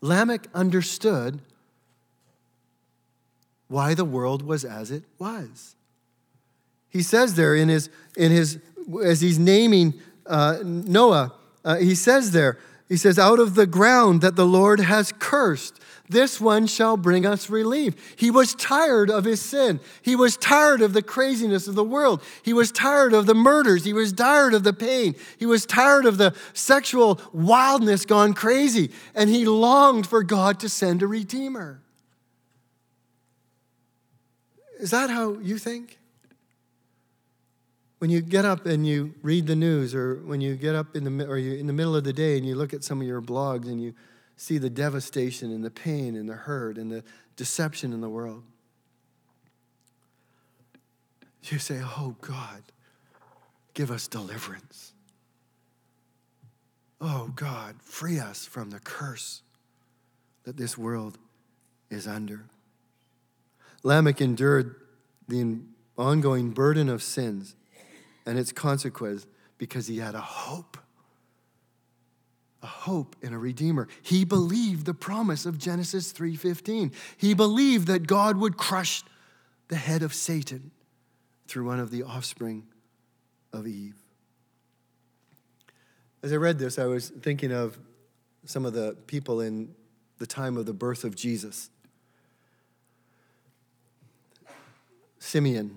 Lamech 0.00 0.46
understood 0.54 1.42
why 3.68 3.92
the 3.92 4.06
world 4.06 4.42
was 4.42 4.64
as 4.64 4.90
it 4.90 5.04
was. 5.18 5.76
He 6.88 7.02
says 7.02 7.34
there 7.34 7.54
in 7.54 7.68
his, 7.68 7.90
in 8.16 8.32
his 8.32 8.58
as 9.04 9.20
he's 9.20 9.38
naming 9.38 9.92
uh, 10.24 10.56
Noah, 10.64 11.34
uh, 11.66 11.76
he 11.76 11.94
says 11.94 12.30
there, 12.30 12.58
he 12.88 12.96
says, 12.96 13.18
out 13.18 13.40
of 13.40 13.54
the 13.54 13.66
ground 13.66 14.20
that 14.20 14.36
the 14.36 14.46
Lord 14.46 14.80
has 14.80 15.12
cursed, 15.18 15.80
this 16.14 16.40
one 16.40 16.66
shall 16.66 16.96
bring 16.96 17.26
us 17.26 17.50
relief. 17.50 18.14
He 18.16 18.30
was 18.30 18.54
tired 18.54 19.10
of 19.10 19.24
his 19.24 19.42
sin. 19.42 19.80
He 20.00 20.16
was 20.16 20.36
tired 20.36 20.80
of 20.80 20.92
the 20.92 21.02
craziness 21.02 21.68
of 21.68 21.74
the 21.74 21.84
world. 21.84 22.22
He 22.42 22.52
was 22.52 22.72
tired 22.72 23.12
of 23.12 23.26
the 23.26 23.34
murders. 23.34 23.84
He 23.84 23.92
was 23.92 24.12
tired 24.12 24.54
of 24.54 24.62
the 24.62 24.72
pain. 24.72 25.16
He 25.38 25.44
was 25.44 25.66
tired 25.66 26.06
of 26.06 26.16
the 26.16 26.34
sexual 26.54 27.20
wildness 27.32 28.06
gone 28.06 28.32
crazy. 28.32 28.90
And 29.14 29.28
he 29.28 29.44
longed 29.44 30.06
for 30.06 30.22
God 30.22 30.60
to 30.60 30.68
send 30.68 31.02
a 31.02 31.06
redeemer. 31.06 31.82
Is 34.78 34.90
that 34.90 35.10
how 35.10 35.38
you 35.38 35.58
think? 35.58 35.98
When 37.98 38.10
you 38.10 38.20
get 38.20 38.44
up 38.44 38.66
and 38.66 38.86
you 38.86 39.14
read 39.22 39.46
the 39.46 39.56
news, 39.56 39.94
or 39.94 40.16
when 40.26 40.40
you 40.40 40.56
get 40.56 40.74
up 40.74 40.94
in 40.94 41.04
the, 41.04 41.26
or 41.26 41.38
you 41.38 41.54
in 41.54 41.66
the 41.66 41.72
middle 41.72 41.96
of 41.96 42.04
the 42.04 42.12
day 42.12 42.36
and 42.36 42.46
you 42.46 42.54
look 42.54 42.72
at 42.72 42.84
some 42.84 43.00
of 43.00 43.06
your 43.06 43.22
blogs 43.22 43.66
and 43.66 43.82
you 43.82 43.94
see 44.36 44.58
the 44.58 44.70
devastation 44.70 45.52
and 45.52 45.64
the 45.64 45.70
pain 45.70 46.16
and 46.16 46.28
the 46.28 46.34
hurt 46.34 46.78
and 46.78 46.90
the 46.90 47.04
deception 47.36 47.92
in 47.92 48.00
the 48.00 48.08
world. 48.08 48.42
You 51.44 51.58
say, 51.58 51.80
Oh 51.82 52.16
God, 52.20 52.62
give 53.74 53.90
us 53.90 54.08
deliverance. 54.08 54.92
Oh 57.00 57.30
God, 57.34 57.76
free 57.82 58.18
us 58.18 58.46
from 58.46 58.70
the 58.70 58.80
curse 58.80 59.42
that 60.44 60.56
this 60.56 60.78
world 60.78 61.18
is 61.90 62.06
under. 62.06 62.46
Lamech 63.82 64.20
endured 64.20 64.76
the 65.28 65.58
ongoing 65.98 66.50
burden 66.50 66.88
of 66.88 67.02
sins 67.02 67.54
and 68.24 68.38
its 68.38 68.52
consequence 68.52 69.26
because 69.58 69.86
he 69.86 69.98
had 69.98 70.14
a 70.14 70.20
hope 70.20 70.73
a 72.64 72.66
hope 72.66 73.14
in 73.20 73.34
a 73.34 73.38
redeemer. 73.38 73.86
He 74.00 74.24
believed 74.24 74.86
the 74.86 74.94
promise 74.94 75.44
of 75.44 75.58
Genesis 75.58 76.12
3:15. 76.12 76.92
He 77.18 77.34
believed 77.34 77.86
that 77.88 78.06
God 78.06 78.38
would 78.38 78.56
crush 78.56 79.04
the 79.68 79.76
head 79.76 80.02
of 80.02 80.14
Satan 80.14 80.70
through 81.46 81.66
one 81.66 81.78
of 81.78 81.90
the 81.90 82.02
offspring 82.02 82.66
of 83.52 83.66
Eve. 83.66 84.02
As 86.22 86.32
I 86.32 86.36
read 86.36 86.58
this, 86.58 86.78
I 86.78 86.86
was 86.86 87.10
thinking 87.10 87.52
of 87.52 87.78
some 88.46 88.64
of 88.64 88.72
the 88.72 88.96
people 89.06 89.42
in 89.42 89.74
the 90.16 90.26
time 90.26 90.56
of 90.56 90.64
the 90.64 90.72
birth 90.72 91.04
of 91.04 91.14
Jesus. 91.14 91.68
Simeon, 95.18 95.76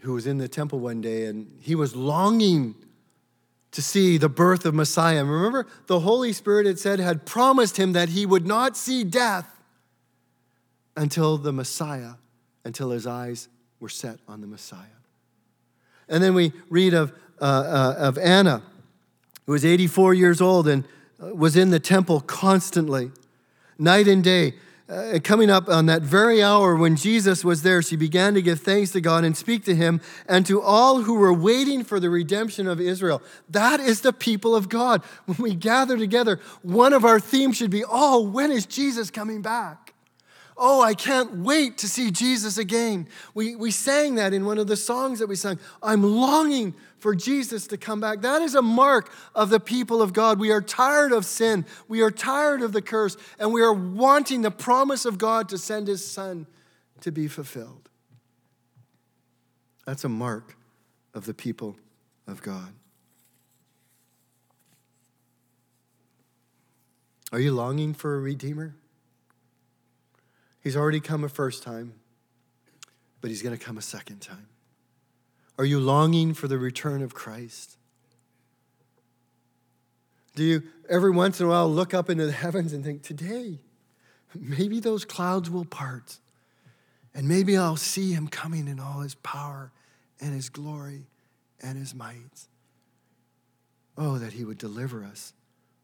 who 0.00 0.12
was 0.12 0.26
in 0.26 0.36
the 0.36 0.48
temple 0.48 0.78
one 0.78 1.00
day, 1.00 1.24
and 1.24 1.58
he 1.62 1.74
was 1.74 1.96
longing 1.96 2.74
to 3.72 3.82
see 3.82 4.18
the 4.18 4.28
birth 4.28 4.64
of 4.64 4.74
Messiah. 4.74 5.24
Remember, 5.24 5.66
the 5.86 6.00
Holy 6.00 6.32
Spirit 6.32 6.66
had 6.66 6.78
said, 6.78 6.98
had 6.98 7.24
promised 7.24 7.76
him 7.76 7.92
that 7.92 8.10
he 8.10 8.26
would 8.26 8.46
not 8.46 8.76
see 8.76 9.04
death 9.04 9.60
until 10.96 11.38
the 11.38 11.52
Messiah, 11.52 12.14
until 12.64 12.90
his 12.90 13.06
eyes 13.06 13.48
were 13.78 13.88
set 13.88 14.18
on 14.26 14.40
the 14.40 14.46
Messiah. 14.46 14.86
And 16.08 16.22
then 16.22 16.34
we 16.34 16.52
read 16.68 16.94
of, 16.94 17.12
uh, 17.40 17.44
uh, 17.44 17.94
of 17.98 18.18
Anna, 18.18 18.62
who 19.46 19.52
was 19.52 19.64
84 19.64 20.14
years 20.14 20.40
old 20.40 20.66
and 20.66 20.84
uh, 21.22 21.34
was 21.34 21.56
in 21.56 21.70
the 21.70 21.80
temple 21.80 22.20
constantly, 22.20 23.12
night 23.78 24.08
and 24.08 24.22
day 24.24 24.54
uh, 24.90 25.20
coming 25.22 25.50
up 25.50 25.68
on 25.68 25.86
that 25.86 26.02
very 26.02 26.42
hour 26.42 26.74
when 26.74 26.96
Jesus 26.96 27.44
was 27.44 27.62
there, 27.62 27.80
she 27.80 27.94
began 27.94 28.34
to 28.34 28.42
give 28.42 28.60
thanks 28.60 28.90
to 28.90 29.00
God 29.00 29.24
and 29.24 29.36
speak 29.36 29.64
to 29.66 29.74
him 29.74 30.00
and 30.28 30.44
to 30.46 30.60
all 30.60 31.02
who 31.02 31.14
were 31.14 31.32
waiting 31.32 31.84
for 31.84 32.00
the 32.00 32.10
redemption 32.10 32.66
of 32.66 32.80
Israel. 32.80 33.22
That 33.48 33.78
is 33.78 34.00
the 34.00 34.12
people 34.12 34.56
of 34.56 34.68
God. 34.68 35.02
When 35.26 35.38
we 35.38 35.54
gather 35.54 35.96
together, 35.96 36.40
one 36.62 36.92
of 36.92 37.04
our 37.04 37.20
themes 37.20 37.56
should 37.56 37.70
be 37.70 37.84
oh, 37.88 38.20
when 38.20 38.50
is 38.50 38.66
Jesus 38.66 39.10
coming 39.10 39.42
back? 39.42 39.94
Oh, 40.56 40.82
I 40.82 40.94
can't 40.94 41.36
wait 41.36 41.78
to 41.78 41.88
see 41.88 42.10
Jesus 42.10 42.58
again. 42.58 43.08
We, 43.32 43.56
we 43.56 43.70
sang 43.70 44.16
that 44.16 44.34
in 44.34 44.44
one 44.44 44.58
of 44.58 44.66
the 44.66 44.76
songs 44.76 45.20
that 45.20 45.26
we 45.26 45.36
sang. 45.36 45.58
I'm 45.82 46.02
longing 46.02 46.74
for 47.00 47.14
Jesus 47.14 47.66
to 47.68 47.76
come 47.76 48.00
back. 48.00 48.20
That 48.20 48.42
is 48.42 48.54
a 48.54 48.62
mark 48.62 49.12
of 49.34 49.50
the 49.50 49.58
people 49.58 50.00
of 50.02 50.12
God. 50.12 50.38
We 50.38 50.50
are 50.50 50.60
tired 50.60 51.12
of 51.12 51.24
sin, 51.24 51.66
we 51.88 52.02
are 52.02 52.10
tired 52.10 52.62
of 52.62 52.72
the 52.72 52.82
curse, 52.82 53.16
and 53.38 53.52
we 53.52 53.62
are 53.62 53.72
wanting 53.72 54.42
the 54.42 54.50
promise 54.50 55.04
of 55.04 55.18
God 55.18 55.48
to 55.48 55.58
send 55.58 55.88
his 55.88 56.06
son 56.06 56.46
to 57.00 57.10
be 57.10 57.26
fulfilled. 57.26 57.88
That's 59.86 60.04
a 60.04 60.08
mark 60.08 60.56
of 61.14 61.24
the 61.26 61.34
people 61.34 61.76
of 62.26 62.42
God. 62.42 62.72
Are 67.32 67.40
you 67.40 67.52
longing 67.52 67.94
for 67.94 68.16
a 68.16 68.20
redeemer? 68.20 68.74
He's 70.62 70.76
already 70.76 71.00
come 71.00 71.24
a 71.24 71.28
first 71.28 71.62
time, 71.62 71.94
but 73.20 73.30
he's 73.30 73.42
going 73.42 73.56
to 73.56 73.64
come 73.64 73.78
a 73.78 73.82
second 73.82 74.20
time. 74.20 74.49
Are 75.60 75.66
you 75.66 75.78
longing 75.78 76.32
for 76.32 76.48
the 76.48 76.56
return 76.56 77.02
of 77.02 77.12
Christ? 77.12 77.76
Do 80.34 80.42
you 80.42 80.62
every 80.88 81.10
once 81.10 81.38
in 81.38 81.44
a 81.44 81.50
while 81.50 81.70
look 81.70 81.92
up 81.92 82.08
into 82.08 82.24
the 82.24 82.32
heavens 82.32 82.72
and 82.72 82.82
think, 82.82 83.02
today, 83.02 83.58
maybe 84.34 84.80
those 84.80 85.04
clouds 85.04 85.50
will 85.50 85.66
part 85.66 86.16
And 87.14 87.28
maybe 87.28 87.58
I'll 87.58 87.76
see 87.76 88.12
him 88.12 88.26
coming 88.26 88.68
in 88.68 88.80
all 88.80 89.00
his 89.00 89.16
power 89.16 89.70
and 90.18 90.32
his 90.32 90.48
glory 90.48 91.08
and 91.60 91.76
his 91.76 91.94
might. 91.94 92.46
Oh, 93.98 94.16
that 94.16 94.32
he 94.32 94.46
would 94.46 94.56
deliver 94.56 95.04
us 95.04 95.34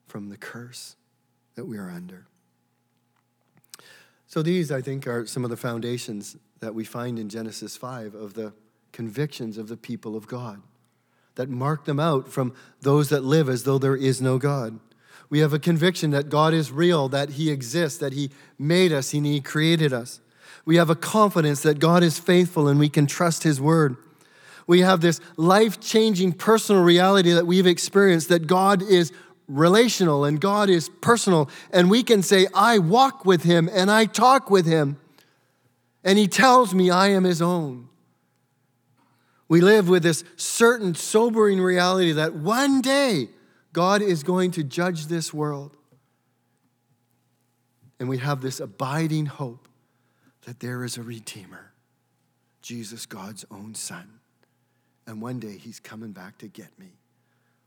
from 0.06 0.30
the 0.30 0.38
curse 0.38 0.96
that 1.54 1.66
we 1.66 1.76
are 1.76 1.90
under. 1.90 2.28
So, 4.26 4.40
these, 4.40 4.72
I 4.72 4.80
think, 4.80 5.06
are 5.06 5.26
some 5.26 5.44
of 5.44 5.50
the 5.50 5.56
foundations 5.58 6.34
that 6.60 6.74
we 6.74 6.84
find 6.84 7.18
in 7.18 7.28
Genesis 7.28 7.76
5 7.76 8.14
of 8.14 8.32
the 8.32 8.54
convictions 8.96 9.58
of 9.58 9.68
the 9.68 9.76
people 9.76 10.16
of 10.16 10.26
God 10.26 10.62
that 11.34 11.50
mark 11.50 11.84
them 11.84 12.00
out 12.00 12.32
from 12.32 12.54
those 12.80 13.10
that 13.10 13.22
live 13.22 13.46
as 13.46 13.64
though 13.64 13.76
there 13.76 13.94
is 13.94 14.22
no 14.22 14.38
God. 14.38 14.80
We 15.28 15.40
have 15.40 15.52
a 15.52 15.58
conviction 15.58 16.12
that 16.12 16.30
God 16.30 16.54
is 16.54 16.72
real, 16.72 17.10
that 17.10 17.32
He 17.32 17.50
exists, 17.50 17.98
that 17.98 18.14
He 18.14 18.30
made 18.58 18.92
us, 18.92 19.12
and 19.12 19.26
He 19.26 19.42
created 19.42 19.92
us. 19.92 20.22
We 20.64 20.76
have 20.76 20.88
a 20.88 20.94
confidence 20.94 21.60
that 21.60 21.78
God 21.78 22.02
is 22.02 22.18
faithful 22.18 22.68
and 22.68 22.78
we 22.78 22.88
can 22.88 23.06
trust 23.06 23.42
His 23.42 23.60
word. 23.60 23.98
We 24.66 24.80
have 24.80 25.02
this 25.02 25.20
life 25.36 25.78
changing 25.78 26.32
personal 26.32 26.82
reality 26.82 27.32
that 27.32 27.46
we've 27.46 27.66
experienced 27.66 28.30
that 28.30 28.46
God 28.46 28.80
is 28.80 29.12
relational 29.46 30.24
and 30.24 30.40
God 30.40 30.70
is 30.70 30.88
personal. 31.02 31.50
And 31.70 31.90
we 31.90 32.02
can 32.02 32.22
say, 32.22 32.46
I 32.54 32.78
walk 32.78 33.26
with 33.26 33.42
Him 33.42 33.68
and 33.70 33.90
I 33.90 34.06
talk 34.06 34.48
with 34.48 34.64
Him. 34.64 34.98
And 36.02 36.18
He 36.18 36.28
tells 36.28 36.74
me 36.74 36.88
I 36.88 37.08
am 37.08 37.24
His 37.24 37.42
own. 37.42 37.85
We 39.48 39.60
live 39.60 39.88
with 39.88 40.02
this 40.02 40.24
certain 40.36 40.94
sobering 40.94 41.60
reality 41.60 42.12
that 42.12 42.34
one 42.34 42.80
day 42.80 43.28
God 43.72 44.02
is 44.02 44.22
going 44.22 44.50
to 44.52 44.64
judge 44.64 45.06
this 45.06 45.32
world. 45.32 45.76
And 47.98 48.08
we 48.08 48.18
have 48.18 48.40
this 48.40 48.60
abiding 48.60 49.26
hope 49.26 49.68
that 50.44 50.60
there 50.60 50.84
is 50.84 50.96
a 50.96 51.02
Redeemer, 51.02 51.72
Jesus, 52.62 53.06
God's 53.06 53.44
own 53.50 53.74
Son. 53.74 54.20
And 55.06 55.22
one 55.22 55.38
day 55.38 55.56
he's 55.56 55.80
coming 55.80 56.12
back 56.12 56.38
to 56.38 56.48
get 56.48 56.76
me. 56.78 56.92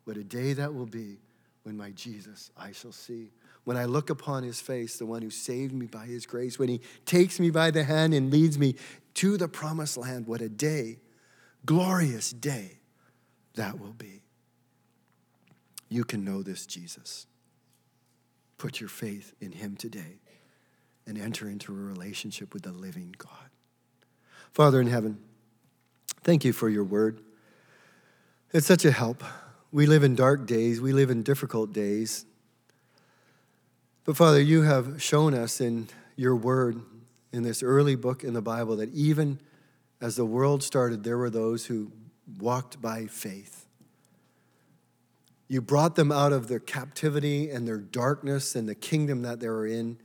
What 0.03 0.17
a 0.17 0.23
day 0.23 0.53
that 0.53 0.73
will 0.73 0.85
be 0.85 1.17
when 1.63 1.77
my 1.77 1.91
Jesus 1.91 2.51
I 2.57 2.71
shall 2.71 2.91
see. 2.91 3.31
When 3.63 3.77
I 3.77 3.85
look 3.85 4.09
upon 4.09 4.43
his 4.43 4.59
face, 4.59 4.97
the 4.97 5.05
one 5.05 5.21
who 5.21 5.29
saved 5.29 5.73
me 5.73 5.85
by 5.85 6.05
his 6.05 6.25
grace, 6.25 6.57
when 6.57 6.69
he 6.69 6.81
takes 7.05 7.39
me 7.39 7.49
by 7.49 7.71
the 7.71 7.83
hand 7.83 8.13
and 8.13 8.31
leads 8.31 8.57
me 8.57 8.75
to 9.15 9.37
the 9.37 9.47
promised 9.47 9.97
land, 9.97 10.27
what 10.27 10.41
a 10.41 10.49
day, 10.49 10.97
glorious 11.65 12.31
day 12.31 12.79
that 13.55 13.79
will 13.79 13.93
be 13.93 14.21
you 15.89 16.03
can 16.03 16.23
know 16.23 16.43
this 16.43 16.65
Jesus. 16.65 17.25
Put 18.57 18.79
your 18.79 18.89
faith 18.89 19.33
in 19.41 19.51
him 19.51 19.75
today 19.75 20.19
and 21.07 21.17
enter 21.17 21.49
into 21.49 21.73
a 21.73 21.75
relationship 21.75 22.53
with 22.53 22.63
the 22.63 22.71
living 22.71 23.15
God. 23.17 23.49
Father 24.53 24.79
in 24.79 24.87
heaven, 24.87 25.17
thank 26.23 26.45
you 26.45 26.53
for 26.53 26.69
your 26.69 26.83
word. 26.83 27.21
It's 28.51 28.67
such 28.67 28.85
a 28.85 28.91
help. 28.91 29.23
We 29.71 29.85
live 29.85 30.03
in 30.03 30.15
dark 30.15 30.45
days, 30.45 30.79
we 30.79 30.93
live 30.93 31.09
in 31.09 31.23
difficult 31.23 31.73
days. 31.73 32.25
But 34.05 34.17
Father, 34.17 34.41
you 34.41 34.63
have 34.63 35.01
shown 35.01 35.33
us 35.33 35.61
in 35.61 35.87
your 36.15 36.35
word, 36.35 36.81
in 37.31 37.43
this 37.43 37.61
early 37.61 37.95
book 37.95 38.23
in 38.23 38.33
the 38.33 38.41
Bible, 38.41 38.75
that 38.77 38.91
even 38.93 39.39
as 40.01 40.15
the 40.15 40.25
world 40.25 40.63
started, 40.63 41.03
there 41.03 41.17
were 41.17 41.29
those 41.29 41.65
who 41.65 41.91
walked 42.39 42.81
by 42.81 43.05
faith. 43.05 43.65
You 45.47 45.61
brought 45.61 45.95
them 45.95 46.11
out 46.11 46.31
of 46.31 46.47
their 46.47 46.59
captivity 46.59 47.49
and 47.49 47.67
their 47.67 47.79
darkness 47.79 48.55
and 48.55 48.69
the 48.69 48.75
kingdom 48.75 49.23
that 49.23 49.39
they 49.39 49.49
were 49.49 49.65
in. 49.65 49.97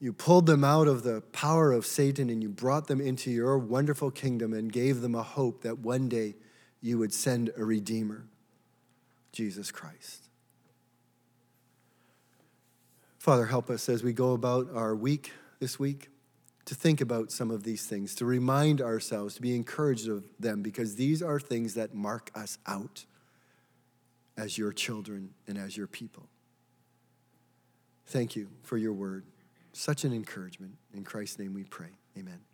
You 0.00 0.12
pulled 0.12 0.46
them 0.46 0.64
out 0.64 0.88
of 0.88 1.02
the 1.02 1.20
power 1.32 1.72
of 1.72 1.86
Satan 1.86 2.30
and 2.30 2.42
you 2.42 2.48
brought 2.48 2.86
them 2.86 3.00
into 3.00 3.30
your 3.30 3.58
wonderful 3.58 4.10
kingdom 4.10 4.52
and 4.52 4.72
gave 4.72 5.02
them 5.02 5.14
a 5.14 5.22
hope 5.22 5.62
that 5.62 5.78
one 5.78 6.08
day 6.08 6.34
you 6.80 6.98
would 6.98 7.12
send 7.12 7.50
a 7.56 7.64
Redeemer, 7.64 8.24
Jesus 9.32 9.70
Christ. 9.70 10.28
Father, 13.18 13.46
help 13.46 13.70
us 13.70 13.88
as 13.88 14.02
we 14.02 14.12
go 14.12 14.32
about 14.32 14.68
our 14.72 14.94
week 14.94 15.32
this 15.58 15.78
week 15.78 16.08
to 16.66 16.74
think 16.74 17.00
about 17.00 17.32
some 17.32 17.50
of 17.50 17.62
these 17.62 17.86
things, 17.86 18.14
to 18.16 18.24
remind 18.24 18.82
ourselves, 18.82 19.36
to 19.36 19.42
be 19.42 19.54
encouraged 19.56 20.08
of 20.08 20.24
them, 20.38 20.62
because 20.62 20.96
these 20.96 21.22
are 21.22 21.40
things 21.40 21.74
that 21.74 21.94
mark 21.94 22.30
us 22.34 22.58
out 22.66 23.06
as 24.36 24.58
your 24.58 24.72
children 24.72 25.30
and 25.46 25.56
as 25.56 25.76
your 25.76 25.86
people. 25.86 26.28
Thank 28.06 28.36
you 28.36 28.48
for 28.62 28.76
your 28.76 28.92
word. 28.92 29.24
Such 29.72 30.04
an 30.04 30.12
encouragement. 30.12 30.74
In 30.92 31.04
Christ's 31.04 31.38
name 31.38 31.54
we 31.54 31.64
pray. 31.64 31.90
Amen. 32.18 32.45